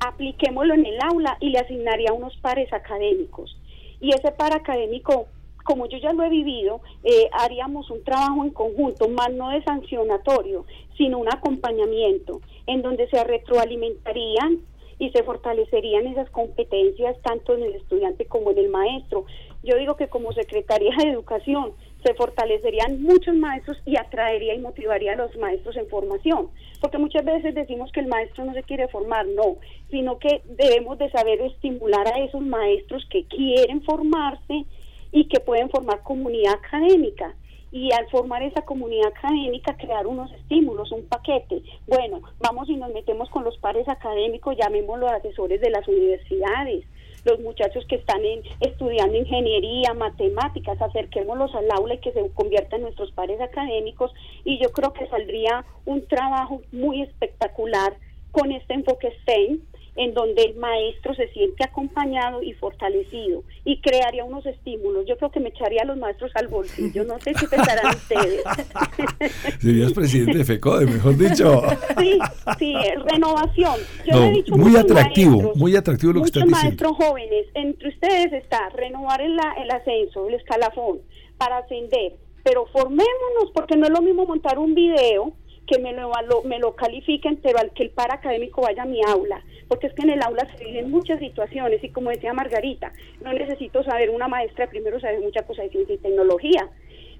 apliquémoslo 0.00 0.74
en 0.74 0.84
el 0.84 0.98
aula 1.00 1.38
y 1.40 1.48
le 1.48 1.58
asignaría 1.58 2.12
unos 2.12 2.36
pares 2.42 2.70
académicos. 2.74 3.56
Y 4.02 4.10
ese 4.10 4.30
par 4.32 4.54
académico, 4.54 5.28
como 5.64 5.86
yo 5.86 5.96
ya 5.96 6.12
lo 6.12 6.22
he 6.22 6.28
vivido, 6.28 6.82
eh, 7.04 7.30
haríamos 7.32 7.90
un 7.90 8.04
trabajo 8.04 8.44
en 8.44 8.50
conjunto, 8.50 9.08
más 9.08 9.32
no 9.32 9.48
de 9.48 9.64
sancionatorio, 9.64 10.66
sino 10.98 11.16
un 11.16 11.28
acompañamiento, 11.28 12.42
en 12.66 12.82
donde 12.82 13.08
se 13.08 13.24
retroalimentarían 13.24 14.58
y 14.98 15.08
se 15.12 15.22
fortalecerían 15.22 16.06
esas 16.06 16.28
competencias 16.28 17.16
tanto 17.22 17.54
en 17.54 17.62
el 17.62 17.76
estudiante 17.76 18.26
como 18.26 18.50
en 18.50 18.58
el 18.58 18.68
maestro. 18.68 19.24
Yo 19.62 19.76
digo 19.78 19.96
que 19.96 20.08
como 20.08 20.34
Secretaría 20.34 20.94
de 20.98 21.12
Educación 21.12 21.72
se 22.02 22.14
fortalecerían 22.14 23.02
muchos 23.02 23.34
maestros 23.34 23.78
y 23.84 23.96
atraería 23.96 24.54
y 24.54 24.58
motivaría 24.58 25.12
a 25.12 25.16
los 25.16 25.36
maestros 25.36 25.76
en 25.76 25.88
formación. 25.88 26.48
Porque 26.80 26.98
muchas 26.98 27.24
veces 27.24 27.54
decimos 27.54 27.92
que 27.92 28.00
el 28.00 28.06
maestro 28.06 28.44
no 28.44 28.54
se 28.54 28.62
quiere 28.62 28.88
formar, 28.88 29.26
no, 29.26 29.56
sino 29.90 30.18
que 30.18 30.42
debemos 30.46 30.98
de 30.98 31.10
saber 31.10 31.40
estimular 31.40 32.06
a 32.08 32.18
esos 32.24 32.40
maestros 32.40 33.06
que 33.10 33.24
quieren 33.24 33.82
formarse 33.82 34.64
y 35.12 35.28
que 35.28 35.40
pueden 35.40 35.70
formar 35.70 36.02
comunidad 36.02 36.54
académica. 36.54 37.34
Y 37.72 37.92
al 37.92 38.08
formar 38.10 38.42
esa 38.42 38.62
comunidad 38.62 39.12
académica, 39.16 39.76
crear 39.76 40.06
unos 40.06 40.32
estímulos, 40.32 40.90
un 40.90 41.04
paquete. 41.04 41.62
Bueno, 41.86 42.20
vamos 42.40 42.68
y 42.68 42.74
nos 42.74 42.92
metemos 42.92 43.30
con 43.30 43.44
los 43.44 43.56
pares 43.58 43.88
académicos, 43.88 44.56
llamémoslo 44.56 45.08
asesores 45.08 45.60
de 45.60 45.70
las 45.70 45.86
universidades, 45.86 46.84
los 47.24 47.40
muchachos 47.40 47.84
que 47.88 47.96
están 47.96 48.24
en, 48.24 48.42
estudiando 48.60 49.16
ingeniería, 49.16 49.94
matemáticas, 49.94 50.80
acerquémoslos 50.80 51.54
al 51.54 51.70
aula 51.70 51.94
y 51.94 51.98
que 51.98 52.12
se 52.12 52.28
conviertan 52.30 52.80
en 52.80 52.82
nuestros 52.84 53.12
pares 53.12 53.40
académicos. 53.40 54.12
Y 54.44 54.58
yo 54.62 54.70
creo 54.72 54.92
que 54.92 55.06
saldría 55.08 55.64
un 55.84 56.06
trabajo 56.06 56.62
muy 56.72 57.02
espectacular 57.02 57.94
con 58.32 58.52
este 58.52 58.74
enfoque 58.74 59.12
STEM 59.22 59.60
en 59.96 60.14
donde 60.14 60.42
el 60.42 60.56
maestro 60.56 61.14
se 61.14 61.28
siente 61.28 61.64
acompañado 61.64 62.42
y 62.42 62.52
fortalecido 62.54 63.42
y 63.64 63.80
crearía 63.80 64.24
unos 64.24 64.46
estímulos. 64.46 65.06
Yo 65.06 65.16
creo 65.16 65.30
que 65.30 65.40
me 65.40 65.48
echaría 65.50 65.82
a 65.82 65.84
los 65.84 65.96
maestros 65.98 66.30
al 66.34 66.48
bolsillo. 66.48 67.04
No 67.04 67.18
sé 67.20 67.34
si 67.34 67.46
pensarán 67.46 67.86
ustedes. 67.96 68.42
Serías 69.60 69.92
presidente 69.92 70.38
de 70.38 70.44
FECODE, 70.44 70.86
mejor 70.86 71.16
dicho. 71.16 71.62
Sí, 71.98 72.18
sí, 72.58 72.74
renovación. 73.10 73.76
Yo 74.06 74.22
he 74.24 74.30
dicho 74.30 74.56
muy 74.56 74.76
atractivo, 74.76 75.52
muy 75.54 75.76
atractivo 75.76 76.12
lo 76.12 76.20
que 76.20 76.26
estás 76.26 76.44
diciendo. 76.44 76.66
maestros 76.66 76.96
jóvenes, 76.96 77.46
entre 77.54 77.88
ustedes 77.88 78.32
está 78.32 78.68
renovar 78.70 79.20
el, 79.20 79.38
el 79.62 79.70
ascenso, 79.70 80.28
el 80.28 80.34
escalafón, 80.34 81.00
para 81.36 81.58
ascender. 81.58 82.16
Pero 82.42 82.66
formémonos, 82.72 83.50
porque 83.52 83.76
no 83.76 83.86
es 83.86 83.92
lo 83.92 84.00
mismo 84.00 84.24
montar 84.24 84.58
un 84.58 84.74
video 84.74 85.34
que 85.70 85.78
me 85.78 85.92
lo, 85.92 86.10
me 86.44 86.58
lo 86.58 86.74
califiquen, 86.74 87.36
pero 87.36 87.58
al 87.60 87.70
que 87.70 87.84
el 87.84 87.90
par 87.90 88.12
académico 88.12 88.62
vaya 88.62 88.82
a 88.82 88.86
mi 88.86 89.00
aula, 89.06 89.40
porque 89.68 89.86
es 89.86 89.94
que 89.94 90.02
en 90.02 90.10
el 90.10 90.22
aula 90.22 90.44
se 90.56 90.64
viven 90.64 90.90
muchas 90.90 91.20
situaciones 91.20 91.82
y 91.84 91.90
como 91.90 92.10
decía 92.10 92.32
Margarita, 92.32 92.92
no 93.22 93.32
necesito 93.32 93.84
saber 93.84 94.10
una 94.10 94.26
maestra, 94.26 94.68
primero 94.68 94.98
saber 94.98 95.20
muchas 95.20 95.44
cosas 95.46 95.66
de 95.66 95.70
ciencia 95.70 95.94
y 95.94 95.98
tecnología, 95.98 96.68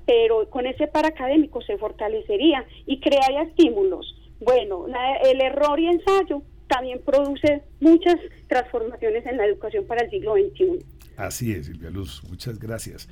pero 0.04 0.50
con 0.50 0.66
ese 0.66 0.88
par 0.88 1.06
académico 1.06 1.62
se 1.62 1.78
fortalecería 1.78 2.66
y 2.86 2.98
crearía 2.98 3.42
estímulos. 3.42 4.16
Bueno, 4.40 4.86
el 5.24 5.40
error 5.40 5.78
y 5.78 5.86
ensayo 5.86 6.42
también 6.66 7.00
produce 7.04 7.62
muchas 7.78 8.16
transformaciones 8.48 9.24
en 9.26 9.36
la 9.36 9.44
educación 9.44 9.86
para 9.86 10.04
el 10.04 10.10
siglo 10.10 10.34
XXI. 10.34 10.84
Así 11.16 11.52
es, 11.52 11.66
Silvia 11.66 11.90
Luz, 11.90 12.22
muchas 12.28 12.58
gracias. 12.58 13.08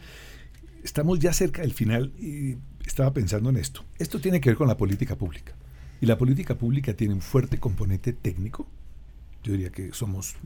Estamos 0.83 1.21
ya 1.21 1.33
cerca 1.33 1.63
del 1.63 1.73
final 1.73 2.13
estaba 2.89 3.13
pensando 3.13 3.51
en 3.51 3.57
esto. 3.57 3.85
Esto 3.99 4.21
tiene 4.21 4.41
que 4.41 4.51
ver 4.51 4.57
con 4.57 4.69
la 4.69 4.77
política 4.77 5.17
pública. 5.17 5.55
Y 6.01 6.07
la 6.07 6.19
política 6.19 6.57
pública 6.57 6.95
tiene 6.95 7.15
un 7.15 7.21
fuerte 7.21 7.59
componente 7.59 8.13
técnico. 8.13 8.67
Yo 9.43 9.53
diría 9.53 9.71
que 9.71 9.93
somos, 9.93 10.37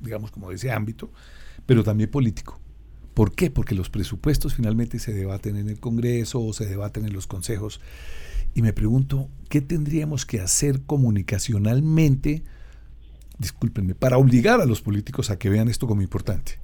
digamos, 0.00 0.30
como 0.30 0.50
de 0.50 0.56
ese 0.56 0.70
ámbito, 0.70 1.10
pero 1.66 1.82
también 1.84 2.10
político. 2.10 2.60
¿Por 3.14 3.34
qué? 3.34 3.50
Porque 3.50 3.74
los 3.74 3.90
presupuestos 3.90 4.54
finalmente 4.54 4.98
se 4.98 5.12
debaten 5.12 5.56
en 5.56 5.68
el 5.68 5.80
Congreso 5.80 6.40
o 6.40 6.52
se 6.52 6.66
debaten 6.66 7.04
en 7.04 7.12
los 7.12 7.26
consejos. 7.26 7.80
Y 8.54 8.62
me 8.62 8.72
pregunto, 8.72 9.28
¿qué 9.48 9.60
tendríamos 9.60 10.24
que 10.24 10.40
hacer 10.40 10.82
comunicacionalmente, 10.82 12.44
discúlpenme, 13.38 13.94
para 13.94 14.18
obligar 14.18 14.60
a 14.60 14.66
los 14.66 14.82
políticos 14.82 15.30
a 15.30 15.38
que 15.38 15.50
vean 15.50 15.68
esto 15.68 15.86
como 15.86 16.02
importante? 16.02 16.60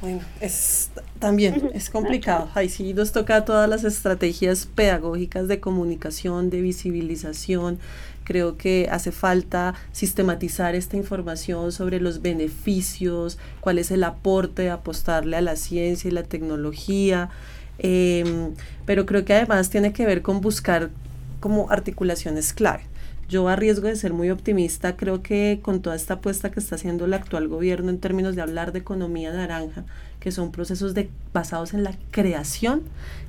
Bueno, 0.00 0.20
es 0.40 0.90
también 1.18 1.70
es 1.74 1.90
complicado. 1.90 2.48
Ahí 2.54 2.68
sí 2.68 2.94
nos 2.94 3.12
toca 3.12 3.44
todas 3.44 3.68
las 3.68 3.84
estrategias 3.84 4.66
pedagógicas 4.66 5.48
de 5.48 5.60
comunicación, 5.60 6.50
de 6.50 6.60
visibilización. 6.60 7.78
Creo 8.22 8.56
que 8.56 8.88
hace 8.90 9.10
falta 9.10 9.74
sistematizar 9.90 10.74
esta 10.74 10.96
información 10.96 11.72
sobre 11.72 12.00
los 12.00 12.22
beneficios, 12.22 13.38
cuál 13.60 13.78
es 13.78 13.90
el 13.90 14.04
aporte 14.04 14.62
de 14.62 14.70
apostarle 14.70 15.36
a 15.36 15.40
la 15.40 15.56
ciencia 15.56 16.08
y 16.08 16.12
la 16.12 16.22
tecnología. 16.22 17.30
Em, 17.78 18.54
pero 18.86 19.06
creo 19.06 19.24
que 19.24 19.34
además 19.34 19.70
tiene 19.70 19.92
que 19.92 20.06
ver 20.06 20.22
con 20.22 20.40
buscar 20.40 20.90
como 21.40 21.70
articulaciones 21.70 22.52
clave. 22.52 22.82
Yo 23.28 23.46
a 23.48 23.56
riesgo 23.56 23.88
de 23.88 23.96
ser 23.96 24.14
muy 24.14 24.30
optimista, 24.30 24.96
creo 24.96 25.22
que 25.22 25.60
con 25.62 25.82
toda 25.82 25.96
esta 25.96 26.14
apuesta 26.14 26.50
que 26.50 26.60
está 26.60 26.76
haciendo 26.76 27.04
el 27.04 27.12
actual 27.12 27.46
gobierno 27.46 27.90
en 27.90 27.98
términos 27.98 28.34
de 28.34 28.40
hablar 28.40 28.72
de 28.72 28.78
economía 28.78 29.30
naranja, 29.32 29.84
que 30.18 30.32
son 30.32 30.50
procesos 30.50 30.94
de, 30.94 31.10
basados 31.34 31.74
en 31.74 31.84
la 31.84 31.92
creación, 32.10 32.84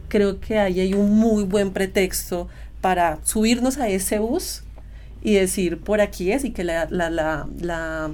creo 0.08 0.40
que 0.40 0.58
ahí 0.58 0.80
hay 0.80 0.94
un 0.94 1.12
muy 1.12 1.44
buen 1.44 1.72
pretexto 1.72 2.48
para 2.80 3.20
subirnos 3.26 3.78
a 3.78 3.90
ese 3.90 4.20
bus 4.20 4.64
y 5.22 5.34
decir 5.34 5.80
por 5.80 6.00
aquí 6.00 6.32
es 6.32 6.46
y 6.46 6.52
que 6.52 6.64
la, 6.64 6.88
la, 6.90 7.10
la, 7.10 7.50
la, 7.60 8.12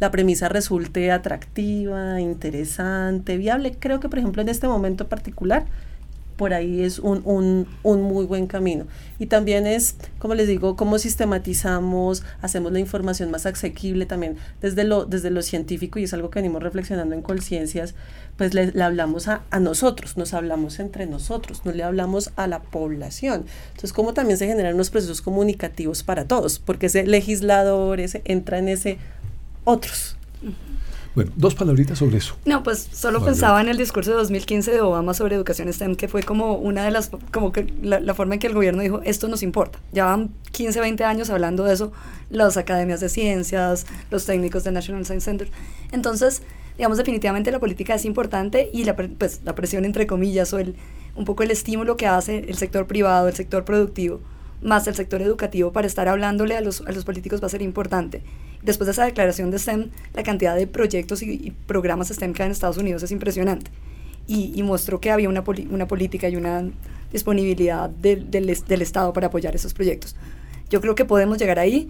la 0.00 0.10
premisa 0.10 0.48
resulte 0.48 1.10
atractiva, 1.12 2.22
interesante, 2.22 3.36
viable. 3.36 3.76
Creo 3.78 4.00
que, 4.00 4.08
por 4.08 4.18
ejemplo, 4.18 4.40
en 4.40 4.48
este 4.48 4.66
momento 4.66 5.08
particular, 5.08 5.66
por 6.38 6.54
ahí 6.54 6.82
es 6.82 7.00
un, 7.00 7.20
un, 7.24 7.66
un, 7.82 8.00
muy 8.00 8.24
buen 8.24 8.46
camino. 8.46 8.86
Y 9.18 9.26
también 9.26 9.66
es, 9.66 9.96
como 10.20 10.34
les 10.34 10.46
digo, 10.46 10.76
cómo 10.76 10.98
sistematizamos, 10.98 12.22
hacemos 12.40 12.72
la 12.72 12.78
información 12.78 13.30
más 13.32 13.44
asequible 13.44 14.06
también 14.06 14.36
desde 14.62 14.84
lo, 14.84 15.04
desde 15.04 15.30
lo 15.30 15.42
científico, 15.42 15.98
y 15.98 16.04
es 16.04 16.14
algo 16.14 16.30
que 16.30 16.38
venimos 16.38 16.62
reflexionando 16.62 17.16
en 17.16 17.22
Conciencias, 17.22 17.96
pues 18.36 18.54
le, 18.54 18.72
hablamos 18.80 19.26
a, 19.26 19.42
a, 19.50 19.58
nosotros, 19.58 20.16
nos 20.16 20.32
hablamos 20.32 20.78
entre 20.78 21.06
nosotros, 21.06 21.62
no 21.64 21.72
le 21.72 21.82
hablamos 21.82 22.30
a 22.36 22.46
la 22.46 22.62
población. 22.62 23.44
Entonces, 23.70 23.92
cómo 23.92 24.14
también 24.14 24.38
se 24.38 24.46
generan 24.46 24.74
unos 24.74 24.90
procesos 24.90 25.20
comunicativos 25.20 26.04
para 26.04 26.24
todos, 26.24 26.60
porque 26.60 26.86
ese 26.86 27.04
legislador 27.04 28.00
entra 28.24 28.58
en 28.58 28.68
ese 28.68 28.98
otros. 29.64 30.16
Bueno, 31.18 31.32
dos 31.34 31.56
palabritas 31.56 31.98
sobre 31.98 32.18
eso. 32.18 32.36
No, 32.44 32.62
pues 32.62 32.90
solo 32.92 33.24
pensaba 33.24 33.60
en 33.60 33.68
el 33.68 33.76
discurso 33.76 34.12
de 34.12 34.18
2015 34.18 34.70
de 34.70 34.80
Obama 34.80 35.14
sobre 35.14 35.34
educación 35.34 35.66
STEM, 35.72 35.96
que 35.96 36.06
fue 36.06 36.22
como 36.22 36.54
una 36.54 36.84
de 36.84 36.92
las, 36.92 37.10
como 37.32 37.50
que 37.50 37.66
la, 37.82 38.14
forma 38.14 38.34
en 38.34 38.40
que 38.40 38.46
el 38.46 38.54
gobierno 38.54 38.82
dijo, 38.82 39.00
esto 39.02 39.26
nos 39.26 39.42
importa. 39.42 39.80
Ya 39.90 40.04
van 40.04 40.30
15, 40.52 40.78
20 40.78 41.02
años 41.02 41.28
hablando 41.30 41.64
de 41.64 41.74
eso, 41.74 41.90
las 42.30 42.56
academias 42.56 43.00
de 43.00 43.08
ciencias, 43.08 43.84
los 44.12 44.26
técnicos 44.26 44.62
del 44.62 44.74
National 44.74 45.04
Science 45.04 45.24
Center. 45.24 45.50
Entonces, 45.90 46.42
digamos, 46.76 46.98
definitivamente 46.98 47.50
la 47.50 47.58
política 47.58 47.96
es 47.96 48.04
importante 48.04 48.70
y 48.72 48.84
la, 48.84 48.94
pues, 48.94 49.40
la 49.44 49.56
presión, 49.56 49.84
entre 49.84 50.06
comillas, 50.06 50.52
o 50.52 50.60
el, 50.60 50.76
un 51.16 51.24
poco 51.24 51.42
el 51.42 51.50
estímulo 51.50 51.96
que 51.96 52.06
hace 52.06 52.44
el 52.48 52.54
sector 52.54 52.86
privado, 52.86 53.26
el 53.26 53.34
sector 53.34 53.64
productivo, 53.64 54.20
más 54.62 54.86
el 54.86 54.94
sector 54.94 55.22
educativo 55.22 55.72
para 55.72 55.86
estar 55.86 56.08
hablándole 56.08 56.56
a 56.56 56.60
los, 56.60 56.80
a 56.82 56.92
los 56.92 57.04
políticos 57.04 57.42
va 57.42 57.46
a 57.46 57.50
ser 57.50 57.62
importante. 57.62 58.22
Después 58.62 58.86
de 58.86 58.92
esa 58.92 59.04
declaración 59.04 59.50
de 59.50 59.58
STEM, 59.58 59.90
la 60.14 60.22
cantidad 60.22 60.56
de 60.56 60.66
proyectos 60.66 61.22
y, 61.22 61.52
programas 61.66 62.08
STEM 62.08 62.32
que 62.32 62.42
hay 62.42 62.46
en 62.46 62.52
Estados 62.52 62.76
Unidos 62.76 63.02
es 63.02 63.12
impresionante. 63.12 63.70
Y, 64.26 64.62
mostró 64.62 65.00
que 65.00 65.10
había 65.10 65.28
una, 65.28 65.42
una 65.70 65.88
política 65.88 66.28
y 66.28 66.36
una 66.36 66.68
disponibilidad 67.10 67.88
del, 67.88 68.30
del, 68.30 68.82
Estado 68.82 69.14
para 69.14 69.28
apoyar 69.28 69.54
esos 69.54 69.72
proyectos. 69.72 70.16
Yo 70.68 70.82
creo 70.82 70.94
que 70.94 71.06
podemos 71.06 71.38
llegar 71.38 71.58
ahí 71.58 71.88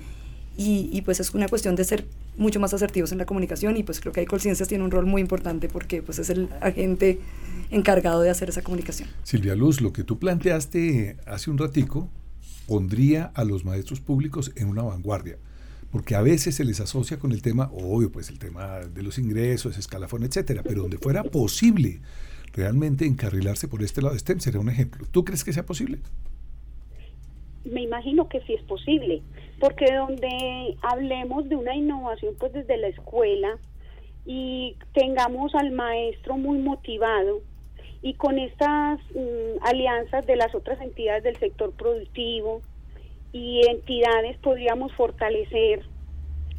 y, 0.57 0.89
y, 0.93 1.03
pues 1.03 1.19
es 1.19 1.35
una 1.35 1.49
cuestión 1.49 1.75
de 1.75 1.83
ser 1.83 2.07
mucho 2.37 2.61
más 2.61 2.73
asertivos 2.73 3.11
en 3.11 3.19
la 3.19 3.27
comunicación 3.27 3.77
y 3.77 3.83
pues 3.83 3.99
creo 3.99 4.13
que 4.13 4.25
Colciencias 4.25 4.69
tiene 4.69 4.85
un 4.85 4.93
rol 4.93 5.05
muy 5.05 5.21
importante 5.21 5.69
porque 5.69 6.03
pues 6.03 6.21
es 6.21 6.31
el 6.31 6.49
agente 6.61 7.19
encargado 7.71 8.23
de 8.23 8.31
hacer 8.31 8.49
esa 8.49 8.63
comunicación. 8.63 9.09
Silvia 9.25 9.57
Luz, 9.57 9.81
lo 9.81 9.93
que 9.93 10.05
tú 10.05 10.21
planteaste 10.21 11.17
hace 11.27 11.51
un 11.51 11.59
ratico 11.59 12.09
pondría 12.69 13.33
a 13.35 13.45
los 13.45 13.65
maestros 13.65 14.01
públicos 14.01 14.53
en 14.55 14.69
una 14.69 14.83
vanguardia 14.83 15.39
porque 15.91 16.15
a 16.15 16.23
veces 16.23 16.55
se 16.55 16.65
les 16.65 16.81
asocia 16.81 17.19
con 17.19 17.33
el 17.33 17.43
tema, 17.43 17.71
obvio, 17.73 18.13
pues 18.13 18.29
el 18.29 18.39
tema 18.39 18.81
de 18.81 19.03
los 19.03 19.19
ingresos, 19.19 19.79
escalafón, 19.79 20.23
etcétera, 20.23 20.63
pero 20.63 20.83
donde 20.83 20.99
fuera 20.99 21.25
posible 21.25 22.01
realmente 22.53 23.07
encarrilarse 23.07 23.69
por 23.69 23.83
este 23.83 24.03
lado 24.03 24.19
STEM 24.19 24.41
sería 24.41 24.61
un 24.61 24.69
ejemplo. 24.69 25.07
¿Tú 25.11 25.25
crees 25.25 25.45
que 25.45 25.53
sea 25.53 25.65
posible? 25.65 25.99
Me 27.65 27.83
imagino 27.83 28.29
que 28.29 28.41
sí 28.43 28.55
es 28.55 28.63
posible. 28.63 29.23
porque 29.61 29.87
donde 29.93 30.77
hablemos 30.83 31.49
de 31.49 31.57
una 31.57 31.75
innovación 31.75 32.35
pues 32.39 32.53
desde 32.53 32.77
la 32.77 32.89
escuela 32.89 33.59
y 34.25 34.77
tengamos 34.93 35.55
al 35.55 35.73
maestro 35.73 36.37
muy 36.37 36.59
motivado 36.59 37.41
y 38.03 38.15
con 38.15 38.39
estas 38.39 39.01
mm, 39.15 39.63
alianzas 39.63 40.27
de 40.27 40.37
las 40.37 40.55
otras 40.55 40.81
entidades 40.81 41.25
del 41.25 41.37
sector 41.37 41.73
productivo 41.73 42.63
y 43.33 43.67
entidades 43.69 44.37
podríamos 44.39 44.93
fortalecer 44.95 45.85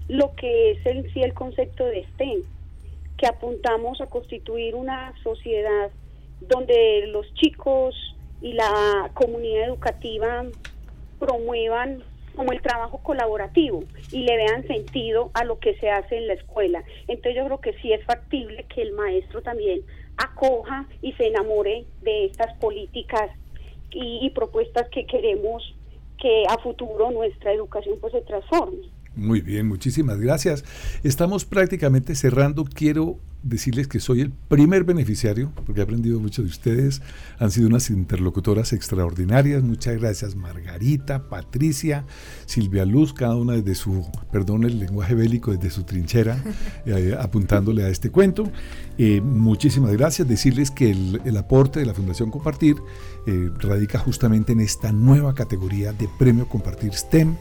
lo 0.08 0.36
que 0.36 0.72
es 0.72 0.86
en 0.86 1.12
sí 1.14 1.22
el 1.22 1.34
concepto 1.34 1.86
de 1.86 2.04
STEM, 2.14 2.42
que 3.18 3.28
apuntamos 3.28 4.02
a 4.02 4.08
constituir 4.08 4.76
una 4.76 5.14
sociedad 5.24 5.92
donde 6.42 7.08
los 7.08 7.32
chicos 7.36 7.96
y 8.42 8.54
la 8.54 9.12
comunidad 9.14 9.68
educativa 9.68 10.46
promuevan 11.20 12.04
como 12.36 12.54
el 12.54 12.62
trabajo 12.62 13.00
colaborativo 13.00 13.84
y 14.12 14.20
le 14.20 14.38
vean 14.38 14.66
sentido 14.66 15.30
a 15.34 15.44
lo 15.44 15.60
que 15.60 15.76
se 15.76 15.90
hace 15.90 16.18
en 16.18 16.28
la 16.28 16.34
escuela. 16.34 16.84
Entonces 17.08 17.36
yo 17.36 17.46
creo 17.46 17.60
que 17.60 17.74
sí 17.82 17.92
es 17.92 18.04
factible 18.06 18.66
que 18.74 18.82
el 18.82 18.94
maestro 18.94 19.42
también 19.42 19.82
acoja 20.20 20.88
y 21.01 21.13
se 21.13 21.28
enamore 21.28 21.86
de 22.01 22.26
estas 22.26 22.53
políticas 22.59 23.32
y, 23.91 24.26
y 24.26 24.30
propuestas 24.32 24.88
que 24.89 25.05
queremos 25.05 25.76
que 26.17 26.43
a 26.47 26.57
futuro 26.59 27.11
nuestra 27.11 27.53
educación 27.53 27.97
pues 27.99 28.13
se 28.13 28.22
transforme. 28.22 28.89
Muy 29.16 29.41
bien, 29.41 29.68
muchísimas 29.68 30.20
gracias. 30.20 30.64
Estamos 31.03 31.45
prácticamente 31.45 32.16
cerrando. 32.16 32.64
Quiero 32.64 33.20
decirles 33.43 33.88
que 33.88 33.99
soy 33.99 34.22
el 34.22 34.32
primer 34.32 34.84
beneficiario, 34.84 35.51
porque 35.66 35.82
he 35.82 35.84
aprendido 35.84 36.20
mucho 36.20 36.41
de 36.41 36.49
ustedes. 36.49 37.01
Han 37.38 37.51
sido 37.51 37.68
unas 37.68 37.89
interlocutoras 37.89 38.74
extraordinarias. 38.74 39.64
Muchas 39.64 39.99
gracias, 39.99 40.36
Margarita, 40.36 41.30
Patricia, 41.30 42.05
Silvia 42.45 42.86
Luz, 42.86 43.14
cada 43.14 43.36
una 43.36 43.53
desde 43.53 43.76
su, 43.76 44.05
perdón 44.32 44.64
el 44.66 44.80
lenguaje 44.80 45.16
bélico, 45.16 45.51
desde 45.51 45.70
su 45.70 45.84
trinchera, 45.84 46.41
eh, 46.86 47.16
apuntándole 47.20 47.84
a 47.84 47.89
este 47.89 48.10
cuento. 48.10 48.51
Eh, 48.97 49.22
muchísimas 49.22 49.93
gracias. 49.93 50.28
Decirles 50.28 50.72
que 50.72 50.91
el, 50.91 51.38
aporte 51.38 51.80
de 51.80 51.86
la 51.86 51.93
Fundación 51.93 52.32
Compartir 52.32 52.76
eh, 53.26 53.49
radica 53.60 53.97
justamente 53.99 54.51
en 54.51 54.60
esta 54.60 54.91
nueva 54.91 55.34
categoría 55.34 55.93
de 55.93 56.10
Premio 56.20 56.47
Compartir 56.47 56.93
STEM 56.93 57.36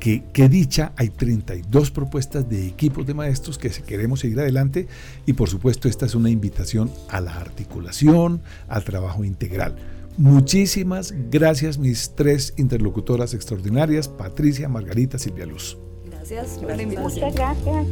que, 0.00 0.48
dicha, 0.48 0.92
hay 0.96 1.10
32 1.10 1.90
propuestas 1.90 2.48
de 2.48 2.66
equipos 2.66 3.06
de 3.06 3.14
maestros 3.14 3.58
que 3.58 3.70
queremos 3.70 4.20
seguir 4.20 4.40
adelante 4.40 4.88
y 5.26 5.34
por 5.34 5.48
supuesto 5.48 5.88
esta 5.88 6.06
es 6.06 6.14
una 6.14 6.30
invitación 6.30 6.90
a 7.10 7.20
la 7.20 7.36
articulación, 7.36 8.40
al 8.68 8.82
trabajo 8.82 9.24
integral. 9.24 9.76
Muchísimas 10.16 11.14
gracias 11.30 11.78
mis 11.78 12.14
tres 12.16 12.54
interlocutoras 12.56 13.34
extraordinarias, 13.34 14.08
Patricia, 14.08 14.68
Margarita, 14.68 15.18
Silvia 15.18 15.46
Luz. 15.46 15.78
Gracias 16.04 16.58
Muchas 16.60 17.34
gracias. 17.34 17.86